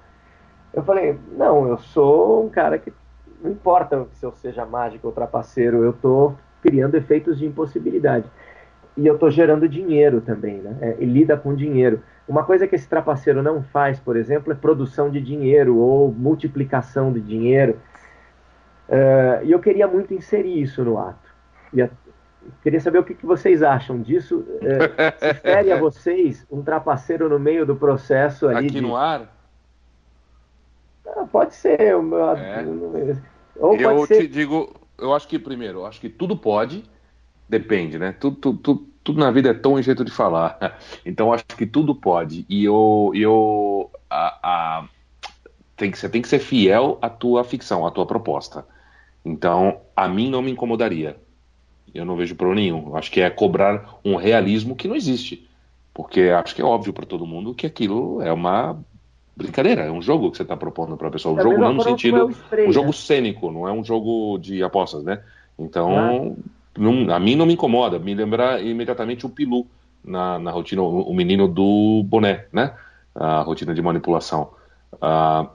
Eu 0.73 0.81
falei, 0.81 1.19
não, 1.37 1.67
eu 1.67 1.77
sou 1.77 2.43
um 2.43 2.49
cara 2.49 2.79
que 2.79 2.91
não 3.41 3.51
importa 3.51 4.07
se 4.13 4.25
eu 4.25 4.31
seja 4.33 4.65
mágico 4.65 5.07
ou 5.07 5.13
trapaceiro, 5.13 5.83
eu 5.83 5.91
estou 5.91 6.37
criando 6.61 6.95
efeitos 6.95 7.37
de 7.37 7.45
impossibilidade. 7.45 8.25
E 8.95 9.05
eu 9.05 9.13
estou 9.13 9.29
gerando 9.29 9.69
dinheiro 9.69 10.21
também, 10.21 10.57
né? 10.57 10.75
É, 10.81 10.95
e 10.99 11.05
lida 11.05 11.37
com 11.37 11.53
dinheiro. 11.53 12.01
Uma 12.27 12.43
coisa 12.43 12.67
que 12.67 12.75
esse 12.75 12.87
trapaceiro 12.87 13.43
não 13.43 13.61
faz, 13.61 13.99
por 13.99 14.17
exemplo, 14.17 14.51
é 14.51 14.55
produção 14.55 15.09
de 15.09 15.21
dinheiro 15.21 15.77
ou 15.77 16.11
multiplicação 16.11 17.13
de 17.13 17.21
dinheiro. 17.21 17.77
Uh, 18.89 19.45
e 19.45 19.51
eu 19.51 19.59
queria 19.59 19.87
muito 19.87 20.13
inserir 20.13 20.61
isso 20.61 20.83
no 20.83 20.97
ato. 20.97 21.29
E 21.71 21.81
a, 21.81 21.89
queria 22.63 22.79
saber 22.79 22.99
o 22.99 23.03
que, 23.03 23.13
que 23.13 23.25
vocês 23.25 23.61
acham 23.61 24.01
disso. 24.01 24.39
Uh, 24.39 25.19
se 25.19 25.33
fere 25.35 25.71
a 25.71 25.77
vocês 25.77 26.45
um 26.51 26.63
trapaceiro 26.63 27.29
no 27.29 27.37
meio 27.37 27.65
do 27.65 27.75
processo 27.75 28.47
ali. 28.47 28.65
Aqui 28.65 28.71
de... 28.71 28.81
no 28.81 28.95
ar? 28.95 29.36
Ah, 31.15 31.25
pode 31.25 31.55
ser. 31.55 32.01
Meu, 32.01 32.31
é. 32.31 32.65
Ou 33.55 33.75
eu 33.75 33.89
pode 33.89 34.07
ser... 34.07 34.21
te 34.21 34.27
digo, 34.27 34.75
eu 34.97 35.13
acho 35.13 35.27
que 35.27 35.39
primeiro, 35.39 35.79
eu 35.79 35.85
acho 35.85 35.99
que 35.99 36.09
tudo 36.09 36.35
pode, 36.37 36.83
depende, 37.47 37.97
né? 37.97 38.11
Tudo, 38.11 38.35
tudo, 38.37 38.57
tudo, 38.59 38.87
tudo 39.03 39.19
na 39.19 39.31
vida 39.31 39.49
é 39.49 39.53
tão 39.53 39.73
um 39.73 39.81
jeito 39.81 40.03
de 40.03 40.11
falar. 40.11 40.57
Então 41.05 41.27
eu 41.27 41.33
acho 41.33 41.45
que 41.45 41.65
tudo 41.65 41.95
pode. 41.95 42.45
E 42.49 42.65
eu, 42.65 43.11
eu 43.15 43.89
a, 44.09 44.39
a, 44.43 44.89
tem 45.75 45.91
que, 45.91 45.97
você 45.97 46.09
tem 46.09 46.21
que 46.21 46.27
ser 46.27 46.39
fiel 46.39 46.97
à 47.01 47.09
tua 47.09 47.43
ficção, 47.43 47.85
à 47.85 47.91
tua 47.91 48.05
proposta. 48.05 48.65
Então, 49.23 49.81
a 49.95 50.07
mim 50.07 50.29
não 50.29 50.41
me 50.41 50.51
incomodaria. 50.51 51.17
Eu 51.93 52.05
não 52.05 52.15
vejo 52.15 52.35
problema 52.35 52.61
nenhum. 52.61 52.87
Eu 52.89 52.97
acho 52.97 53.11
que 53.11 53.21
é 53.21 53.29
cobrar 53.29 53.99
um 54.03 54.15
realismo 54.15 54.75
que 54.75 54.87
não 54.87 54.95
existe. 54.95 55.47
Porque 55.93 56.21
acho 56.21 56.53
que 56.53 56.61
é 56.61 56.65
óbvio 56.65 56.93
para 56.93 57.05
todo 57.05 57.25
mundo 57.25 57.53
que 57.53 57.65
aquilo 57.65 58.21
é 58.21 58.31
uma 58.31 58.79
brincadeira, 59.37 59.83
é 59.83 59.91
um 59.91 60.01
jogo 60.01 60.31
que 60.31 60.37
você 60.37 60.43
está 60.43 60.57
propondo 60.57 60.97
para 60.97 61.09
a 61.09 61.11
pessoa. 61.11 61.35
Um 61.35 61.39
é 61.39 61.43
jogo 61.43 61.57
não 61.59 61.73
no 61.73 61.83
sentido. 61.83 62.35
um 62.67 62.71
jogo 62.71 62.91
cênico, 62.91 63.51
não 63.51 63.67
é 63.67 63.71
um 63.71 63.83
jogo 63.83 64.39
de 64.39 64.63
apostas, 64.63 65.03
né? 65.03 65.21
Então, 65.59 66.35
não, 66.75 67.13
a 67.13 67.19
mim 67.19 67.35
não 67.35 67.45
me 67.45 67.53
incomoda. 67.53 67.99
Me 67.99 68.15
lembra 68.15 68.59
imediatamente 68.59 69.25
o 69.25 69.29
Pilu 69.29 69.67
na, 70.03 70.39
na 70.39 70.49
rotina, 70.49 70.81
o, 70.81 71.01
o, 71.01 71.13
menino 71.13 71.47
do 71.47 72.03
boné, 72.03 72.45
né? 72.51 72.73
A 73.13 73.41
rotina 73.41 73.75
de 73.75 73.81
manipulação. 73.81 74.51
Ah, 74.99 75.47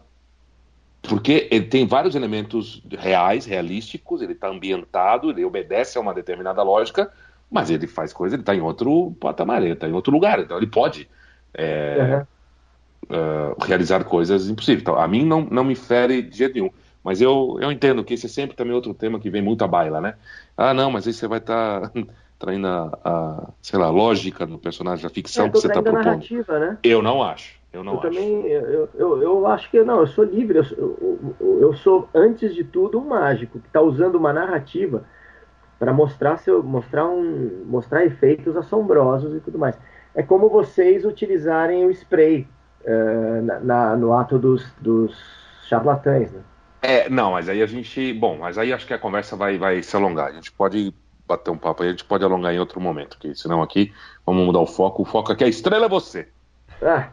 porque 1.03 1.49
ele 1.51 1.67
tem 1.67 1.85
vários 1.85 2.15
elementos 2.15 2.81
reais, 2.89 3.45
realísticos, 3.45 4.23
ele 4.23 4.35
está 4.35 4.49
ambientado, 4.49 5.31
ele 5.31 5.45
obedece 5.45 5.99
a 5.99 6.01
uma 6.01 6.15
determinada 6.15 6.63
lógica, 6.63 7.11
mas 7.51 7.69
ele 7.69 7.89
faz 7.89 8.13
coisa, 8.13 8.37
ele 8.37 8.43
está 8.43 8.55
em 8.55 8.61
outro 8.61 9.13
patamar, 9.19 9.61
ele 9.63 9.73
está 9.73 9.89
em 9.89 9.93
outro 9.93 10.13
lugar, 10.13 10.39
então 10.39 10.57
ele 10.57 10.69
pode. 10.69 11.09
É, 11.53 11.97
uhum 11.99 12.32
uh, 13.05 13.65
realizar 13.65 14.05
coisas 14.05 14.49
impossíveis. 14.49 14.83
Então, 14.83 14.99
a 14.99 15.07
mim 15.07 15.25
não, 15.25 15.43
não 15.43 15.65
me 15.65 15.75
fere 15.75 16.23
de 16.23 16.37
jeito 16.37 16.55
nenhum. 16.55 16.71
Mas 17.03 17.21
eu, 17.21 17.59
eu 17.61 17.73
entendo 17.73 18.05
que 18.05 18.15
esse 18.15 18.27
é 18.27 18.29
sempre 18.29 18.57
também 18.57 18.75
outro 18.75 18.95
tema 18.95 19.19
que 19.19 19.29
vem 19.29 19.43
muito 19.43 19.65
à 19.65 19.69
baila, 19.69 20.01
né? 20.01 20.15
Ah, 20.57 20.73
não, 20.73 20.91
mas 20.91 21.07
aí 21.07 21.13
você 21.13 21.27
vai 21.27 21.39
estar 21.39 21.89
tá 21.89 21.93
traindo 22.39 22.67
a, 22.67 22.99
a, 23.05 23.49
sei 23.61 23.79
lá, 23.79 23.91
lógica 23.91 24.47
no 24.47 24.59
personagem, 24.59 25.07
a 25.07 25.11
ficção 25.11 25.47
é, 25.47 25.49
que 25.49 25.59
você 25.59 25.67
está 25.67 25.83
propondo. 25.83 26.25
Né? 26.49 26.79
Eu 26.83 27.03
não 27.03 27.23
acho. 27.23 27.61
Eu 27.73 27.83
não 27.83 27.95
eu 27.95 28.01
acho. 28.01 28.09
também, 28.09 28.47
eu, 28.47 28.89
eu, 28.95 29.23
eu 29.23 29.47
acho 29.47 29.71
que 29.71 29.83
não, 29.83 30.01
eu 30.01 30.07
sou 30.07 30.25
livre, 30.25 30.59
eu, 30.59 30.65
eu, 31.41 31.59
eu 31.61 31.75
sou, 31.75 32.09
antes 32.15 32.55
de 32.55 32.63
tudo, 32.63 32.99
um 32.99 33.09
mágico 33.09 33.59
que 33.59 33.67
está 33.67 33.81
usando 33.81 34.17
uma 34.17 34.33
narrativa 34.33 35.05
para 35.79 35.93
mostrar, 35.93 36.37
seu, 36.37 36.63
mostrar, 36.63 37.09
um, 37.09 37.65
mostrar 37.67 38.05
efeitos 38.05 38.57
assombrosos 38.57 39.35
e 39.35 39.41
tudo 39.41 39.59
mais. 39.59 39.77
É 40.15 40.23
como 40.23 40.49
vocês 40.49 41.05
utilizarem 41.05 41.87
o 41.87 41.91
spray 41.91 42.47
na, 43.43 43.61
na, 43.61 43.97
no 43.97 44.13
ato 44.13 44.39
dos, 44.39 44.65
dos 44.81 45.15
charlatães, 45.69 46.31
né? 46.33 46.41
É, 46.83 47.09
não, 47.09 47.33
mas 47.33 47.49
aí 47.49 47.63
a 47.63 47.67
gente. 47.67 48.13
Bom, 48.13 48.39
mas 48.39 48.59
aí 48.59 48.73
acho 48.73 48.87
que 48.87 48.93
a 48.93 48.99
conversa 48.99 49.37
vai, 49.37 49.57
vai 49.57 49.83
se 49.83 49.95
alongar. 49.95 50.29
A 50.29 50.33
gente 50.33 50.51
pode 50.51 50.93
bater 51.27 51.51
um 51.51 51.57
papo 51.57 51.83
aí, 51.83 51.89
a 51.89 51.93
gente 51.93 52.05
pode 52.05 52.25
alongar 52.25 52.53
em 52.53 52.59
outro 52.59 52.81
momento, 52.81 53.17
porque 53.17 53.35
senão 53.35 53.63
aqui 53.63 53.93
vamos 54.27 54.45
mudar 54.45 54.59
o 54.59 54.67
foco. 54.67 55.03
O 55.03 55.05
foco 55.05 55.33
aqui 55.33 55.45
é 55.45 55.47
a 55.47 55.51
estrela 55.51 55.87
é 55.87 55.89
você. 55.89 56.29
Ah, 56.83 57.09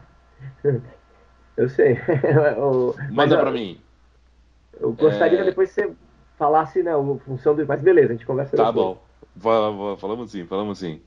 eu 1.56 1.68
sei. 1.68 1.98
o, 2.58 2.94
Manda 3.12 3.38
para 3.38 3.52
mim. 3.52 3.80
Eu 4.80 4.92
gostaria 4.92 5.40
é... 5.40 5.44
depois 5.44 5.72
que 5.72 5.82
você 5.82 5.92
falasse 6.36 6.82
né, 6.82 6.92
a 6.92 7.18
função 7.24 7.54
do. 7.54 7.64
Mas 7.64 7.80
beleza, 7.80 8.08
a 8.08 8.12
gente 8.12 8.26
conversa 8.26 8.56
Tá 8.56 8.72
depois. 8.72 8.98
bom. 9.36 9.96
Falamos 9.96 10.32
sim, 10.32 10.44
falamos 10.46 10.80
sim. 10.80 11.00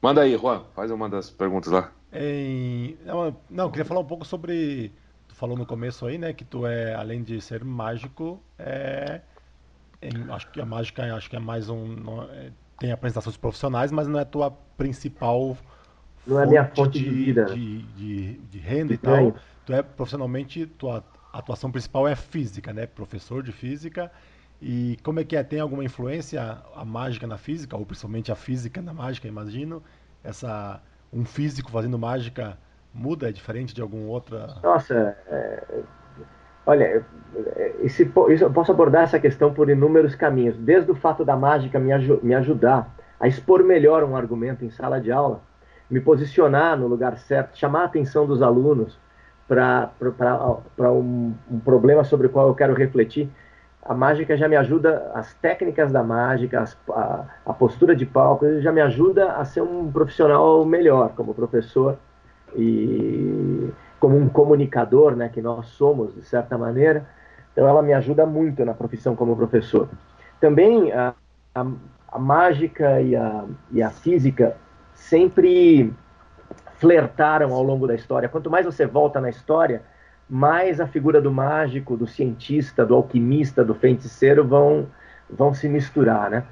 Manda 0.00 0.20
aí, 0.20 0.36
Juan, 0.36 0.62
faz 0.74 0.90
uma 0.90 1.08
das 1.08 1.30
perguntas 1.30 1.72
lá. 1.72 1.90
Em... 2.14 2.96
Não, 3.04 3.36
não, 3.50 3.70
queria 3.70 3.84
falar 3.84 4.00
um 4.00 4.06
pouco 4.06 4.24
sobre. 4.24 4.92
Tu 5.28 5.34
falou 5.34 5.56
no 5.56 5.66
começo 5.66 6.06
aí, 6.06 6.16
né, 6.16 6.32
que 6.32 6.44
tu 6.44 6.66
é, 6.66 6.94
além 6.94 7.22
de 7.22 7.40
ser 7.40 7.64
mágico, 7.64 8.40
é. 8.58 9.20
Em... 10.00 10.30
acho 10.30 10.50
que 10.50 10.60
a 10.60 10.66
mágica 10.66 11.14
acho 11.14 11.28
que 11.28 11.36
é 11.36 11.40
mais 11.40 11.68
um. 11.68 11.86
Não... 11.86 12.22
É... 12.24 12.50
Tem 12.78 12.90
apresentações 12.90 13.36
profissionais, 13.36 13.92
mas 13.92 14.08
não 14.08 14.18
é 14.18 14.24
tua 14.24 14.50
principal 14.76 15.56
não 16.26 16.40
é 16.40 16.46
minha 16.46 16.64
fonte 16.64 16.98
de, 16.98 17.04
de 17.04 17.10
vida. 17.10 17.44
De, 17.46 17.82
de, 17.82 18.32
de 18.34 18.58
renda 18.58 18.88
de 18.88 18.94
e 18.94 18.98
tal. 18.98 19.34
Tu 19.66 19.72
é 19.72 19.82
profissionalmente, 19.82 20.66
tua 20.66 21.04
atuação 21.32 21.70
principal 21.70 22.06
é 22.08 22.14
física, 22.14 22.72
né? 22.72 22.86
Professor 22.86 23.42
de 23.42 23.52
física. 23.52 24.10
E 24.60 24.98
como 25.02 25.20
é 25.20 25.24
que 25.24 25.36
é? 25.36 25.42
Tem 25.42 25.60
alguma 25.60 25.84
influência 25.84 26.58
a 26.74 26.84
mágica 26.84 27.26
na 27.26 27.36
física, 27.36 27.76
ou 27.76 27.84
principalmente 27.84 28.32
a 28.32 28.34
física 28.34 28.80
na 28.80 28.94
mágica, 28.94 29.28
imagino? 29.28 29.82
Essa, 30.22 30.80
um 31.14 31.24
físico 31.24 31.70
fazendo 31.70 31.98
mágica 31.98 32.58
muda? 32.92 33.28
É 33.28 33.32
diferente 33.32 33.74
de 33.74 33.80
alguma 33.80 34.10
outra? 34.10 34.56
Nossa, 34.62 35.16
é, 35.28 35.62
olha, 36.66 37.04
esse, 37.80 38.10
eu 38.40 38.50
posso 38.52 38.72
abordar 38.72 39.04
essa 39.04 39.20
questão 39.20 39.54
por 39.54 39.70
inúmeros 39.70 40.14
caminhos. 40.14 40.56
Desde 40.56 40.90
o 40.90 40.94
fato 40.94 41.24
da 41.24 41.36
mágica 41.36 41.78
me, 41.78 41.92
me 42.22 42.34
ajudar 42.34 42.94
a 43.20 43.28
expor 43.28 43.62
melhor 43.62 44.02
um 44.02 44.16
argumento 44.16 44.64
em 44.64 44.70
sala 44.70 45.00
de 45.00 45.12
aula, 45.12 45.40
me 45.88 46.00
posicionar 46.00 46.76
no 46.76 46.86
lugar 46.86 47.16
certo, 47.16 47.56
chamar 47.56 47.82
a 47.82 47.84
atenção 47.84 48.26
dos 48.26 48.42
alunos 48.42 48.98
para 49.46 49.90
um, 50.92 51.34
um 51.50 51.60
problema 51.60 52.02
sobre 52.02 52.26
o 52.26 52.30
qual 52.30 52.48
eu 52.48 52.54
quero 52.54 52.74
refletir. 52.74 53.30
A 53.84 53.94
mágica 53.94 54.36
já 54.36 54.48
me 54.48 54.56
ajuda, 54.56 55.10
as 55.14 55.34
técnicas 55.34 55.92
da 55.92 56.02
mágica, 56.02 56.60
as, 56.60 56.76
a, 56.90 57.24
a, 57.44 57.52
postura 57.52 57.94
de 57.94 58.06
palco, 58.06 58.60
já 58.60 58.72
me 58.72 58.80
ajuda 58.80 59.32
a 59.32 59.44
ser 59.44 59.60
um 59.60 59.90
profissional 59.92 60.64
melhor 60.64 61.10
como 61.14 61.34
professor 61.34 61.98
e 62.56 63.70
como 64.00 64.16
um 64.16 64.28
comunicador, 64.28 65.14
né, 65.14 65.28
que 65.28 65.42
nós 65.42 65.66
somos 65.66 66.14
de 66.14 66.22
certa 66.22 66.56
maneira. 66.56 67.06
Então 67.52 67.68
ela 67.68 67.82
me 67.82 67.92
ajuda 67.92 68.24
muito 68.24 68.64
na 68.64 68.72
profissão 68.72 69.14
como 69.14 69.36
professor. 69.36 69.88
Também 70.40 70.90
a, 70.92 71.14
a, 71.54 71.66
a 72.08 72.18
mágica 72.18 73.00
e 73.02 73.14
e 73.70 73.82
a 73.82 73.90
física 73.90 74.56
sempre 74.94 75.92
flertaram 76.78 77.52
ao 77.52 77.62
longo 77.62 77.86
da 77.86 77.94
história. 77.94 78.28
Quanto 78.28 78.50
mais 78.50 78.66
você 78.66 78.86
volta 78.86 79.20
na 79.20 79.28
história, 79.28 79.82
mais 80.28 80.80
a 80.80 80.86
figura 80.86 81.20
do 81.20 81.30
mágico, 81.32 81.96
do 81.96 82.06
cientista, 82.06 82.84
do 82.84 82.94
alquimista, 82.94 83.64
do 83.64 83.74
feiticeiro 83.74 84.46
vão, 84.46 84.86
vão 85.28 85.52
se 85.52 85.68
misturar, 85.68 86.30
né? 86.30 86.44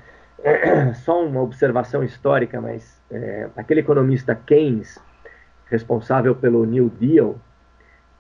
Só 1.05 1.25
uma 1.25 1.41
observação 1.41 2.03
histórica, 2.03 2.61
mas 2.61 3.01
é, 3.11 3.49
aquele 3.57 3.81
economista 3.81 4.35
Keynes, 4.35 4.99
responsável 5.67 6.35
pelo 6.35 6.65
New 6.67 6.91
Deal, 6.91 7.37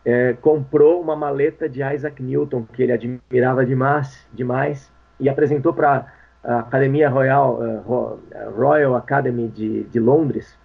é, 0.04 0.32
comprou 0.34 1.00
uma 1.00 1.14
maleta 1.14 1.68
de 1.68 1.82
Isaac 1.82 2.22
Newton, 2.22 2.64
que 2.72 2.82
ele 2.82 2.92
admirava 2.92 3.64
demais, 3.64 4.26
demais 4.32 4.90
e 5.20 5.28
apresentou 5.28 5.72
para 5.72 6.06
a 6.42 6.58
Academia 6.60 7.08
Royal, 7.08 7.60
uh, 7.60 8.50
Royal 8.56 8.96
Academy 8.96 9.48
de, 9.48 9.84
de 9.84 10.00
Londres, 10.00 10.58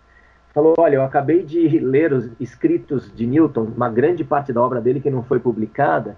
falou: 0.58 0.74
Olha, 0.80 0.96
eu 0.96 1.04
acabei 1.04 1.44
de 1.44 1.78
ler 1.78 2.12
os 2.12 2.32
escritos 2.40 3.14
de 3.14 3.28
Newton, 3.28 3.68
uma 3.76 3.90
grande 3.92 4.24
parte 4.24 4.52
da 4.52 4.60
obra 4.60 4.82
dele 4.82 5.00
que 5.00 5.12
não 5.12 5.22
foi 5.22 5.40
publicada. 5.40 6.18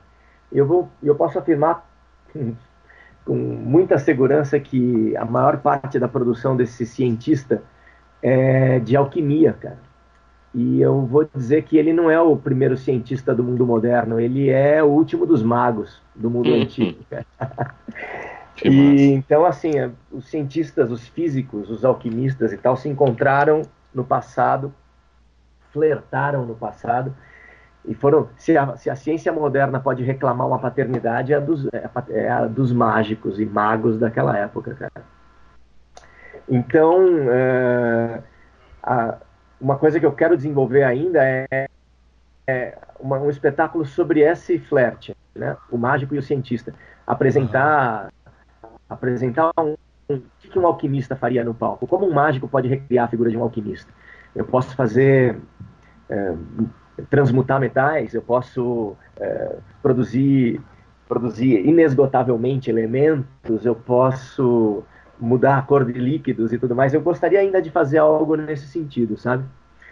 Eu, 0.50 0.66
vou, 0.66 0.90
eu 1.04 1.14
posso 1.14 1.38
afirmar 1.38 1.86
com, 2.32 2.54
com 3.26 3.36
muita 3.36 3.98
segurança 3.98 4.58
que 4.58 5.16
a 5.18 5.26
maior 5.26 5.58
parte 5.58 6.00
da 6.00 6.08
produção 6.08 6.56
desse 6.56 6.86
cientista 6.86 7.62
é 8.24 8.80
de 8.80 8.96
alquimia, 8.96 9.52
cara. 9.52 9.90
E 10.56 10.82
eu 10.82 11.02
vou 11.06 11.30
dizer 11.36 11.64
que 11.64 11.78
ele 11.78 11.92
não 11.92 12.10
é 12.10 12.20
o 12.20 12.36
primeiro 12.38 12.78
cientista 12.78 13.36
do 13.36 13.44
mundo 13.44 13.68
moderno, 13.68 14.22
ele 14.22 14.50
é 14.50 14.82
o 14.82 14.88
último 14.88 15.26
dos 15.26 15.44
magos 15.44 16.02
do 16.16 16.30
mundo 16.30 16.50
uhum. 16.50 16.62
antigo. 16.62 16.98
e 18.64 19.12
então, 19.12 19.46
assim, 19.46 19.72
os 20.10 20.28
cientistas, 20.30 20.90
os 20.90 21.08
físicos, 21.10 21.70
os 21.70 21.84
alquimistas 21.84 22.54
e 22.54 22.58
tal 22.58 22.78
se 22.78 22.88
encontraram 22.88 23.64
no 23.94 24.04
passado, 24.04 24.74
flertaram 25.72 26.46
no 26.46 26.56
passado 26.56 27.16
e 27.86 27.94
foram. 27.94 28.30
Se 28.38 28.58
a, 28.58 28.76
se 28.78 28.90
a 28.90 28.96
ciência 28.96 29.32
moderna 29.32 29.80
pode 29.80 30.04
reclamar 30.04 30.48
uma 30.48 30.60
paternidade, 30.60 31.34
é 31.34 31.38
a 31.38 31.40
dos, 31.40 31.66
é 31.74 31.90
a, 31.94 32.04
é 32.10 32.30
a 32.30 32.46
dos 32.46 32.72
mágicos 32.72 33.40
e 33.40 33.46
magos 33.46 33.98
daquela 33.98 34.38
época, 34.38 34.76
cara. 34.76 35.06
Então, 36.48 37.06
é, 37.30 38.22
a, 38.84 39.18
uma 39.60 39.78
coisa 39.78 40.00
que 40.00 40.06
eu 40.06 40.12
quero 40.12 40.36
desenvolver 40.36 40.84
ainda 40.84 41.24
é, 41.24 41.68
é 42.48 42.78
uma, 43.00 43.18
um 43.20 43.30
espetáculo 43.30 43.86
sobre 43.86 44.22
esse 44.22 44.58
flerte, 44.58 45.16
né? 45.36 45.56
O 45.70 45.78
mágico 45.78 46.16
e 46.16 46.18
o 46.18 46.24
cientista. 46.24 46.74
Apresentar, 47.06 48.10
uhum. 48.64 48.70
apresentar 48.90 49.52
um, 49.60 49.76
o 50.10 50.22
que 50.39 50.57
um 50.57 50.66
alquimista 50.66 51.16
faria 51.16 51.43
no 51.43 51.53
palco? 51.53 51.86
Como 51.86 52.07
um 52.07 52.14
mágico 52.14 52.47
pode 52.47 52.68
recriar 52.68 53.05
a 53.05 53.07
figura 53.07 53.30
de 53.30 53.38
um 53.38 53.43
alquimista? 53.43 53.91
Eu 54.36 54.45
posso 54.45 54.76
fazer 54.76 55.39
é, 56.10 56.36
transmutar 57.10 57.60
metais, 57.60 58.14
eu 58.14 58.22
posso 58.22 58.95
é, 59.18 59.57
produzir 59.82 60.62
produzir 61.07 61.66
inesgotavelmente 61.66 62.70
elementos, 62.70 63.66
eu 63.66 63.74
posso 63.74 64.84
mudar 65.20 65.57
a 65.57 65.62
cor 65.64 65.84
de 65.84 65.99
líquidos 65.99 66.53
e 66.53 66.60
tudo 66.60 66.76
mais. 66.76 66.93
Eu 66.93 67.01
gostaria 67.01 67.39
ainda 67.39 67.60
de 67.60 67.72
fazer 67.72 67.97
algo 67.97 68.36
nesse 68.36 68.68
sentido, 68.68 69.18
sabe? 69.18 69.43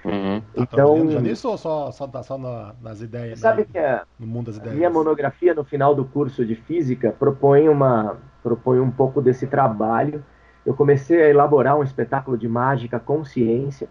Uhum. 0.05 0.41
Então, 0.55 1.09
já 1.09 1.19
nisso 1.19 1.49
ou 1.49 1.57
só, 1.57 1.91
só, 1.91 2.07
só 2.21 2.37
nas 2.81 3.01
ideias? 3.01 3.39
Sabe 3.39 3.61
né? 3.61 3.67
que 3.71 3.77
a, 3.79 4.05
no 4.19 4.27
mundo 4.27 4.45
das 4.45 4.57
ideias? 4.57 4.73
a 4.73 4.77
minha 4.77 4.89
monografia 4.91 5.55
no 5.55 5.63
final 5.63 5.95
do 5.95 6.05
curso 6.05 6.45
de 6.45 6.55
física 6.55 7.11
propõe 7.17 7.67
uma 7.67 8.17
propõe 8.43 8.79
um 8.79 8.91
pouco 8.91 9.21
desse 9.21 9.47
trabalho. 9.47 10.23
Eu 10.65 10.73
comecei 10.73 11.21
a 11.21 11.29
elaborar 11.29 11.77
um 11.77 11.83
espetáculo 11.83 12.37
de 12.37 12.47
mágica 12.47 12.99
com 12.99 13.23
ciência, 13.23 13.87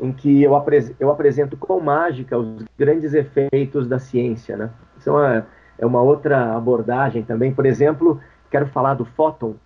em 0.00 0.12
que 0.12 0.42
eu, 0.42 0.54
apres 0.54 0.94
eu 1.00 1.10
apresento 1.10 1.56
com 1.56 1.80
mágica 1.80 2.38
os 2.38 2.64
grandes 2.78 3.14
efeitos 3.14 3.88
da 3.88 3.98
ciência. 3.98 4.56
Né? 4.56 4.70
Isso 4.96 5.10
é 5.10 5.12
uma, 5.12 5.46
é 5.78 5.86
uma 5.86 6.00
outra 6.00 6.56
abordagem 6.56 7.22
também. 7.22 7.52
Por 7.52 7.66
exemplo, 7.66 8.20
quero 8.50 8.66
falar 8.68 8.94
do 8.94 9.04
fóton 9.04 9.56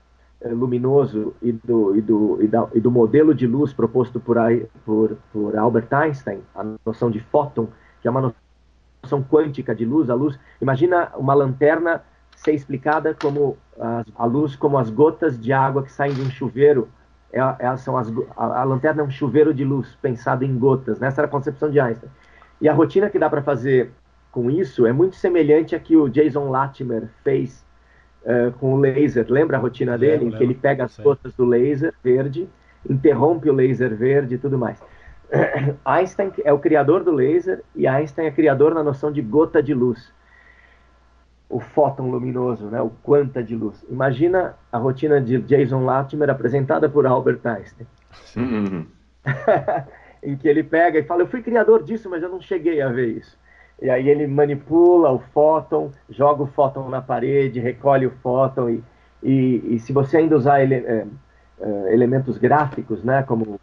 eh, 0.41 0.49
luminoso 0.49 1.35
e 1.41 1.53
do, 1.53 1.97
e, 1.97 2.01
do, 2.01 2.43
e, 2.43 2.49
da, 2.49 2.69
e 2.75 2.81
do 2.81 2.91
modelo 2.91 3.35
de 3.35 3.47
luz 3.47 3.73
proposto 3.73 4.19
por, 4.19 4.37
por, 4.85 5.17
por 5.33 5.57
Albert 5.57 5.89
Einstein, 5.91 6.41
a 6.55 6.65
noção 6.85 7.11
de 7.11 7.21
fóton, 7.21 7.69
que 8.01 8.09
é 8.09 8.11
uma 8.11 8.33
noção 9.03 9.23
quântica 9.23 9.75
de 9.75 9.85
luz. 9.85 10.11
A 10.11 10.15
luz, 10.15 10.39
imagina 10.61 11.13
uma 11.17 11.35
lanterna 11.35 12.03
ser 12.43 12.53
explicada 12.53 13.15
como 13.15 13.57
as, 13.79 14.07
a 14.17 14.25
luz 14.25 14.57
como 14.57 14.77
as 14.79 14.91
gotas 14.91 15.41
de 15.41 15.53
água 15.53 15.83
que 15.83 15.93
saem 15.93 16.15
de 16.15 16.21
um 16.21 16.31
chuveiro. 16.31 16.89
É, 17.33 17.41
é, 17.61 17.77
são 17.77 17.97
as, 17.97 18.13
a, 18.37 18.61
a, 18.61 18.65
lanterna 18.65 19.01
é 19.01 19.05
um 19.05 19.11
chuveiro 19.11 19.55
de 19.55 19.65
luz 19.65 19.97
pensado 20.03 20.45
em 20.45 20.59
gotas. 20.59 20.99
Né? 20.99 21.07
Essa 21.07 21.23
era 21.23 21.29
a 21.29 21.31
concepção 21.31 21.71
de 21.71 21.81
Einstein. 21.81 22.11
E 22.61 22.69
a 22.69 22.75
rotina 22.75 23.09
que 23.09 23.19
dá 23.19 23.31
para 23.31 23.43
fazer 23.43 23.91
com 24.31 24.51
isso 24.51 24.87
é 24.87 24.93
muito 24.93 25.17
semelhante 25.17 25.75
a 25.75 25.81
que 25.81 25.97
o 25.97 26.09
Jason 26.09 26.51
Latimer 26.51 27.09
fez 27.25 27.65
uh, 28.23 28.53
com 28.59 28.75
o 28.75 28.77
laser. 28.77 29.27
Lembra 29.29 29.57
a 29.57 29.61
rotina 29.61 29.97
dele? 29.97 30.25
Lembro, 30.25 30.39
que 30.39 30.45
ele 30.45 30.55
pega 30.55 30.85
as 30.85 30.99
gotas 30.99 31.35
do 31.35 31.45
laser 31.45 31.95
verde, 32.05 32.49
interrompe 32.89 33.49
o 33.49 33.53
laser 33.53 33.95
verde 33.97 34.35
e 34.35 34.39
tudo 34.39 34.59
mais. 34.59 34.83
Einstein 35.85 36.33
é 36.45 36.53
o 36.53 36.59
criador 36.59 37.03
do 37.03 37.11
laser 37.11 37.63
e 37.75 37.87
Einstein 37.87 38.27
é 38.27 38.31
criador 38.31 38.75
na 38.75 38.83
noção 38.83 39.11
de 39.11 39.23
gota 39.23 39.63
de 39.63 39.73
luz 39.73 40.13
o 41.53 41.61
fóton 41.61 42.11
luminoso, 42.11 42.67
né, 42.67 42.81
o 42.81 42.91
quanta 43.03 43.43
de 43.43 43.55
luz. 43.55 43.85
Imagina 43.91 44.57
a 44.73 44.79
rotina 44.79 45.21
de 45.21 45.39
Jason 45.43 45.85
Latimer 45.85 46.31
apresentada 46.31 46.89
por 46.89 47.07
Albert 47.07 47.41
Einstein. 47.45 47.87
Uhum. 48.37 48.87
em 50.23 50.37
que 50.37 50.49
ele 50.49 50.63
pega 50.63 50.99
e 50.99 51.03
fala: 51.03 51.23
Eu 51.23 51.27
fui 51.27 51.43
criador 51.43 51.83
disso, 51.83 52.09
mas 52.09 52.23
eu 52.23 52.31
não 52.31 52.41
cheguei 52.41 52.81
a 52.81 52.89
ver 52.89 53.19
isso. 53.19 53.39
E 53.81 53.91
aí 53.91 54.09
ele 54.09 54.27
manipula 54.27 55.11
o 55.13 55.19
fóton, 55.19 55.91
joga 56.09 56.43
o 56.43 56.47
fóton 56.47 56.89
na 56.89 57.03
parede, 57.03 57.61
recolhe 57.61 58.07
o 58.07 58.13
fóton 58.23 58.71
e, 58.71 58.85
e, 59.23 59.75
e 59.75 59.79
se 59.79 59.93
você 59.93 60.19
ainda 60.19 60.37
usar 60.37 60.63
ele, 60.63 60.77
é, 60.77 61.07
é, 61.61 61.93
elementos 61.93 62.39
gráficos, 62.39 63.03
né, 63.03 63.23
como, 63.25 63.61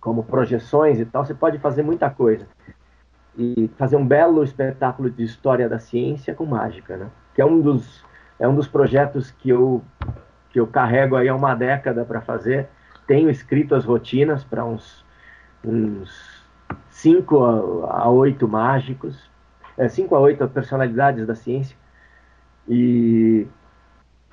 como 0.00 0.24
projeções 0.24 0.98
e 0.98 1.04
tal, 1.04 1.24
você 1.24 1.32
pode 1.32 1.58
fazer 1.58 1.82
muita 1.82 2.10
coisa. 2.10 2.46
E 3.36 3.68
fazer 3.76 3.96
um 3.96 4.06
belo 4.06 4.44
espetáculo 4.44 5.10
de 5.10 5.24
história 5.24 5.68
da 5.68 5.78
ciência 5.78 6.34
com 6.34 6.46
mágica, 6.46 6.96
né? 6.96 7.08
Que 7.34 7.42
é 7.42 7.44
um 7.44 7.60
dos, 7.60 8.04
é 8.38 8.46
um 8.46 8.54
dos 8.54 8.68
projetos 8.68 9.30
que 9.32 9.50
eu, 9.50 9.82
que 10.50 10.60
eu 10.60 10.66
carrego 10.66 11.16
aí 11.16 11.28
há 11.28 11.34
uma 11.34 11.54
década 11.54 12.04
para 12.04 12.20
fazer. 12.20 12.68
Tenho 13.06 13.28
escrito 13.28 13.74
as 13.74 13.84
rotinas 13.84 14.44
para 14.44 14.64
uns, 14.64 15.04
uns 15.64 16.44
cinco 16.90 17.44
a, 17.84 18.08
oito 18.08 18.46
mágicos, 18.46 19.28
é, 19.76 19.88
cinco 19.88 20.14
a 20.14 20.20
oito 20.20 20.46
personalidades 20.48 21.26
da 21.26 21.34
ciência. 21.34 21.76
E 22.68 23.46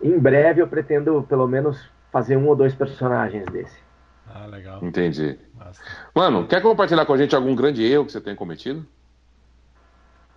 em 0.01 0.19
breve 0.19 0.61
eu 0.61 0.67
pretendo 0.67 1.23
pelo 1.27 1.47
menos 1.47 1.89
fazer 2.11 2.37
um 2.37 2.47
ou 2.47 2.55
dois 2.55 2.75
personagens 2.75 3.45
desse. 3.47 3.90
Ah, 4.33 4.45
legal. 4.45 4.79
Entendi. 4.83 5.37
Nossa. 5.57 5.81
Mano, 6.15 6.47
quer 6.47 6.61
compartilhar 6.61 7.05
com 7.05 7.13
a 7.13 7.17
gente 7.17 7.35
algum 7.35 7.55
grande 7.55 7.83
erro 7.83 8.05
que 8.05 8.11
você 8.11 8.21
tenha 8.21 8.35
cometido? 8.35 8.85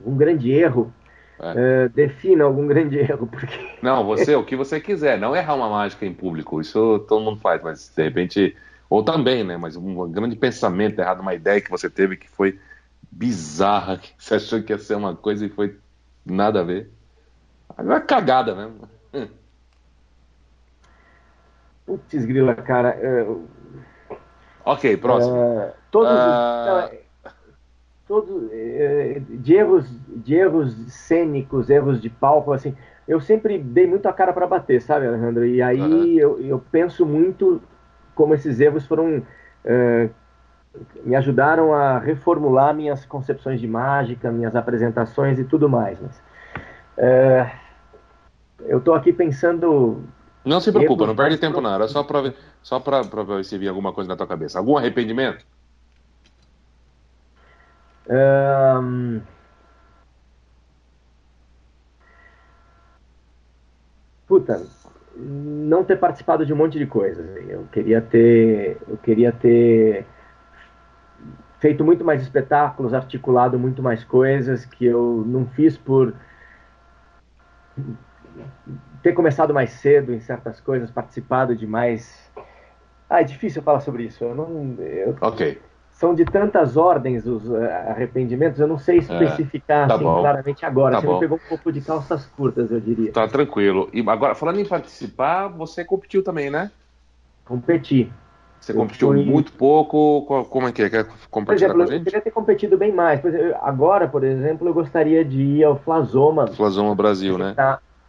Um 0.05 0.16
grande 0.16 0.51
erro? 0.51 0.92
É. 1.38 1.86
Uh, 1.86 1.88
defina 1.90 2.45
algum 2.45 2.66
grande 2.66 2.99
erro. 2.99 3.26
Porque... 3.26 3.76
Não, 3.82 4.05
você, 4.05 4.34
o 4.34 4.45
que 4.45 4.57
você 4.57 4.80
quiser. 4.80 5.18
Não 5.18 5.34
errar 5.34 5.55
uma 5.55 5.68
mágica 5.68 6.05
em 6.05 6.12
público. 6.12 6.61
Isso 6.61 6.99
todo 7.09 7.24
mundo 7.24 7.40
faz, 7.40 7.62
mas 7.62 7.92
de 7.95 8.03
repente 8.03 8.57
ou 8.88 9.03
também, 9.03 9.42
né? 9.42 9.57
Mas 9.57 9.76
um 9.76 10.11
grande 10.11 10.36
pensamento 10.36 10.99
errado, 10.99 11.20
uma 11.20 11.34
ideia 11.34 11.61
que 11.61 11.70
você 11.70 11.88
teve 11.88 12.16
que 12.16 12.28
foi 12.28 12.59
bizarra, 13.11 13.99
que 13.99 14.12
você 14.18 14.34
achou 14.36 14.62
que 14.62 14.72
ia 14.72 14.78
ser 14.78 14.97
uma 14.97 15.16
coisa 15.16 15.47
e 15.47 15.49
foi 15.49 15.76
nada 16.24 16.61
a 16.61 16.64
ver. 16.64 16.90
Uma 17.78 18.01
cagada 18.01 18.55
mesmo. 18.55 18.88
Putz, 21.87 22.24
grila, 22.24 22.55
cara. 22.55 22.97
Eu... 22.97 23.45
Ok, 24.64 24.97
próximo. 24.97 25.35
Uh, 25.35 25.72
todos 25.91 26.12
uh... 26.12 27.30
todos 28.07 28.30
uh, 28.30 29.20
de 29.28 29.55
erros, 29.55 29.87
de 30.09 30.35
erros 30.35 30.74
cênicos, 30.89 31.68
erros 31.68 32.01
de 32.01 32.09
palco, 32.09 32.53
assim. 32.53 32.74
Eu 33.07 33.20
sempre 33.20 33.59
dei 33.59 33.87
muito 33.87 34.07
a 34.07 34.12
cara 34.12 34.32
para 34.32 34.47
bater, 34.47 34.80
sabe, 34.80 35.07
Alejandro? 35.07 35.45
E 35.45 35.61
aí 35.61 36.18
eu, 36.18 36.41
eu 36.41 36.62
penso 36.72 37.05
muito 37.05 37.62
como 38.14 38.32
esses 38.32 38.61
erros 38.61 38.87
foram 38.87 39.18
uh, 39.18 40.11
me 41.05 41.14
ajudaram 41.14 41.72
a 41.72 41.99
reformular 41.99 42.74
minhas 42.74 43.05
concepções 43.05 43.61
de 43.61 43.68
mágica, 43.68 44.32
minhas 44.32 44.57
apresentações 44.57 45.39
e 45.39 45.45
tudo 45.45 45.68
mais. 45.68 45.99
Mas, 46.01 46.22
eu 48.66 48.78
estou 48.78 48.95
aqui 48.95 49.12
pensando. 49.12 50.03
Não 50.45 50.61
se 50.61 50.70
preocupa, 50.70 51.07
não 51.07 51.16
perde 51.16 51.38
tempo 51.38 51.61
nada. 51.61 51.88
Só 51.88 52.03
para 52.03 52.34
só 52.62 52.78
para 52.78 53.03
ver 53.03 53.45
se 53.45 53.57
vir 53.57 53.68
alguma 53.68 53.92
coisa 53.92 54.09
na 54.09 54.16
tua 54.16 54.26
cabeça. 54.26 54.59
Algum 54.59 54.76
arrependimento? 54.76 55.45
Um... 58.09 59.20
Puta, 64.26 64.66
não 65.16 65.84
ter 65.84 65.97
participado 65.97 66.45
de 66.45 66.53
um 66.53 66.57
monte 66.57 66.78
de 66.78 66.86
coisas. 66.86 67.26
Eu 67.49 67.66
queria 67.72 68.01
ter, 68.01 68.78
eu 68.88 68.97
queria 68.99 69.32
ter 69.32 70.07
feito 71.59 71.84
muito 71.84 72.05
mais 72.05 72.20
espetáculos, 72.20 72.92
articulado 72.92 73.59
muito 73.59 73.82
mais 73.82 74.05
coisas 74.05 74.66
que 74.66 74.84
eu 74.84 75.24
não 75.26 75.47
fiz 75.47 75.78
por 75.78 76.14
ter 79.05 79.12
começado 79.12 79.52
mais 79.52 79.70
cedo 79.70 80.12
em 80.12 80.18
certas 80.18 80.61
coisas, 80.61 80.90
participado 80.90 81.55
de 81.55 81.66
mais. 81.66 82.32
Ah, 83.09 83.20
é 83.20 83.24
difícil 83.24 83.62
falar 83.62 83.80
sobre 83.80 84.05
isso. 84.05 84.24
Eu 84.24 84.34
não. 84.34 84.74
Eu... 84.82 85.16
Ok 85.20 85.61
são 85.94 86.12
de 86.12 86.24
tantas 86.24 86.76
ordens 86.76 87.24
os 87.24 87.48
uh, 87.48 87.57
arrependimentos, 87.88 88.59
eu 88.59 88.66
não 88.66 88.78
sei 88.78 88.96
é, 88.96 88.98
especificar 88.98 89.84
é, 89.84 89.86
tá 89.86 89.94
assim, 89.94 90.02
claramente 90.02 90.66
agora. 90.66 90.96
Tá 90.96 91.00
você 91.00 91.07
bom. 91.07 91.14
me 91.14 91.20
pegou 91.20 91.38
um 91.38 91.48
pouco 91.48 91.72
de 91.72 91.80
calças 91.80 92.26
curtas, 92.36 92.70
eu 92.72 92.80
diria. 92.80 93.12
Tá 93.12 93.28
tranquilo. 93.28 93.88
E 93.92 94.00
agora, 94.00 94.34
falando 94.34 94.59
em 94.59 94.64
participar, 94.64 95.46
você 95.46 95.84
competiu 95.84 96.22
também, 96.22 96.50
né? 96.50 96.72
Competi. 97.44 98.12
Você 98.61 98.72
eu 98.72 98.76
competiu 98.76 99.09
fui... 99.09 99.24
muito 99.24 99.52
pouco? 99.52 100.46
Como 100.50 100.66
é 100.66 100.72
que 100.72 100.82
é? 100.82 100.90
Quer 100.90 101.07
compartilhar 101.30 101.68
por 101.68 101.76
exemplo, 101.76 101.76
com 101.76 101.82
a 101.82 101.86
gente? 101.86 102.00
Eu 102.00 102.05
queria 102.05 102.20
ter 102.20 102.30
competido 102.32 102.76
bem 102.76 102.92
mais. 102.92 103.20
Agora, 103.62 104.09
por 104.09 104.24
exemplo, 104.24 104.66
eu 104.66 104.74
gostaria 104.74 105.24
de 105.24 105.40
ir 105.40 105.64
ao 105.64 105.78
Flasoma. 105.78 106.48
Flasoma 106.48 106.92
Brasil, 106.94 107.38
né? 107.38 107.55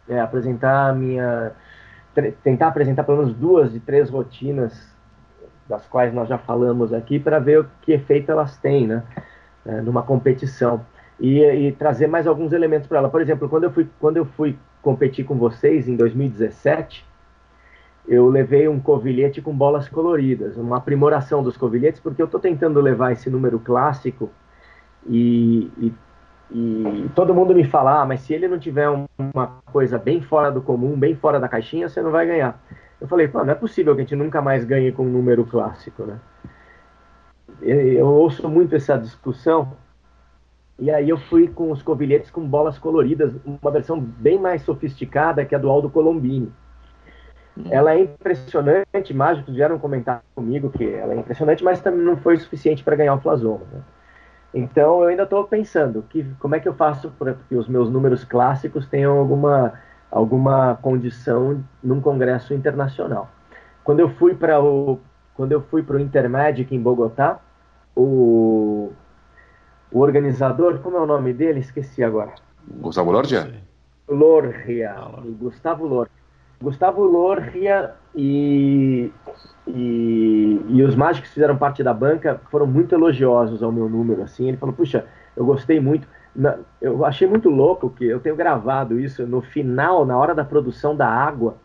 É, 0.08 0.20
apresentar 0.20 0.94
minha. 0.94 1.52
Tentar 2.42 2.68
apresentar 2.68 3.04
pelo 3.04 3.18
menos 3.18 3.34
duas 3.34 3.72
de 3.72 3.80
três 3.80 4.08
rotinas 4.08 4.96
das 5.68 5.86
quais 5.86 6.14
nós 6.14 6.28
já 6.28 6.38
falamos 6.38 6.92
aqui, 6.92 7.18
para 7.18 7.38
ver 7.38 7.60
o 7.60 7.66
que 7.82 7.92
efeito 7.92 8.30
elas 8.30 8.56
têm, 8.56 8.86
né, 8.86 9.02
é, 9.64 9.80
numa 9.80 10.02
competição. 10.02 10.84
E, 11.18 11.40
e, 11.42 11.72
trazer 11.72 12.06
mais 12.06 12.26
alguns 12.26 12.52
elementos 12.52 12.86
para 12.86 12.98
ela. 12.98 13.08
Por 13.08 13.20
exemplo, 13.20 13.48
quando 13.48 13.64
eu, 13.64 13.72
fui, 13.72 13.88
quando 13.98 14.16
eu 14.18 14.24
fui 14.24 14.56
competir 14.82 15.24
com 15.24 15.36
vocês 15.36 15.88
em 15.88 15.96
2017, 15.96 17.04
eu 18.06 18.28
levei 18.28 18.68
um 18.68 18.78
covilhete 18.78 19.40
com 19.40 19.56
bolas 19.56 19.88
coloridas, 19.88 20.56
uma 20.56 20.76
aprimoração 20.76 21.42
dos 21.42 21.56
covilhetes, 21.56 22.00
porque 22.00 22.20
eu 22.22 22.26
estou 22.26 22.38
tentando 22.38 22.80
levar 22.80 23.12
esse 23.12 23.28
número 23.28 23.58
clássico 23.58 24.30
e, 25.08 25.70
e, 25.78 25.92
e, 26.50 27.10
todo 27.14 27.34
mundo 27.34 27.54
me 27.54 27.64
fala, 27.64 28.02
ah, 28.02 28.06
mas 28.06 28.20
se 28.20 28.32
ele 28.32 28.48
não 28.48 28.58
tiver 28.58 28.88
uma 29.18 29.58
coisa 29.72 29.98
bem 29.98 30.20
fora 30.20 30.50
do 30.50 30.62
comum, 30.62 30.98
bem 30.98 31.14
fora 31.14 31.40
da 31.40 31.48
caixinha, 31.48 31.88
você 31.88 32.00
não 32.00 32.10
vai 32.10 32.26
ganhar. 32.26 32.60
Eu 33.00 33.08
falei, 33.08 33.28
não 33.32 33.50
é 33.50 33.54
possível 33.54 33.94
que 33.94 34.00
a 34.00 34.04
gente 34.04 34.16
nunca 34.16 34.40
mais 34.40 34.64
ganhe 34.64 34.92
com 34.92 35.04
um 35.04 35.10
número 35.10 35.44
clássico, 35.44 36.04
né? 36.04 36.18
Eu 37.60 38.06
ouço 38.06 38.48
muito 38.48 38.76
essa 38.76 38.96
discussão, 38.96 39.72
e 40.78 40.90
aí 40.90 41.08
eu 41.08 41.16
fui 41.16 41.48
com 41.48 41.70
os 41.70 41.82
covilhetes 41.82 42.30
com 42.30 42.46
bolas 42.46 42.78
coloridas, 42.78 43.34
uma 43.44 43.70
versão 43.70 43.98
bem 43.98 44.38
mais 44.38 44.62
sofisticada 44.62 45.44
que 45.44 45.54
a 45.54 45.58
do 45.58 45.70
Aldo 45.70 45.90
Colombini. 45.90 46.52
Ela 47.70 47.94
é 47.94 48.00
impressionante, 48.00 49.14
mágicos 49.14 49.54
vieram 49.54 49.78
comentar 49.78 50.22
comigo 50.34 50.68
que 50.70 50.84
ela 50.84 51.14
é 51.14 51.16
impressionante, 51.16 51.64
mas 51.64 51.80
também 51.80 52.04
não 52.04 52.18
foi 52.18 52.36
suficiente 52.36 52.84
para 52.84 52.96
ganhar 52.96 53.14
o 53.14 53.20
Flasoma. 53.20 53.64
Né? 53.72 53.80
Então 54.56 55.02
eu 55.02 55.08
ainda 55.08 55.24
estou 55.24 55.44
pensando 55.44 56.02
que, 56.08 56.24
como 56.40 56.54
é 56.54 56.60
que 56.60 56.66
eu 56.66 56.72
faço 56.72 57.10
para 57.18 57.34
que 57.34 57.54
os 57.54 57.68
meus 57.68 57.90
números 57.90 58.24
clássicos 58.24 58.86
tenham 58.86 59.18
alguma 59.18 59.74
alguma 60.10 60.76
condição 60.76 61.62
num 61.82 62.00
congresso 62.00 62.54
internacional. 62.54 63.28
Quando 63.84 64.00
eu 64.00 64.08
fui 64.08 64.34
para 64.34 64.58
o 64.58 64.98
quando 65.34 65.52
eu 65.52 65.60
fui 65.60 65.82
para 65.82 65.96
o 65.96 66.00
Intermagic 66.00 66.74
em 66.74 66.80
Bogotá, 66.80 67.38
o, 67.94 68.90
o 69.92 70.00
organizador, 70.00 70.78
como 70.78 70.96
é 70.96 71.00
o 71.00 71.06
nome 71.06 71.34
dele? 71.34 71.60
Esqueci 71.60 72.02
agora. 72.02 72.32
Gustavo 72.66 73.10
Lorgia? 73.10 73.62
Lorgia, 74.08 74.94
ah, 74.96 75.20
Gustavo 75.38 75.86
Lorgia. 75.86 76.25
Gustavo 76.60 77.02
Lorgia 77.04 77.94
e, 78.14 79.12
e, 79.66 80.60
e 80.68 80.82
os 80.82 80.94
mágicos 80.94 81.28
que 81.28 81.34
fizeram 81.34 81.56
parte 81.56 81.82
da 81.82 81.92
banca 81.92 82.40
foram 82.50 82.66
muito 82.66 82.94
elogiosos 82.94 83.62
ao 83.62 83.70
meu 83.70 83.88
número. 83.88 84.22
Assim, 84.22 84.48
ele 84.48 84.56
falou: 84.56 84.74
puxa, 84.74 85.04
eu 85.36 85.44
gostei 85.44 85.80
muito 85.80 86.08
na, 86.36 86.58
eu 86.80 87.04
achei 87.04 87.26
muito 87.26 87.48
louco 87.48 87.88
que 87.88 88.04
eu 88.04 88.20
tenho 88.20 88.36
gravado 88.36 89.00
isso 89.00 89.26
no 89.26 89.40
final, 89.40 90.04
na 90.04 90.16
hora 90.18 90.34
da 90.34 90.44
produção 90.44 90.94
da 90.94 91.08
água, 91.08 91.56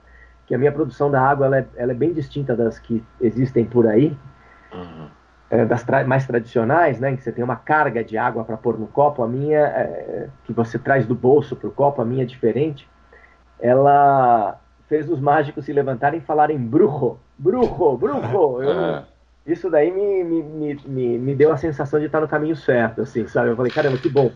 que 0.48 0.56
a 0.56 0.58
minha 0.58 0.72
produção 0.72 1.12
da 1.12 1.22
água 1.22 1.46
ela 1.46 1.58
é, 1.60 1.66
ela 1.76 1.92
é 1.92 1.96
bem 1.96 2.14
distinta 2.14 2.56
das 2.56 2.80
que 2.80 3.04
existem 3.20 3.66
por 3.66 3.86
aí, 3.86 4.18
uhum. 4.74 5.08
é, 5.50 5.66
das 5.66 5.84
tra 5.84 6.06
mais 6.06 6.26
tradicionais, 6.26 7.00
né, 7.00 7.16
que 7.16 7.22
você 7.22 7.34
tem 7.34 7.44
uma 7.44 7.58
carga 7.58 8.02
de 8.04 8.18
água 8.18 8.46
para 8.46 8.56
pôr 8.56 8.80
no 8.80 8.88
copo. 8.88 9.24
A 9.24 9.28
minha, 9.28 9.60
é, 9.60 10.30
que 10.46 10.54
você 10.54 10.80
traz 10.80 11.06
do 11.06 11.16
bolso 11.16 11.56
para 11.56 11.68
o 11.68 11.72
copo, 11.72 12.02
a 12.02 12.06
minha 12.06 12.24
é 12.24 12.26
diferente. 12.26 12.90
Ela 13.60 14.60
fez 14.92 15.10
os 15.10 15.22
mágicos 15.22 15.64
se 15.64 15.72
levantarem 15.72 16.20
e 16.20 16.22
falarem 16.22 16.58
bruxo, 16.58 17.18
bruxo, 17.38 17.96
bruxo. 17.96 18.62
Eu, 18.62 19.04
isso 19.48 19.70
daí 19.70 19.90
me, 19.90 20.22
me, 20.22 20.76
me, 20.86 21.18
me, 21.18 21.34
deu 21.34 21.54
a 21.54 21.56
sensação 21.56 21.98
de 21.98 22.08
estar 22.08 22.20
no 22.20 22.28
caminho 22.28 22.58
certo, 22.58 23.04
assim, 23.04 23.26
sabe? 23.26 23.52
Eu 23.52 23.56
falei, 23.56 23.72
caramba, 23.72 23.98
que 23.98 24.10
bom. 24.10 24.30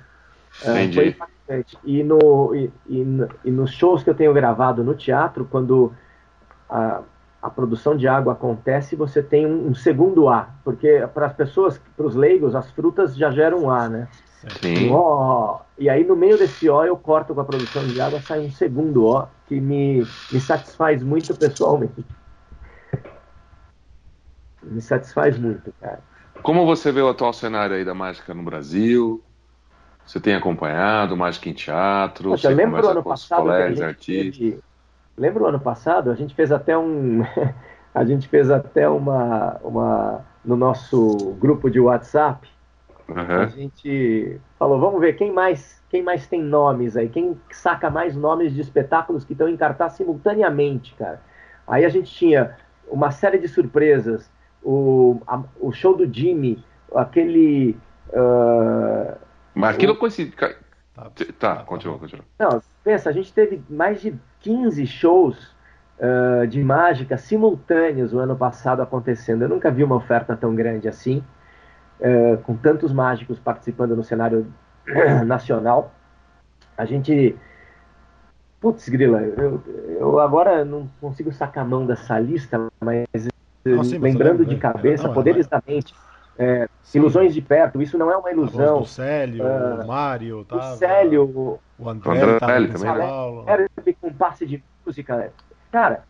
É, 0.64 0.94
foi 0.94 1.10
impactante. 1.10 1.78
E, 1.84 2.02
no, 2.04 2.56
e, 2.56 2.72
e, 2.88 3.06
e, 3.44 3.52
nos 3.52 3.74
shows 3.74 4.02
que 4.02 4.10
eu 4.10 4.16
tenho 4.16 4.34
gravado 4.34 4.82
no 4.82 4.96
teatro, 4.96 5.46
quando 5.52 5.92
a 7.46 7.50
produção 7.50 7.96
de 7.98 8.08
água 8.08 8.34
acontece, 8.34 8.96
você 8.96 9.22
tem 9.24 9.46
um, 9.46 9.70
um 9.70 9.76
segundo 9.76 10.30
A, 10.30 10.56
porque 10.64 11.08
para 11.14 11.28
as 11.28 11.34
pessoas, 11.34 11.78
para 11.96 12.06
os 12.06 12.16
leigos, 12.16 12.56
as 12.56 12.72
frutas 12.72 13.16
já 13.16 13.32
geram 13.32 13.64
um 13.66 13.70
A, 13.72 13.90
né? 13.90 14.10
Sim. 14.62 15.06
ó, 15.10 15.62
e 15.78 15.90
aí 15.90 16.04
no 16.06 16.16
meio 16.16 16.38
desse 16.38 16.70
O 16.70 16.86
eu 16.86 16.98
corto 16.98 17.36
com 17.36 17.42
a 17.42 17.46
produção 17.46 17.90
de 17.90 18.00
água, 18.02 18.22
sai 18.22 18.40
um 18.42 18.50
segundo 18.52 19.06
O 19.06 19.28
que 19.48 19.60
me, 19.62 20.08
me 20.32 20.40
satisfaz 20.42 21.04
muito 21.04 21.36
pessoalmente. 21.36 22.06
Me 24.62 24.82
satisfaz 24.82 25.38
muito, 25.38 25.72
cara. 25.80 26.04
como 26.42 26.66
você 26.66 26.92
vê 26.92 27.02
o 27.02 27.10
atual 27.10 27.34
cenário 27.34 27.76
aí 27.76 27.84
da 27.86 27.94
mágica 27.94 28.34
no 28.34 28.44
Brasil? 28.44 29.24
Você 30.06 30.20
tem 30.22 30.36
acompanhado 30.36 31.18
mágica 31.18 31.50
em 31.50 31.54
teatro? 31.54 32.38
Poxa, 32.38 32.52
você 32.52 32.56
o 32.86 32.90
conversa 32.90 32.92
ano 32.92 33.04
passado 33.04 33.54
que 33.54 33.62
a 33.62 33.66
colegas, 33.66 33.82
gente 33.82 33.88
artistas? 33.88 34.44
teve- 34.44 34.64
Lembra 35.18 35.44
o 35.44 35.48
ano 35.48 35.60
passado? 35.60 36.12
A 36.12 36.16
gente 36.16 36.36
fez 36.36 36.52
até 36.52 36.78
um. 36.78 37.22
a 37.94 38.06
gente 38.06 38.28
fez 38.28 38.50
até 38.52 38.88
uma, 38.90 39.58
uma. 39.64 40.26
No 40.44 40.56
nosso 40.56 41.36
grupo 41.40 41.70
de 41.72 41.80
WhatsApp, 41.80 42.48
a 43.34 43.46
Aham. 43.46 43.48
gente 43.48 44.40
falou, 44.60 44.80
vamos 44.80 45.02
ver 45.02 45.14
quem 45.14 45.32
mais, 45.32 45.82
quem 45.90 46.04
mais 46.04 46.28
tem 46.28 46.42
nomes 46.44 46.96
aí, 46.98 47.10
quem 47.10 47.40
saca 47.52 47.90
mais 47.90 48.16
nomes 48.16 48.54
de 48.54 48.62
espetáculos 48.62 49.26
que 49.26 49.34
estão 49.34 49.50
em 49.50 49.58
cartaz 49.58 49.94
simultaneamente, 49.94 50.94
cara. 50.96 51.22
Aí 51.68 51.84
a 51.86 51.90
gente 51.90 52.12
tinha 52.14 52.56
uma 52.88 53.12
série 53.12 53.40
de 53.40 53.48
surpresas, 53.48 54.30
o, 54.64 55.20
a- 55.28 55.44
o 55.60 55.72
show 55.72 55.96
do 55.98 56.12
Jimmy, 56.12 56.64
aquele. 56.96 57.76
ah, 58.14 59.18
Mas 59.54 59.76
aquilo 59.76 59.98
coincide. 59.98 60.36
Tá. 60.96 61.12
Tá, 61.38 61.56
continua, 61.64 62.00
continua. 62.00 62.24
Não, 62.40 62.62
pensa, 62.84 63.10
a 63.10 63.14
gente 63.14 63.34
teve 63.34 63.62
mais 63.70 64.02
de 64.02 64.16
15 64.40 64.88
shows 64.88 65.56
ah, 66.00 66.46
de 66.46 66.62
mágica 66.62 67.18
simultâneos 67.18 68.14
o 68.14 68.20
ano 68.20 68.36
passado 68.36 68.82
acontecendo. 68.82 69.44
Eu 69.44 69.50
nunca 69.50 69.72
vi 69.72 69.84
uma 69.84 69.96
oferta 69.96 70.36
tão 70.36 70.54
grande 70.54 70.88
assim, 70.88 71.24
ah, 72.02 72.38
com 72.44 72.56
tantos 72.56 72.92
mágicos 72.92 73.40
participando 73.40 73.96
no 73.96 74.04
cenário 74.04 74.48
nacional. 75.26 75.94
A 76.78 76.86
gente. 76.86 77.36
Putz, 78.60 78.90
Grila, 78.90 79.22
eu, 79.22 79.62
eu 80.00 80.20
agora 80.20 80.66
não 80.66 80.90
consigo 81.00 81.32
sacar 81.32 81.64
a 81.64 81.68
mão 81.68 81.86
dessa 81.86 82.18
lista, 82.20 82.68
mas 82.82 83.06
Não, 83.64 83.84
sim, 83.84 84.00
lembrando 84.00 84.42
eu 84.42 84.46
lembro, 84.46 84.46
de 84.46 84.56
é. 84.56 84.58
cabeça, 84.58 85.04
Não, 85.04 85.12
é, 85.12 85.14
poderes 85.14 85.48
da 85.48 85.62
mente, 85.68 85.94
é, 86.38 86.68
ilusões 86.94 87.34
de 87.34 87.42
perto, 87.42 87.82
isso 87.82 87.98
não 87.98 88.12
é 88.12 88.18
uma 88.18 88.30
A 88.30 88.34
voz 88.34 88.50
ilusão. 88.54 88.80
do 88.82 88.86
Célio, 88.86 89.46
Ah, 89.48 89.82
o 89.84 89.88
Mário, 89.88 90.40
O 90.40 90.46
tava, 90.46 90.76
Célio, 90.76 91.60
o 91.80 91.90
André, 91.90 92.12
André 92.12 92.40
tava 92.40 92.60
em 92.62 92.68
também, 92.68 92.94
né? 92.94 93.00
Paulo. 93.00 93.44
era 93.48 93.68
com 94.02 94.14
passe 94.14 94.46
de 94.46 94.64
música. 94.86 95.32
Cara, 95.72 96.04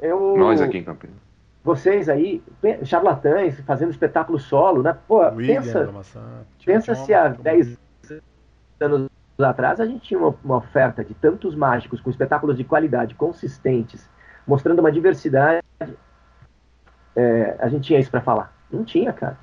eu. 0.00 0.36
Nós 0.36 0.60
aqui 0.60 0.78
em 0.78 0.84
Campinas. 0.84 1.16
Vocês 1.64 2.08
aí, 2.08 2.42
charlatães, 2.84 3.60
fazendo 3.60 3.90
espetáculo 3.90 4.38
solo, 4.38 4.82
né? 4.82 4.96
Pô, 5.06 5.22
O 5.22 5.34
William, 5.34 5.60
pensa, 5.60 5.92
pensa 6.64 6.94
se 6.94 7.12
há 7.12 7.28
10 7.28 7.76
anos 8.80 9.08
atrás 9.38 9.80
a 9.80 9.86
gente 9.86 10.00
tinha 10.00 10.18
uma, 10.18 10.34
uma 10.42 10.56
oferta 10.56 11.04
de 11.04 11.14
tantos 11.14 11.54
mágicos 11.54 12.00
com 12.00 12.10
espetáculos 12.10 12.56
de 12.56 12.64
qualidade, 12.64 13.14
consistentes, 13.14 14.08
mostrando 14.46 14.78
uma 14.78 14.90
diversidade. 14.90 15.62
é, 17.14 17.56
a 17.58 17.68
gente 17.68 17.84
tinha 17.84 18.00
isso 18.00 18.10
para 18.10 18.20
falar. 18.20 18.52
Não 18.70 18.84
tinha, 18.84 19.12
cara. 19.12 19.36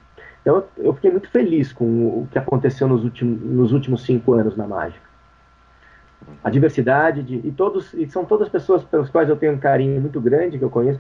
Então 0.46 0.64
eu, 0.78 0.94
fiquei 0.94 1.10
muito 1.10 1.28
feliz 1.32 1.74
com 1.74 1.86
o 2.22 2.28
que 2.30 2.38
aconteceu 2.38 2.88
nos 2.88 3.04
últimos, 3.04 3.42
nos 3.42 3.74
últimos 3.74 4.04
cinco 4.06 4.34
anos 4.34 4.56
na 4.56 4.68
mágica. 4.68 5.02
A 6.44 6.50
diversidade 6.52 7.24
de, 7.24 7.36
e 7.48 7.52
todos 7.52 7.92
e 7.96 8.08
são 8.08 8.24
todas 8.24 8.48
pessoas 8.48 8.84
pelas 8.84 9.10
quais 9.10 9.28
eu 9.28 9.36
tenho 9.36 9.54
um 9.54 9.58
carinho 9.58 10.00
muito 10.00 10.22
grande 10.22 10.60
que 10.60 10.64
eu 10.64 10.70
conheço. 10.70 11.00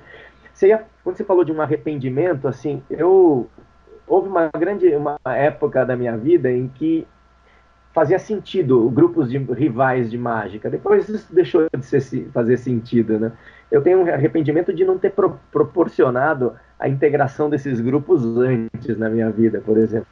Você 0.52 0.76
quando 1.04 1.16
você 1.18 1.24
falou 1.24 1.44
de 1.44 1.52
um 1.52 1.62
arrependimento, 1.62 2.48
assim, 2.48 2.82
eu 2.90 3.48
houve 4.08 4.28
uma 4.28 4.50
grande 4.58 4.88
uma 4.96 5.16
época 5.26 5.86
da 5.86 5.96
minha 5.96 6.18
vida 6.18 6.52
em 6.52 6.68
que 6.68 7.06
fazia 7.94 8.20
sentido 8.20 8.90
grupos 8.90 9.30
de 9.30 9.38
rivais 9.38 10.12
de 10.12 10.18
mágica. 10.18 10.70
Depois 10.70 11.08
isso 11.10 11.34
deixou 11.34 11.66
de 11.78 11.86
ser, 11.86 12.02
se- 12.02 12.26
fazer 12.34 12.58
sentido, 12.58 13.20
né? 13.20 13.32
Eu 13.72 13.82
tenho 13.82 14.00
um 14.00 14.14
arrependimento 14.14 14.74
de 14.74 14.84
não 14.86 14.98
ter 14.98 15.12
pro- 15.12 15.40
proporcionado 15.52 16.54
a 16.80 16.90
integração 16.90 17.50
desses 17.50 17.80
grupos 17.80 18.24
antes 18.38 18.98
na 18.98 19.10
minha 19.10 19.30
vida, 19.30 19.62
por 19.62 19.78
exemplo. 19.78 20.08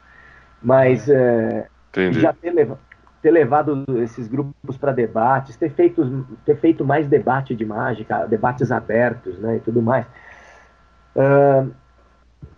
Mas 0.61 1.09
é, 1.09 1.67
já 2.11 2.31
ter, 2.33 2.51
leva- 2.51 2.79
ter 3.21 3.31
levado 3.31 3.83
esses 4.01 4.27
grupos 4.27 4.77
para 4.77 4.91
debates, 4.93 5.57
ter 5.57 5.69
feito, 5.71 6.25
ter 6.45 6.55
feito 6.57 6.85
mais 6.85 7.07
debate 7.07 7.53
de 7.55 7.65
mágica, 7.65 8.25
debates 8.25 8.71
abertos, 8.71 9.37
né, 9.39 9.57
e 9.57 9.59
tudo 9.59 9.81
mais. 9.81 10.05
Ah, 11.15 11.65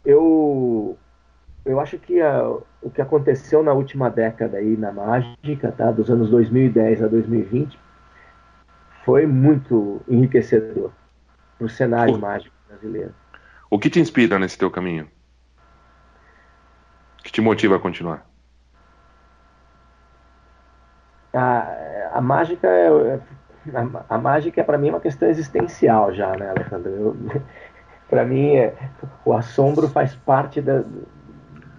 eu 0.06 0.98
eu 1.66 1.80
acho 1.80 1.98
que 1.98 2.22
a- 2.22 2.48
o 2.80 2.92
que 2.92 3.02
aconteceu 3.02 3.64
na 3.64 3.74
última 3.74 4.08
década 4.08 4.58
aí 4.58 4.78
na 4.78 4.92
mágica, 4.92 5.72
tá, 5.72 5.92
dos 5.92 6.12
anos 6.12 6.30
2010 6.30 7.02
a 7.02 7.08
2020, 7.08 7.80
foi 9.04 9.26
muito 9.26 10.00
enriquecedor 10.08 10.92
para 11.58 11.66
o 11.66 11.70
cenário 11.70 12.14
Pô. 12.14 12.20
mágico 12.20 12.54
brasileiro. 12.68 13.12
O 13.70 13.78
que 13.80 13.90
te 13.90 14.00
inspira 14.00 14.40
nesse 14.40 14.58
teu 14.58 14.72
caminho? 14.72 15.06
O 17.20 17.24
que 17.24 17.32
te 17.32 17.42
motiva 17.42 17.76
a 17.76 17.80
continuar? 17.80 18.26
A, 21.34 22.18
a 22.18 22.22
mágica 22.22 22.68
é, 22.68 22.88
é- 22.88 23.22
a, 23.74 24.16
a 24.16 24.18
mágica 24.18 24.64
para 24.64 24.78
mim 24.78 24.88
é 24.90 24.92
uma 24.92 25.02
questão 25.02 25.28
existencial 25.28 26.14
já, 26.14 26.36
né, 26.38 26.50
Alejandro? 26.50 27.18
Para 28.08 28.24
mim, 28.24 28.56
é, 28.56 28.76
o 29.26 29.34
assombro 29.34 29.90
faz 29.90 30.16
parte 30.16 30.62
da, 30.62 30.84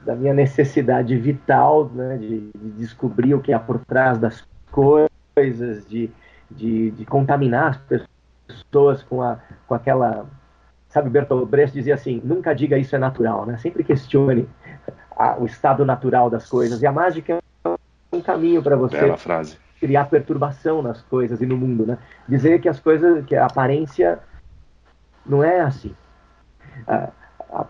da 0.05 0.15
minha 0.17 0.35
necessidade 0.35 1.17
vital, 1.17 1.89
né, 1.91 2.19
de, 2.19 2.51
de 2.53 2.71
descobrir 2.73 3.35
o 3.35 3.41
que 3.41 3.53
há 3.53 3.59
por 3.61 3.81
trás 3.87 4.19
das 4.19 4.45
coisas, 4.71 5.87
de, 5.89 6.11
de, 6.51 6.91
de 6.91 7.05
contaminar 7.07 7.71
as 7.71 8.07
pessoas 8.49 9.03
com, 9.05 9.23
a, 9.23 9.39
com 9.67 9.75
aquela. 9.75 10.27
Sabe, 10.97 11.11
Bertolt 11.11 11.47
Brecht 11.51 11.75
dizia 11.75 11.93
assim: 11.95 12.23
nunca 12.25 12.55
diga 12.55 12.79
isso 12.79 12.97
é 12.97 12.99
natural, 12.99 13.45
né? 13.45 13.59
Sempre 13.59 13.85
questione 13.85 14.49
a- 15.15 15.37
o 15.39 15.45
estado 15.45 15.85
natural 15.85 16.31
das 16.31 16.49
coisas. 16.49 16.81
E 16.81 16.87
a 16.87 16.91
mágica 16.93 17.35
é 17.67 17.71
um 18.15 18.23
caminho 18.23 18.63
para 18.63 18.77
você 18.77 18.99
Bela 18.99 19.19
frase. 19.19 19.59
criar 19.79 20.07
perturbação 20.07 20.81
nas 20.81 21.03
coisas 21.03 21.43
e 21.43 21.45
no 21.45 21.55
mundo, 21.55 21.85
né? 21.85 21.99
Dizer 22.27 22.63
que 22.63 22.69
as 22.69 22.81
coisas, 22.81 23.27
que 23.27 23.37
a 23.37 23.45
aparência 23.45 24.21
não 25.27 25.45
é 25.45 25.61
assim. 25.61 25.95
A- 26.89 27.11
a- 27.53 27.67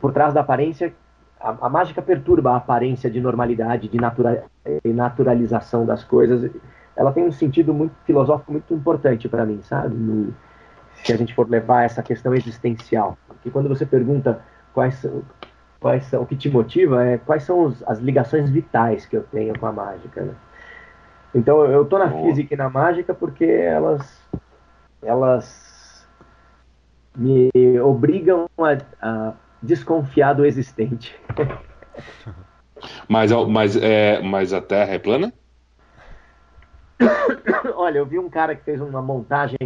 por 0.00 0.12
trás 0.12 0.32
da 0.32 0.42
aparência, 0.42 0.94
a, 1.40 1.68
mágica 1.68 2.00
perturba 2.00 2.52
a 2.52 2.56
aparência 2.58 3.10
de 3.10 3.20
normalidade, 3.20 3.88
de 3.88 3.96
natura, 4.00 4.44
naturalização 4.84 5.84
das 5.84 6.04
coisas. 6.04 6.48
Ela 6.94 7.10
tem 7.10 7.24
um 7.24 7.32
sentido 7.32 7.74
muito 7.74 7.96
filosófico 8.04 8.52
muito 8.52 8.72
importante 8.72 9.28
para 9.28 9.44
mim, 9.44 9.62
sabe? 9.62 9.96
No- 9.96 10.32
se 11.04 11.12
a 11.12 11.16
gente 11.16 11.34
for 11.34 11.48
levar 11.48 11.84
essa 11.84 12.02
questão 12.02 12.34
existencial, 12.34 13.16
porque 13.26 13.50
quando 13.50 13.68
você 13.68 13.86
pergunta 13.86 14.42
quais 14.72 14.94
são, 14.96 15.22
quais 15.80 16.04
são 16.06 16.22
o 16.22 16.26
que 16.26 16.36
te 16.36 16.50
motiva, 16.50 17.04
é 17.04 17.18
quais 17.18 17.42
são 17.44 17.64
os- 17.64 17.82
as 17.84 17.98
ligações 17.98 18.50
vitais 18.50 19.06
que 19.06 19.16
eu 19.16 19.22
tenho 19.24 19.58
com 19.58 19.66
a 19.66 19.72
mágica, 19.72 20.22
né? 20.22 20.34
Então 21.34 21.64
eu 21.66 21.84
tô 21.84 21.98
na 21.98 22.08
Boa. 22.08 22.22
física 22.26 22.54
e 22.54 22.56
na 22.56 22.68
mágica 22.68 23.14
porque 23.14 23.44
elas 23.44 24.26
elas 25.02 26.06
me 27.16 27.50
obrigam 27.80 28.46
a, 28.58 28.76
a 29.00 29.32
desconfiar 29.62 30.34
do 30.34 30.44
existente. 30.44 31.18
Mas, 33.08 33.32
mas, 33.48 33.76
é, 33.76 34.20
mas 34.22 34.52
a 34.52 34.60
Terra 34.62 34.92
é 34.94 34.98
plana? 35.00 35.32
Olha, 37.74 37.98
eu 37.98 38.06
vi 38.06 38.18
um 38.20 38.28
cara 38.28 38.54
que 38.54 38.62
fez 38.62 38.80
uma 38.80 39.02
montagem 39.02 39.58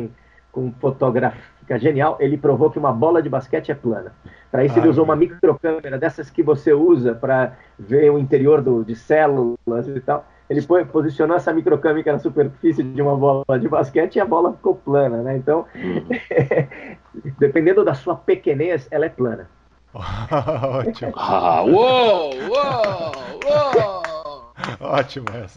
com 0.53 0.71
fotográfica 0.73 1.79
genial. 1.79 2.17
Ele 2.21 2.37
provou 2.37 2.71
que 2.71 2.79
uma 2.79 2.93
bola 2.93 3.23
de 3.23 3.29
basquete 3.29 3.73
é 3.73 3.75
plana. 3.75 4.13
Para 4.51 4.65
isso, 4.65 4.79
ele 4.79 4.87
Ah, 4.87 4.91
usou 4.91 5.05
uma 5.05 5.17
microcâmera 5.17 5.99
dessas 5.99 6.29
que 6.31 6.43
você 6.43 6.73
usa 6.75 7.15
para 7.15 7.57
ver 7.79 8.11
o 8.13 8.19
interior 8.19 8.61
do, 8.61 8.85
de 8.85 8.95
células 8.95 9.89
e 9.89 9.99
tal. 10.01 10.27
Ele 10.51 10.61
põe- 10.61 10.85
posicionou 10.85 11.35
essa 11.37 11.53
microcâmera 11.55 12.13
na 12.13 12.19
superfície 12.19 12.83
de 12.83 13.01
uma 13.01 13.17
bola 13.17 13.59
de 13.59 13.67
basquete 13.67 14.17
e 14.17 14.21
a 14.21 14.25
bola 14.27 14.53
ficou 14.53 14.75
plana, 14.75 15.23
né? 15.23 15.37
Então, 15.39 15.65
dependendo 17.39 17.83
da 17.85 17.95
sua 17.95 18.15
pequenez, 18.15 18.87
ela 18.91 19.07
é 19.07 19.09
plana. 19.09 19.49
Ótimo, 19.95 21.13
Ah, 21.17 21.63
uou, 21.63 22.31
uou, 22.35 23.13
uou! 23.45 24.53
ótimo 24.81 25.27
essa. 25.35 25.57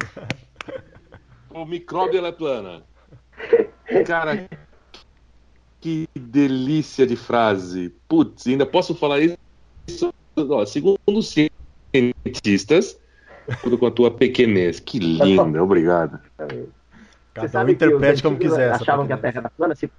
O 1.50 1.66
micróbio 1.66 2.18
ela 2.20 2.30
é 2.30 2.32
plana. 2.32 2.82
Cara, 4.06 4.48
que 5.86 6.10
delícia 6.16 7.06
de 7.06 7.16
frase. 7.16 7.94
Putz, 8.10 8.48
ainda 8.48 8.66
posso 8.66 8.96
falar 8.96 9.20
isso? 9.20 9.38
Ó, 10.36 10.66
segundo 10.66 10.98
os 11.06 11.32
cientistas, 11.94 13.00
tudo 13.62 13.78
com 13.78 13.86
a 13.86 13.92
tua 13.92 14.10
pequenez. 14.10 14.80
Que 14.80 14.98
linda, 14.98 15.62
obrigado. 15.62 16.20
Cada 17.36 17.64
um 17.64 17.70
interprete 17.70 18.24
como 18.24 18.36
quiser. 18.36 18.72
achavam 18.72 19.06
que 19.06 19.14
a. 19.14 19.18
Terra 19.18 19.42
era 19.42 19.50
plana, 19.52 19.76
se... 19.76 19.92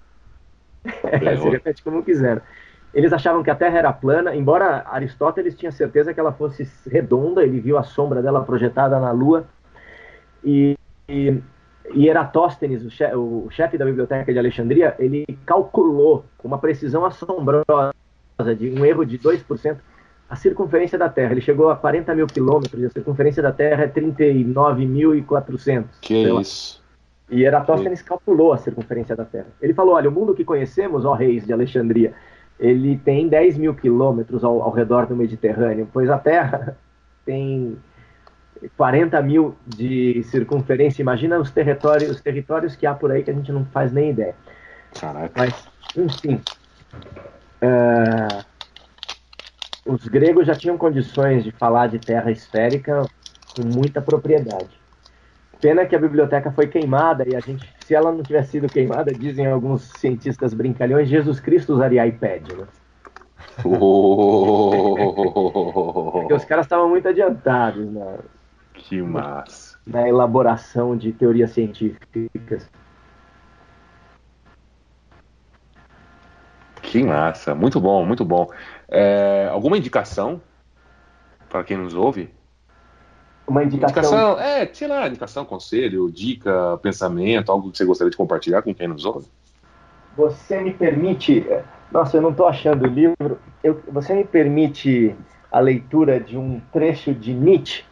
Legal. 1.05 1.37
se 1.43 1.49
repete 1.51 1.83
como 1.85 2.03
quiser. 2.03 2.43
Eles 2.93 3.13
achavam 3.13 3.45
que 3.45 3.51
a 3.51 3.55
Terra 3.55 3.79
era 3.79 3.93
plana, 3.93 4.35
embora 4.35 4.85
Aristóteles 4.91 5.55
tinha 5.55 5.71
certeza 5.71 6.13
que 6.13 6.19
ela 6.19 6.33
fosse 6.33 6.69
redonda, 6.91 7.45
ele 7.45 7.61
viu 7.61 7.79
a 7.79 7.85
sombra 7.85 8.21
dela 8.21 8.43
projetada 8.43 8.99
na 8.99 9.13
Lua. 9.13 9.47
E, 10.43 10.77
e, 11.09 11.41
e 11.95 12.09
Eratóstenes, 12.09 12.85
o, 12.85 12.91
che, 12.91 13.05
o 13.15 13.49
chefe 13.51 13.79
da 13.79 13.85
biblioteca 13.85 14.33
de 14.33 14.39
Alexandria, 14.39 14.95
ele 14.99 15.25
calculou 15.45 16.25
com 16.39 16.49
uma 16.49 16.59
precisão 16.59 17.05
assombrosa, 17.05 17.93
de 18.59 18.71
um 18.71 18.85
erro 18.85 19.05
de 19.05 19.19
2%, 19.19 19.77
a 20.29 20.37
circunferência 20.37 20.99
da 20.99 21.09
Terra. 21.09 21.33
Ele 21.33 21.41
chegou 21.41 21.71
a 21.71 21.77
40 21.77 22.15
mil 22.15 22.27
quilômetros 22.27 22.83
e 22.83 22.87
a 22.87 22.91
circunferência 22.91 23.43
da 23.43 23.53
Terra 23.53 23.85
é 23.85 23.89
39.400. 23.89 25.85
Que 26.01 26.29
isso. 26.41 26.85
E 27.31 27.45
Eratóstenes 27.45 28.03
que... 28.03 28.09
calculou 28.09 28.53
a 28.53 28.59
circunferência 28.59 29.17
da 29.17 29.25
Terra. 29.25 29.47
Ele 29.61 29.75
falou: 29.75 29.95
olha, 29.95 30.09
o 30.09 30.13
mundo 30.13 30.35
que 30.35 30.45
conhecemos, 30.45 31.05
ó 31.05 31.13
reis 31.13 31.47
de 31.47 31.53
Alexandria, 31.53 32.13
ele 32.59 32.97
tem 32.99 33.29
10 33.29 33.59
mil 33.59 33.75
quilômetros 33.75 34.43
ao, 34.45 34.63
ao 34.63 34.71
redor 34.71 35.07
do 35.07 35.17
Mediterrâneo, 35.17 35.89
pois 35.93 36.11
a 36.11 36.19
Terra 36.19 36.77
tem 37.25 37.77
40 38.77 39.21
mil 39.23 39.57
de 39.67 40.23
circunferência. 40.25 41.03
Imagina 41.03 41.39
os 41.39 41.51
territórios, 41.51 42.11
os 42.11 42.21
territórios 42.21 42.77
que 42.77 42.87
há 42.87 42.95
por 42.95 43.11
aí 43.11 43.23
que 43.23 43.31
a 43.31 43.35
gente 43.35 43.53
não 43.53 43.65
faz 43.67 43.93
nem 43.93 44.11
ideia. 44.11 44.35
Caraca. 44.99 45.33
Mas, 45.37 45.69
enfim. 45.97 46.41
Uh, 47.63 48.45
os 49.87 50.07
gregos 50.09 50.47
já 50.47 50.55
tinham 50.55 50.77
condições 50.77 51.45
de 51.45 51.53
falar 51.53 51.87
de 51.87 51.99
terra 51.99 52.31
esférica 52.31 53.03
com 53.55 53.67
muita 53.67 54.03
propriedade. 54.03 54.69
Pena 55.61 55.87
que 55.87 55.97
a 55.97 55.99
biblioteca 55.99 56.51
foi 56.51 56.67
queimada 56.67 57.25
e 57.27 57.35
a 57.35 57.41
gente, 57.41 57.67
se 57.85 57.95
ela 57.95 58.13
não 58.13 58.23
tivesse 58.23 58.51
sido 58.53 58.67
queimada, 58.69 59.13
dizem 59.13 59.47
alguns 59.47 59.91
cientistas 59.99 60.53
brincalhões, 60.53 61.09
Jesus 61.09 61.41
Cristo 61.41 61.73
usaria 61.73 62.07
iPad, 62.07 62.49
né? 62.53 62.67
Porque 66.13 66.35
os 66.35 66.45
caras 66.45 66.67
estavam 66.67 66.91
muito 66.91 67.09
adiantados 67.09 67.91
na, 67.91 68.19
que 68.89 69.03
massa. 69.03 69.77
na 69.85 70.09
elaboração 70.09 70.97
de 70.97 71.13
teorias 71.13 71.51
científicas. 71.51 72.71
Que 76.83 77.03
massa, 77.03 77.53
muito 77.55 77.81
bom, 77.81 78.07
muito 78.07 78.25
bom. 78.25 78.49
É, 78.89 79.49
alguma 79.51 79.77
indicação 79.77 80.41
para 81.49 81.65
quem 81.65 81.77
nos 81.77 81.95
ouve? 81.95 82.31
Uma 83.47 83.65
indicação... 83.65 84.03
indicação. 84.03 84.41
É, 84.41 84.67
sei 84.73 84.87
lá, 84.87 85.09
indicação, 85.09 85.45
conselho, 85.45 86.11
dica, 86.11 86.79
pensamento, 86.79 87.51
algo 87.51 87.73
que 87.73 87.79
você 87.79 87.85
gostaria 87.85 88.11
de 88.11 88.17
compartilhar 88.17 88.63
com 88.63 88.73
quem 88.73 88.87
nos 88.87 89.05
ouve? 89.05 89.27
Você 90.17 90.61
me 90.61 90.73
permite. 90.73 91.45
Nossa, 91.91 92.17
eu 92.17 92.23
não 92.23 92.31
estou 92.31 92.47
achando 92.47 92.85
o 92.85 92.87
livro. 92.87 93.39
Eu, 93.65 93.83
você 93.89 94.15
me 94.15 94.25
permite 94.25 95.15
a 95.51 95.59
leitura 95.59 96.21
de 96.21 96.39
um 96.39 96.61
trecho 96.73 97.13
de 97.13 97.35
Nietzsche? 97.35 97.85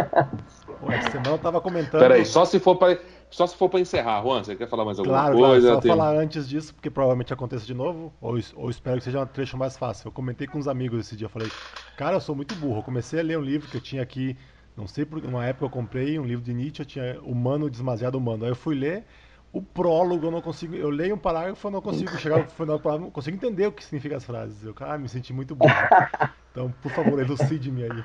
Ué, 0.82 1.02
senão 1.10 1.32
eu 1.32 1.36
estava 1.36 1.60
comentando. 1.60 2.00
Peraí, 2.00 2.24
só 2.24 2.44
se 2.44 2.58
for 2.58 2.76
para 2.76 2.98
só 3.30 3.46
se 3.46 3.56
for 3.56 3.68
para 3.68 3.78
encerrar, 3.78 4.22
Juan, 4.22 4.42
você 4.42 4.56
quer 4.56 4.68
falar 4.68 4.84
mais 4.84 4.98
alguma 4.98 5.16
claro, 5.16 5.38
coisa? 5.38 5.60
Claro, 5.60 5.74
só 5.76 5.80
tem... 5.80 5.90
falar 5.90 6.16
antes 6.16 6.48
disso, 6.48 6.74
porque 6.74 6.90
provavelmente 6.90 7.32
aconteça 7.32 7.64
de 7.64 7.74
novo, 7.74 8.12
ou, 8.20 8.36
ou 8.56 8.68
espero 8.68 8.98
que 8.98 9.04
seja 9.04 9.22
um 9.22 9.26
trecho 9.26 9.56
mais 9.56 9.76
fácil. 9.76 10.08
Eu 10.08 10.12
comentei 10.12 10.48
com 10.48 10.58
uns 10.58 10.66
amigos 10.66 11.00
esse 11.00 11.16
dia, 11.16 11.26
eu 11.26 11.30
falei, 11.30 11.48
cara, 11.96 12.16
eu 12.16 12.20
sou 12.20 12.34
muito 12.34 12.56
burro. 12.56 12.78
Eu 12.78 12.82
comecei 12.82 13.20
a 13.20 13.22
ler 13.22 13.38
um 13.38 13.42
livro 13.42 13.68
que 13.68 13.76
eu 13.76 13.80
tinha 13.80 14.02
aqui, 14.02 14.36
não 14.76 14.88
sei 14.88 15.04
por 15.04 15.24
uma 15.24 15.46
época 15.46 15.66
eu 15.66 15.70
comprei 15.70 16.18
um 16.18 16.24
livro 16.24 16.44
de 16.44 16.52
Nietzsche, 16.52 16.82
eu 16.82 16.86
tinha 16.86 17.20
Humano 17.22 17.70
Demasiado 17.70 18.18
Humano. 18.18 18.44
Aí 18.44 18.50
eu 18.50 18.56
fui 18.56 18.74
ler, 18.74 19.04
o 19.52 19.62
prólogo 19.62 20.26
eu 20.26 20.30
não 20.32 20.40
consigo, 20.40 20.74
eu 20.74 20.90
leio 20.90 21.14
um 21.14 21.18
parágrafo, 21.18 21.68
eu 21.68 21.70
não 21.70 21.80
consigo 21.80 22.16
chegar 22.18 22.38
no 22.38 22.50
final 22.50 22.78
do 22.78 22.82
parágrafo, 22.82 23.04
não 23.06 23.12
consigo 23.12 23.36
entender 23.36 23.68
o 23.68 23.72
que 23.72 23.84
significa 23.84 24.16
as 24.16 24.24
frases. 24.24 24.64
Eu, 24.64 24.74
cara, 24.74 24.98
me 24.98 25.08
senti 25.08 25.32
muito 25.32 25.54
burro. 25.54 25.72
Então, 26.52 26.68
por 26.82 26.90
favor, 26.90 27.16
elucide-me 27.20 27.84
aí. 27.84 28.04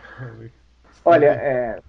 Olha, 1.06 1.28
é, 1.28 1.80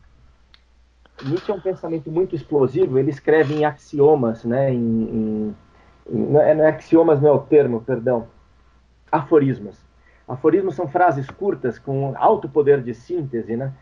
Nietzsche 1.25 1.51
é 1.51 1.55
um 1.55 1.61
pensamento 1.61 2.11
muito 2.11 2.37
explosivo, 2.37 2.99
ele 2.99 3.11
escreve 3.11 3.55
em 3.55 3.65
axiomas, 3.65 4.45
né, 4.45 4.71
em, 4.71 4.77
em, 4.77 5.57
em 6.11 6.19
não, 6.19 6.41
é, 6.41 6.53
é 6.53 6.69
axiomas 6.69 7.21
não 7.23 7.31
é 7.31 7.33
o 7.33 7.39
termo, 7.39 7.81
perdão, 7.81 8.29
aforismos. 9.11 9.85
Aforismos 10.29 10.75
são 10.75 10.87
frases 10.87 11.31
curtas 11.31 11.79
com 11.79 12.13
alto 12.17 12.49
poder 12.49 12.83
de 12.83 12.93
síntese, 12.93 13.57
né? 13.57 13.73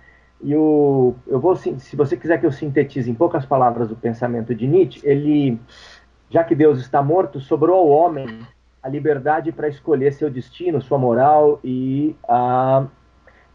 E 0.41 0.55
o, 0.55 1.14
eu 1.26 1.41
vou, 1.41 1.57
se 1.57 1.97
você 1.97 2.16
quiser 2.16 2.39
que 2.39 2.45
eu 2.45 2.53
sintetize 2.53 3.11
em 3.11 3.14
poucas 3.14 3.47
palavras 3.47 3.91
o 3.91 3.97
pensamento 3.97 4.55
de 4.55 4.66
Nietzsche, 4.66 5.01
ele, 5.03 5.59
já 6.28 6.45
que 6.45 6.55
Deus 6.55 6.78
está 6.80 7.03
morto, 7.03 7.41
sobrou 7.41 7.78
ao 7.78 7.89
homem 7.89 8.41
a 8.82 8.89
liberdade 8.89 9.51
para 9.53 9.68
escolher 9.68 10.12
seu 10.12 10.28
destino, 10.28 10.82
sua 10.82 10.99
moral 10.99 11.59
e 11.64 12.14
a, 12.28 12.87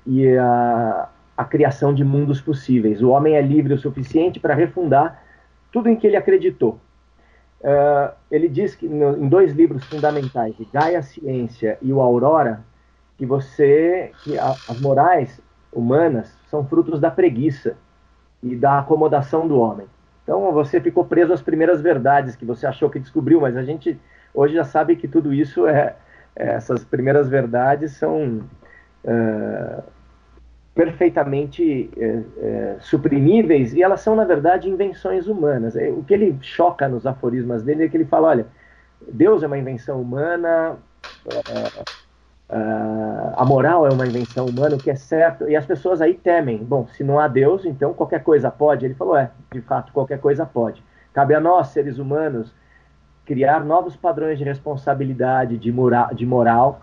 e 0.08 0.36
a, 0.36 1.10
a 1.40 1.46
criação 1.46 1.94
de 1.94 2.04
mundos 2.04 2.42
possíveis. 2.42 3.02
O 3.02 3.12
homem 3.12 3.36
é 3.36 3.42
livre 3.42 3.74
o 3.74 3.78
suficiente 3.78 4.42
para 4.42 4.54
refundar 4.54 5.24
tudo 5.72 5.88
em 5.88 5.96
que 5.96 6.06
ele 6.06 6.18
acreditou. 6.18 6.78
Uh, 7.62 8.14
ele 8.30 8.50
diz 8.50 8.76
que 8.76 8.90
no, 8.90 9.18
em 9.18 9.30
dois 9.30 9.54
livros 9.54 9.86
fundamentais, 9.86 10.54
Gaia 10.74 11.02
Ciência 11.02 11.78
e 11.82 11.94
o 11.94 12.02
Aurora, 12.02 12.60
que 13.18 13.26
você, 13.26 14.12
que 14.22 14.38
a, 14.38 14.50
as 14.50 14.82
morais 14.82 15.40
humanas 15.72 16.38
são 16.50 16.68
frutos 16.68 17.00
da 17.00 17.10
preguiça 17.10 17.78
e 18.44 18.54
da 18.54 18.80
acomodação 18.80 19.48
do 19.48 19.58
homem. 19.62 19.88
Então 20.24 20.52
você 20.52 20.82
ficou 20.82 21.06
preso 21.06 21.32
às 21.32 21.42
primeiras 21.42 21.82
verdades 21.82 22.36
que 22.36 22.44
você 22.44 22.68
achou 22.68 22.90
que 22.90 23.00
descobriu, 23.00 23.40
mas 23.40 23.56
a 23.56 23.64
gente 23.64 23.98
hoje 24.34 24.56
já 24.56 24.66
sabe 24.66 24.98
que 24.98 25.08
tudo 25.08 25.34
isso 25.34 25.66
é, 25.66 25.96
é 26.36 26.50
essas 26.50 26.84
primeiras 26.84 27.30
verdades 27.30 27.94
são 27.94 28.42
uh, 29.06 29.84
perfeitamente 30.80 31.90
é, 31.98 32.22
é, 32.38 32.76
suprimíveis 32.80 33.74
e 33.74 33.84
elas 33.84 34.00
são, 34.00 34.16
na 34.16 34.24
verdade, 34.24 34.70
invenções 34.70 35.28
humanas. 35.28 35.76
É, 35.76 35.90
o 35.90 36.02
que 36.04 36.14
ele 36.14 36.38
choca 36.42 36.88
nos 36.88 37.06
aforismas 37.06 37.62
dele 37.62 37.84
é 37.84 37.90
que 37.90 37.98
ele 37.98 38.06
fala: 38.06 38.30
olha, 38.30 38.48
Deus 39.12 39.44
é 39.44 39.48
uma 39.48 39.58
invenção 39.58 40.02
humana, 40.02 40.78
é, 41.28 41.84
é, 42.50 43.34
a 43.36 43.44
moral 43.44 43.86
é 43.86 43.90
uma 43.92 44.08
invenção 44.08 44.46
humana, 44.46 44.78
o 44.78 44.80
que 44.80 44.90
é 44.90 44.96
certo, 44.96 45.50
e 45.50 45.56
as 45.58 45.66
pessoas 45.66 46.02
aí 46.02 46.14
temem. 46.14 46.60
Bom, 46.60 46.88
se 46.88 47.04
não 47.04 47.20
há 47.20 47.28
Deus, 47.28 47.66
então 47.66 47.94
qualquer 47.94 48.24
coisa 48.24 48.50
pode. 48.50 48.86
Ele 48.86 48.96
falou: 48.96 49.18
é, 49.18 49.32
de 49.52 49.60
fato, 49.60 49.92
qualquer 49.92 50.22
coisa 50.22 50.46
pode. 50.46 50.82
Cabe 51.12 51.36
a 51.36 51.42
nós, 51.42 51.68
seres 51.68 52.00
humanos, 52.00 52.56
criar 53.26 53.66
novos 53.66 53.98
padrões 53.98 54.38
de 54.38 54.46
responsabilidade, 54.46 55.58
de, 55.58 55.74
mora 55.74 56.10
de 56.14 56.26
moral 56.26 56.80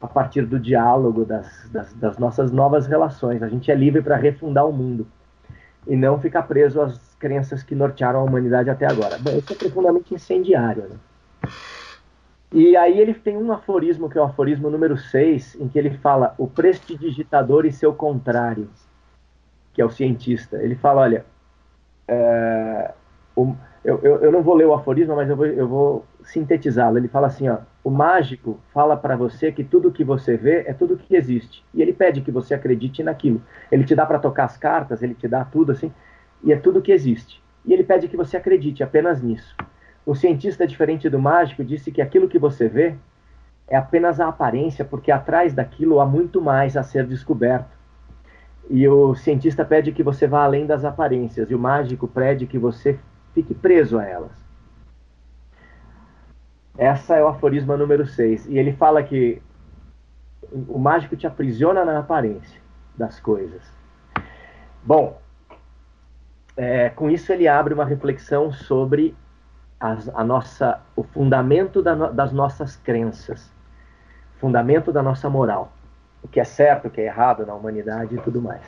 a 0.00 0.06
partir 0.06 0.46
do 0.46 0.58
diálogo 0.58 1.24
das, 1.24 1.68
das, 1.70 1.92
das 1.94 2.18
nossas 2.18 2.52
novas 2.52 2.86
relações. 2.86 3.42
A 3.42 3.48
gente 3.48 3.70
é 3.70 3.74
livre 3.74 4.00
para 4.00 4.16
refundar 4.16 4.66
o 4.66 4.72
mundo 4.72 5.06
e 5.86 5.96
não 5.96 6.20
ficar 6.20 6.42
preso 6.42 6.80
às 6.80 7.14
crenças 7.16 7.62
que 7.62 7.74
nortearam 7.74 8.20
a 8.20 8.22
humanidade 8.22 8.70
até 8.70 8.86
agora. 8.86 9.18
Bom, 9.18 9.32
isso 9.32 9.52
é 9.52 9.56
profundamente 9.56 10.14
incendiário. 10.14 10.84
Né? 10.84 10.96
E 12.52 12.76
aí 12.76 12.98
ele 12.98 13.12
tem 13.12 13.36
um 13.36 13.52
aforismo, 13.52 14.08
que 14.08 14.16
é 14.16 14.20
o 14.20 14.24
aforismo 14.24 14.70
número 14.70 14.96
6, 14.96 15.56
em 15.60 15.68
que 15.68 15.78
ele 15.78 15.90
fala 15.98 16.34
o 16.38 16.46
prestidigitador 16.46 17.66
e 17.66 17.72
seu 17.72 17.92
contrário, 17.92 18.70
que 19.72 19.82
é 19.82 19.84
o 19.84 19.90
cientista. 19.90 20.56
Ele 20.56 20.74
fala, 20.74 21.02
olha, 21.02 21.26
é, 22.06 22.92
o, 23.36 23.54
eu, 23.84 23.98
eu, 24.02 24.32
não 24.32 24.42
vou 24.42 24.54
ler 24.54 24.66
o 24.66 24.74
aforismo, 24.74 25.16
mas 25.16 25.28
eu 25.28 25.36
vou, 25.36 25.46
eu 25.46 25.68
vou 25.68 26.06
sintetizá-lo. 26.22 26.98
Ele 26.98 27.08
fala 27.08 27.26
assim, 27.26 27.48
ó, 27.48 27.58
o 27.88 27.90
mágico 27.90 28.60
fala 28.74 28.98
para 28.98 29.16
você 29.16 29.50
que 29.50 29.64
tudo 29.64 29.90
que 29.90 30.04
você 30.04 30.36
vê 30.36 30.64
é 30.66 30.74
tudo 30.74 30.98
que 30.98 31.16
existe. 31.16 31.64
E 31.72 31.80
ele 31.80 31.94
pede 31.94 32.20
que 32.20 32.30
você 32.30 32.52
acredite 32.52 33.02
naquilo. 33.02 33.40
Ele 33.72 33.82
te 33.82 33.94
dá 33.94 34.04
para 34.04 34.18
tocar 34.18 34.44
as 34.44 34.58
cartas, 34.58 35.02
ele 35.02 35.14
te 35.14 35.26
dá 35.26 35.42
tudo 35.42 35.72
assim, 35.72 35.90
e 36.44 36.52
é 36.52 36.56
tudo 36.58 36.82
que 36.82 36.92
existe. 36.92 37.42
E 37.64 37.72
ele 37.72 37.82
pede 37.82 38.06
que 38.06 38.16
você 38.16 38.36
acredite 38.36 38.82
apenas 38.82 39.22
nisso. 39.22 39.56
O 40.04 40.14
cientista, 40.14 40.66
diferente 40.66 41.08
do 41.08 41.18
mágico, 41.18 41.64
disse 41.64 41.90
que 41.90 42.02
aquilo 42.02 42.28
que 42.28 42.38
você 42.38 42.68
vê 42.68 42.94
é 43.66 43.76
apenas 43.78 44.20
a 44.20 44.28
aparência, 44.28 44.84
porque 44.84 45.10
atrás 45.10 45.54
daquilo 45.54 45.98
há 45.98 46.04
muito 46.04 46.42
mais 46.42 46.76
a 46.76 46.82
ser 46.82 47.06
descoberto. 47.06 47.74
E 48.68 48.86
o 48.86 49.14
cientista 49.14 49.64
pede 49.64 49.92
que 49.92 50.02
você 50.02 50.26
vá 50.26 50.44
além 50.44 50.66
das 50.66 50.84
aparências, 50.84 51.50
e 51.50 51.54
o 51.54 51.58
mágico 51.58 52.06
pede 52.06 52.46
que 52.46 52.58
você 52.58 52.98
fique 53.32 53.54
preso 53.54 53.98
a 53.98 54.04
elas. 54.04 54.47
Essa 56.78 57.16
é 57.16 57.24
o 57.24 57.26
aforisma 57.26 57.76
número 57.76 58.06
6. 58.06 58.46
E 58.46 58.56
ele 58.56 58.72
fala 58.72 59.02
que 59.02 59.42
o 60.68 60.78
mágico 60.78 61.16
te 61.16 61.26
aprisiona 61.26 61.84
na 61.84 61.98
aparência 61.98 62.60
das 62.96 63.18
coisas. 63.18 63.62
Bom, 64.84 65.20
é, 66.56 66.88
com 66.90 67.10
isso 67.10 67.32
ele 67.32 67.48
abre 67.48 67.74
uma 67.74 67.84
reflexão 67.84 68.52
sobre 68.52 69.14
as, 69.80 70.08
a 70.10 70.22
nossa, 70.22 70.80
o 70.94 71.02
fundamento 71.02 71.82
da, 71.82 71.94
das 72.10 72.32
nossas 72.32 72.76
crenças, 72.76 73.52
fundamento 74.38 74.92
da 74.92 75.02
nossa 75.02 75.28
moral, 75.28 75.72
o 76.22 76.28
que 76.28 76.38
é 76.40 76.44
certo, 76.44 76.86
o 76.86 76.90
que 76.90 77.00
é 77.00 77.06
errado 77.06 77.44
na 77.44 77.54
humanidade 77.54 78.14
e 78.14 78.18
tudo 78.18 78.40
mais. 78.40 78.62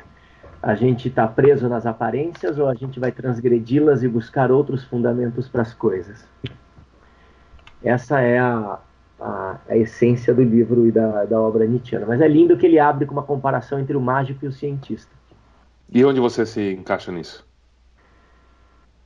A 0.62 0.74
gente 0.74 1.08
está 1.08 1.26
preso 1.26 1.68
nas 1.68 1.86
aparências 1.86 2.58
ou 2.58 2.68
a 2.68 2.74
gente 2.74 3.00
vai 3.00 3.12
transgredi-las 3.12 4.02
e 4.02 4.08
buscar 4.08 4.50
outros 4.50 4.84
fundamentos 4.84 5.48
para 5.48 5.62
as 5.62 5.72
coisas? 5.72 6.28
Essa 7.83 8.20
é 8.20 8.39
a, 8.39 8.78
a, 9.20 9.57
a, 9.68 9.76
essência 9.76 10.35
do 10.35 10.43
livro 10.43 10.87
e 10.87 10.93
da, 10.93 11.24
da 11.24 11.41
obra 11.41 11.66
Nietzscheana. 11.66 12.07
Mas 12.07 12.20
é 12.20 12.28
lindo 12.28 12.57
que 12.57 12.66
ele 12.66 12.78
abre 12.78 13.07
com 13.07 13.12
uma 13.12 13.22
comparação 13.22 13.78
entre 13.78 13.97
o 13.97 14.01
mágico 14.01 14.45
e 14.45 14.49
o 14.49 14.53
cientista. 14.53 15.11
E 15.93 16.05
onde 16.05 16.20
você 16.20 16.45
se 16.47 16.72
encaixa 16.72 17.11
nisso? 17.11 17.47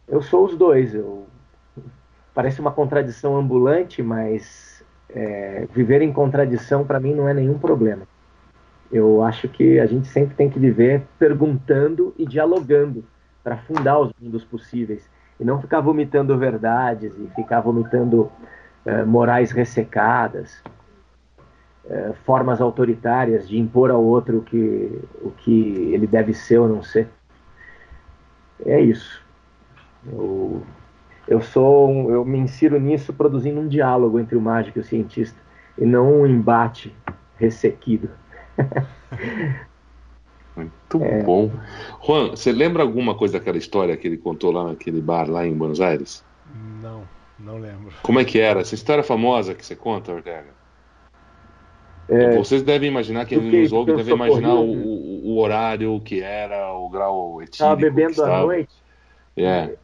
Eu 0.09 0.21
sou 0.21 0.45
os 0.45 0.57
dois. 0.57 0.95
Eu... 0.95 1.27
Parece 2.35 2.61
uma 2.61 2.73
contradição 2.73 3.37
ambulante, 3.37 4.03
mas 4.03 4.85
é, 5.09 5.67
viver 5.73 6.03
em 6.03 6.13
contradição 6.13 6.85
para 6.85 6.99
mim 6.99 7.15
não 7.15 7.29
é 7.29 7.35
nenhum 7.35 7.59
problema. 7.59 8.07
Eu 8.91 9.23
acho 9.23 9.49
que 9.49 9.79
a 9.79 9.87
gente 9.87 10.09
sempre 10.09 10.35
tem 10.35 10.51
que 10.51 10.59
viver 10.59 11.03
perguntando 11.19 12.15
e 12.19 12.27
dialogando 12.27 13.05
para 13.43 13.57
fundar 13.57 13.99
os 13.99 14.13
mundos 14.21 14.45
possíveis 14.45 15.09
e 15.39 15.45
não 15.45 15.61
ficar 15.61 15.81
vomitando 15.81 16.37
verdades 16.39 17.13
e 17.19 17.29
ficar 17.35 17.61
vomitando 17.61 18.31
uh, 18.87 19.07
morais 19.07 19.51
ressecadas, 19.51 20.63
uh, 21.85 22.15
formas 22.25 22.61
autoritárias 22.61 23.49
de 23.49 23.59
impor 23.59 23.91
ao 23.91 24.03
outro 24.03 24.39
o 24.39 24.43
que, 24.43 25.01
o 25.23 25.31
que 25.31 25.93
ele 25.93 26.07
deve 26.07 26.33
ser 26.35 26.59
ou 26.59 26.69
não 26.69 26.83
ser. 26.83 27.09
É 28.65 28.81
isso. 28.81 29.23
Eu, 30.07 30.63
eu 31.27 31.41
sou, 31.41 31.91
um, 31.91 32.11
eu 32.11 32.25
me 32.25 32.39
insiro 32.39 32.79
nisso 32.79 33.13
produzindo 33.13 33.61
um 33.61 33.69
diálogo 33.69 34.21
entre 34.21 34.37
o 34.37 34.41
mágico 34.41 34.79
e 34.79 34.81
o 34.81 34.85
cientista 34.85 35.39
e 35.79 35.85
não 35.85 36.21
um 36.21 36.27
embate 36.27 36.95
ressequido. 37.37 38.11
Muito 40.57 41.03
é. 41.03 41.23
bom. 41.23 41.51
Juan, 42.05 42.31
você 42.31 42.53
lembra 42.53 42.83
alguma 42.83 43.17
coisa 43.17 43.39
daquela 43.39 43.59
história 43.59 43.97
que 43.97 44.07
ele 44.07 44.17
contou 44.17 44.53
lá 44.53 44.65
naquele 44.65 45.01
bar 45.01 45.29
lá 45.29 45.45
em 45.45 45.53
Buenos 45.53 45.81
Aires? 45.81 46.25
Não, 47.39 47.59
lembro. 47.59 47.93
Como 48.03 48.21
é 48.21 48.25
que 48.25 48.39
era? 48.39 48.61
Essa 48.61 48.75
história 48.75 49.03
famosa 49.03 49.55
que 49.55 49.65
você 49.65 49.75
conta, 49.75 50.13
Ortega? 50.13 50.55
É, 52.09 52.37
Vocês 52.37 52.63
devem 52.63 52.89
imaginar, 52.89 53.25
quem 53.25 53.41
nos 53.41 53.73
ouve 53.73 53.95
deve 53.95 54.13
imaginar 54.13 54.55
o, 54.55 54.73
o, 54.73 55.29
o, 55.31 55.39
horário 55.39 55.99
que 56.01 56.21
era, 56.21 56.73
o 56.73 56.89
grau 56.91 57.41
etílico. 57.41 57.55
Estava 57.55 57.77
bebendo 57.77 58.23
à 58.23 58.41
noite. 58.41 58.75
É. 59.37 59.75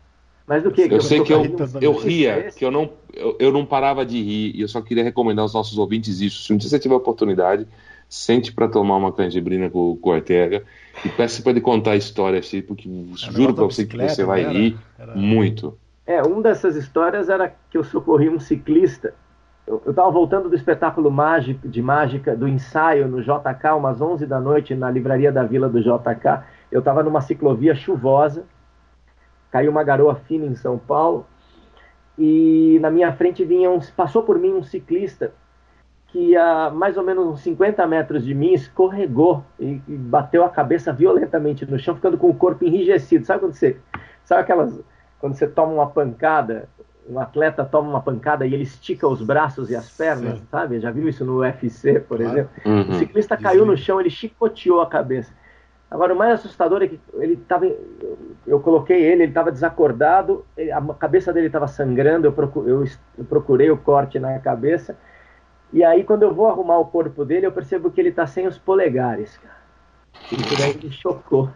Mas 0.46 0.62
do 0.62 0.70
que? 0.70 0.86
que 0.86 0.94
eu, 0.94 0.98
eu 0.98 1.03
sei 1.03 1.22
que 1.22 1.32
eu, 1.32 1.57
eu 1.80 1.92
ria, 1.96 2.51
que 2.55 2.64
eu 2.64 2.70
não, 2.70 2.90
eu, 3.14 3.36
eu 3.38 3.53
não 3.53 3.64
parava 3.64 4.05
de 4.05 4.20
rir, 4.20 4.53
e 4.55 4.61
eu 4.61 4.68
só 4.68 4.82
queria 4.82 5.03
recomendar 5.03 5.44
aos 5.44 5.55
nossos 5.55 5.78
ouvintes 5.78 6.20
isso. 6.20 6.42
Se 6.42 6.53
um 6.53 6.57
dia 6.57 6.68
você 6.68 6.78
tiver 6.78 6.94
a 6.94 6.98
oportunidade, 6.98 7.66
sente 8.09 8.53
para 8.53 8.68
tomar 8.68 8.96
uma 8.96 9.12
canjibrina 9.12 9.70
com, 9.70 9.96
com 9.96 10.11
o 10.11 10.12
Ortega 10.12 10.64
e 11.05 11.09
peça 11.09 11.40
para 11.42 11.53
ele 11.53 11.61
contar 11.61 11.92
a 11.92 11.96
história 11.96 12.40
assim, 12.40 12.61
porque 12.61 12.88
é, 12.88 13.32
juro 13.32 13.55
para 13.55 13.64
você 13.64 13.86
que 13.86 13.96
você 13.96 14.24
vai 14.24 14.42
era, 14.42 14.53
rir 14.53 14.76
era... 14.98 15.14
muito. 15.14 15.78
É, 16.11 16.20
uma 16.22 16.42
dessas 16.42 16.74
histórias 16.74 17.28
era 17.28 17.54
que 17.70 17.78
eu 17.78 17.84
socorri 17.84 18.28
um 18.28 18.40
ciclista. 18.40 19.14
Eu 19.64 19.80
estava 19.86 20.11
voltando 20.11 20.48
do 20.48 20.56
espetáculo 20.56 21.08
mágico, 21.08 21.68
de 21.68 21.80
mágica, 21.80 22.34
do 22.34 22.48
ensaio 22.48 23.06
no 23.06 23.22
JK, 23.22 23.76
umas 23.76 24.00
11 24.00 24.26
da 24.26 24.40
noite, 24.40 24.74
na 24.74 24.90
livraria 24.90 25.30
da 25.30 25.44
vila 25.44 25.68
do 25.68 25.80
JK. 25.80 26.42
Eu 26.68 26.80
estava 26.80 27.04
numa 27.04 27.20
ciclovia 27.20 27.76
chuvosa, 27.76 28.44
caiu 29.52 29.70
uma 29.70 29.84
garoa 29.84 30.16
fina 30.16 30.44
em 30.46 30.56
São 30.56 30.76
Paulo, 30.76 31.24
e 32.18 32.80
na 32.82 32.90
minha 32.90 33.12
frente 33.12 33.44
vinha 33.44 33.70
um, 33.70 33.78
passou 33.96 34.24
por 34.24 34.36
mim 34.36 34.52
um 34.52 34.64
ciclista 34.64 35.32
que 36.08 36.36
a 36.36 36.70
mais 36.70 36.96
ou 36.96 37.04
menos 37.04 37.24
uns 37.24 37.40
50 37.42 37.86
metros 37.86 38.24
de 38.24 38.34
mim 38.34 38.52
escorregou 38.52 39.44
e, 39.61 39.80
e, 39.86 39.96
bateu 39.96 40.44
a 40.44 40.48
cabeça 40.48 40.92
violentamente 40.92 41.64
no 41.64 41.78
chão, 41.78 41.94
ficando 41.94 42.18
com 42.18 42.28
o 42.28 42.34
corpo 42.34 42.64
enrijecido. 42.64 43.24
Sabe 43.24 43.38
quando 43.38 43.54
você, 43.54 43.76
sabe 44.24 44.40
aquelas 44.40 44.82
quando 45.20 45.34
você 45.34 45.46
toma 45.46 45.72
uma 45.72 45.86
pancada, 45.86 46.68
um 47.08 47.18
atleta 47.18 47.64
toma 47.64 47.88
uma 47.88 48.00
pancada 48.00 48.46
e 48.46 48.54
ele 48.54 48.62
estica 48.62 49.06
os 49.06 49.22
braços 49.22 49.70
e 49.70 49.76
as 49.76 49.90
pernas, 49.90 50.38
Sim. 50.38 50.46
sabe? 50.50 50.80
Já 50.80 50.90
viu 50.90 51.08
isso 51.08 51.24
no 51.24 51.38
UFC, 51.38 52.00
por 52.00 52.18
claro. 52.18 52.32
exemplo? 52.32 52.50
Uhum. 52.64 52.90
O 52.90 52.94
ciclista 52.94 53.36
caiu 53.36 53.64
no 53.64 53.76
chão, 53.76 54.00
ele 54.00 54.10
chicoteou 54.10 54.80
a 54.80 54.86
cabeça. 54.86 55.32
Agora, 55.90 56.14
o 56.14 56.16
mais 56.16 56.34
assustador 56.34 56.82
é 56.82 56.88
que 56.88 57.00
ele 57.14 57.34
estava. 57.34 57.66
Eu 58.46 58.60
coloquei 58.60 59.02
ele, 59.02 59.24
ele 59.24 59.30
estava 59.30 59.50
desacordado, 59.50 60.44
a 60.72 60.94
cabeça 60.94 61.32
dele 61.32 61.46
estava 61.46 61.66
sangrando. 61.66 62.28
Eu, 62.28 62.32
procurei, 62.32 62.72
eu 63.18 63.24
procurei 63.24 63.70
o 63.72 63.76
corte 63.76 64.18
na 64.18 64.38
cabeça 64.38 64.96
e 65.72 65.84
aí, 65.84 66.02
quando 66.02 66.24
eu 66.24 66.34
vou 66.34 66.48
arrumar 66.48 66.78
o 66.78 66.86
corpo 66.86 67.24
dele, 67.24 67.46
eu 67.46 67.52
percebo 67.52 67.90
que 67.90 68.00
ele 68.00 68.10
tá 68.10 68.26
sem 68.26 68.46
os 68.46 68.58
polegares, 68.58 69.38
cara. 69.38 69.60
Isso 70.32 70.58
daí 70.58 70.76
me 70.82 70.90
chocou. 70.90 71.48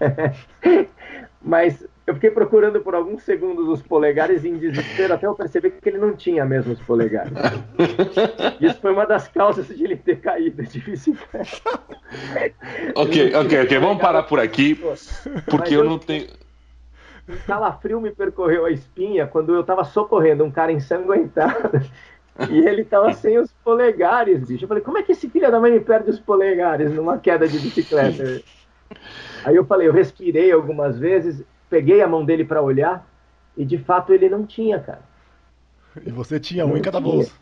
Mas 1.43 1.87
eu 2.07 2.15
fiquei 2.15 2.31
procurando 2.31 2.81
por 2.81 2.95
alguns 2.95 3.23
segundos 3.23 3.67
os 3.67 3.81
polegares 3.81 4.45
em 4.45 4.59
desespero 4.59 5.15
até 5.15 5.27
eu 5.27 5.35
perceber 5.35 5.71
que 5.71 5.89
ele 5.89 5.97
não 5.97 6.15
tinha 6.15 6.45
mesmo 6.45 6.75
os 6.75 6.81
polegares. 6.81 7.33
Isso 8.61 8.79
foi 8.81 8.93
uma 8.93 9.07
das 9.07 9.27
causas 9.29 9.69
de 9.69 9.85
ele 9.85 9.97
ter 9.97 10.21
caído 10.21 10.63
de 10.63 10.81
bicicleta. 10.81 11.63
ok, 12.95 13.35
ok, 13.35 13.63
ok. 13.63 13.79
Vamos 13.79 14.03
parar 14.03 14.25
por 14.25 14.39
aqui, 14.39 14.79
porque 15.47 15.75
eu, 15.75 15.81
eu 15.81 15.85
não 15.85 15.99
tenho. 15.99 16.27
Um 17.27 17.37
calafrio 17.47 17.99
me 18.01 18.11
percorreu 18.11 18.67
a 18.67 18.71
espinha 18.71 19.27
quando 19.27 19.55
eu 19.55 19.63
estava 19.63 19.83
socorrendo 19.83 20.45
um 20.45 20.51
cara 20.51 20.71
ensanguentado 20.71 21.81
e 22.51 22.59
ele 22.59 22.85
tava 22.85 23.15
sem 23.15 23.39
os 23.39 23.51
polegares, 23.65 24.47
bicho. 24.47 24.65
Eu 24.65 24.69
falei, 24.69 24.83
como 24.83 24.99
é 24.99 25.03
que 25.03 25.13
esse 25.13 25.31
filho 25.31 25.51
da 25.51 25.59
mãe 25.59 25.73
me 25.73 25.81
perde 25.81 26.11
os 26.11 26.21
polegares 26.21 26.93
numa 26.93 27.17
queda 27.17 27.49
de 27.49 27.59
bicicleta? 27.59 28.43
Aí 29.45 29.57
eu 29.57 29.65
falei, 29.65 29.89
eu 29.89 29.93
respirei 29.93 30.53
algumas 30.53 30.99
vezes, 30.99 31.43
peguei 31.69 32.03
a 32.03 32.09
mão 32.09 32.25
dele 32.25 32.45
para 32.45 32.63
olhar, 32.63 33.07
e 33.57 33.65
de 33.65 33.79
fato 33.79 34.13
ele 34.13 34.29
não 34.29 34.47
tinha, 34.47 34.79
cara. 34.81 35.03
E 36.05 36.11
você 36.11 36.41
tinha 36.41 36.67
um 36.67 36.77
em 36.77 36.83
cada 36.83 37.01
bolsa. 37.01 37.33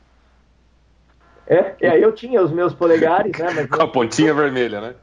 É, 1.46 1.74
é, 1.80 2.04
eu 2.04 2.12
tinha 2.12 2.42
os 2.42 2.50
meus 2.50 2.72
polegares, 2.72 3.36
né? 3.38 3.52
Mas 3.54 3.66
Com 3.70 3.82
a 3.82 3.88
pontinha 3.88 4.32
vermelha, 4.32 4.80
né? 4.80 4.94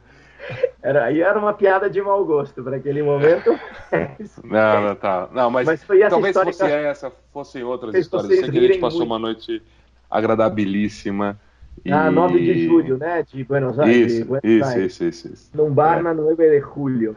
Era, 0.82 1.04
aí 1.04 1.20
era 1.20 1.38
uma 1.38 1.52
piada 1.52 1.88
de 1.88 2.00
mau 2.00 2.24
gosto 2.24 2.62
para 2.62 2.76
aquele 2.76 3.02
momento. 3.02 3.50
não, 4.42 4.82
não, 4.82 4.96
tá. 4.96 5.28
Não, 5.32 5.50
mas, 5.50 5.66
mas 5.66 5.84
talvez 6.08 6.36
fosse 6.36 6.64
essa, 6.64 7.12
fossem 7.32 7.62
outras 7.62 7.94
histórias. 7.94 8.30
Eu 8.30 8.40
sei 8.40 8.50
que 8.50 8.58
a 8.58 8.62
gente 8.62 8.78
passou 8.78 9.00
muito. 9.00 9.10
uma 9.10 9.18
noite 9.18 9.62
agradabilíssima. 10.10 11.38
E... 11.84 11.92
Ah, 11.92 12.10
9 12.10 12.38
de 12.38 12.66
julho, 12.66 12.98
né? 12.98 13.22
De 13.22 13.44
Buenos 13.44 13.78
Aires. 13.78 14.12
Isso, 14.12 14.24
Buenos 14.24 14.44
isso, 14.44 14.64
Aires. 14.64 14.92
isso, 14.92 15.04
isso, 15.04 15.32
isso, 15.32 15.50
Num 15.56 15.72
bar 15.72 15.98
é. 15.98 16.02
na 16.02 16.14
9 16.14 16.36
de 16.36 16.60
julho. 16.60 17.16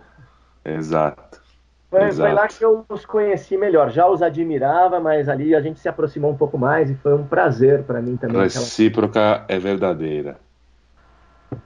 Exato. 0.63 1.41
Foi, 1.93 2.11
foi, 2.11 2.33
lá 2.33 2.47
que 2.47 2.65
eu 2.65 2.83
os 2.89 3.05
conheci 3.05 3.55
melhor. 3.55 3.91
Já 3.91 4.07
os 4.07 4.23
admirava, 4.23 4.99
mas 4.99 5.29
ali 5.29 5.53
a 5.53 5.61
gente 5.61 5.79
se 5.79 5.87
aproximou 5.87 6.31
um 6.31 6.35
pouco 6.35 6.57
mais 6.57 6.89
e 6.89 6.95
foi 6.95 7.13
um 7.13 7.23
prazer 7.23 7.83
para 7.83 8.01
mim 8.01 8.17
também. 8.17 8.41
Recíproca 8.41 9.33
aquela... 9.33 9.45
é 9.47 9.59
verdadeira. 9.59 10.39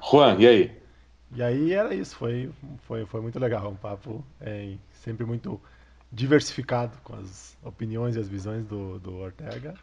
Juan, 0.03 0.35
e 0.37 0.45
aí? 0.45 0.77
E 1.33 1.41
aí 1.41 1.73
era 1.73 1.93
isso, 1.93 2.13
foi, 2.17 2.49
foi, 2.79 3.05
foi 3.05 3.21
muito 3.21 3.39
legal. 3.39 3.69
Um 3.69 3.75
papo 3.75 4.21
é, 4.41 4.73
sempre 4.91 5.25
muito 5.25 5.61
diversificado 6.11 6.97
com 7.05 7.15
as 7.15 7.57
opiniões 7.63 8.17
e 8.17 8.19
as 8.19 8.27
visões 8.27 8.65
do, 8.65 8.99
do 8.99 9.15
Ortega. 9.15 9.75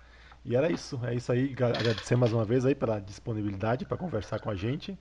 E 0.44 0.54
era 0.54 0.70
isso, 0.70 1.00
é 1.04 1.14
isso 1.14 1.32
aí. 1.32 1.52
Agradecer 1.52 2.16
mais 2.16 2.34
uma 2.34 2.44
vez 2.44 2.66
aí 2.66 2.74
pela 2.74 3.00
disponibilidade 3.00 3.86
para 3.86 3.96
conversar 3.96 4.40
com 4.40 4.50
a 4.50 4.54
gente. 4.54 4.98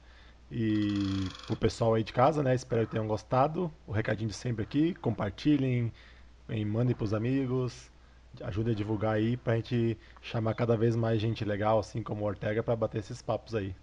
E 0.56 1.28
o 1.49 1.56
pessoal 1.56 1.95
aí 1.95 2.04
de 2.04 2.14
casa, 2.14 2.43
né? 2.43 2.54
Espero 2.54 2.86
que 2.86 2.91
tenham 2.91 3.08
gostado. 3.08 3.72
O 3.88 3.91
recadinho 3.91 4.30
de 4.30 4.36
sempre 4.36 4.62
aqui, 4.62 4.93
compartilhem, 4.93 5.91
mandem 6.68 6.95
para 6.95 7.04
os 7.04 7.12
amigos, 7.12 7.91
ajudem 8.39 8.74
a 8.74 8.76
divulgar 8.76 9.16
aí 9.16 9.36
para 9.36 9.54
a 9.54 9.56
gente 9.56 9.97
chamar 10.22 10.54
cada 10.54 10.78
vez 10.78 10.95
mais 10.95 11.20
gente 11.20 11.43
legal, 11.43 11.80
assim 11.80 12.04
como 12.04 12.24
o 12.24 12.28
Ortega, 12.28 12.62
para 12.62 12.76
bater 12.76 12.99
esses 12.99 13.20
papos 13.20 13.56
aí. 13.56 13.76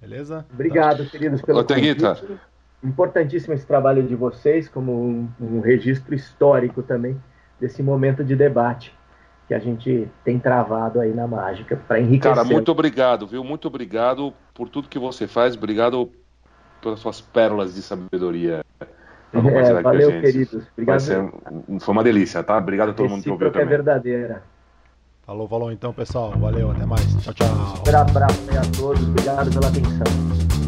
Beleza? 0.00 0.46
Obrigado, 0.52 1.00
então... 1.00 1.06
queridos, 1.06 1.42
pelo 1.42 1.58
Orteguita. 1.58 2.14
convite. 2.14 2.40
Importantíssimo 2.84 3.54
esse 3.54 3.66
trabalho 3.66 4.06
de 4.06 4.14
vocês, 4.14 4.68
como 4.68 4.92
um, 4.92 5.28
um 5.40 5.58
registro 5.58 6.14
histórico 6.14 6.80
também 6.80 7.20
desse 7.58 7.82
momento 7.82 8.22
de 8.22 8.36
debate 8.36 8.94
que 9.46 9.54
a 9.54 9.58
gente 9.58 10.08
tem 10.24 10.38
travado 10.38 11.00
aí 11.00 11.12
na 11.12 11.26
mágica 11.26 11.76
para 11.76 12.00
enriquecer. 12.00 12.34
Cara, 12.34 12.44
muito 12.44 12.70
obrigado, 12.72 13.26
viu? 13.26 13.44
Muito 13.44 13.68
obrigado 13.68 14.32
por 14.54 14.68
tudo 14.68 14.88
que 14.88 14.98
você 14.98 15.26
faz. 15.26 15.56
Obrigado 15.56 16.10
pelas 16.80 17.00
suas 17.00 17.20
pérolas 17.20 17.74
de 17.74 17.82
sabedoria. 17.82 18.64
É, 19.32 19.82
valeu, 19.82 20.20
queridos. 20.20 20.66
Obrigado. 20.72 21.00
Ser, 21.00 21.30
foi 21.80 21.92
uma 21.92 22.04
delícia, 22.04 22.42
tá? 22.42 22.56
Obrigado 22.56 22.90
a 22.90 22.92
todo 22.92 23.08
mundo 23.08 23.22
que 23.22 23.30
ouviu 23.30 23.48
é 23.48 23.50
também. 23.50 23.66
é 23.66 23.70
verdadeira. 23.70 24.42
Falou, 25.26 25.48
falou 25.48 25.72
então, 25.72 25.92
pessoal. 25.92 26.32
Valeu, 26.32 26.70
até 26.70 26.84
mais. 26.86 27.04
Tchau, 27.22 27.34
tchau. 27.34 27.48
Um 27.48 27.96
abraço 27.96 28.38
a 28.50 28.78
todos. 28.78 29.02
Obrigado 29.08 29.50
pela 29.50 29.68
atenção. 29.68 30.63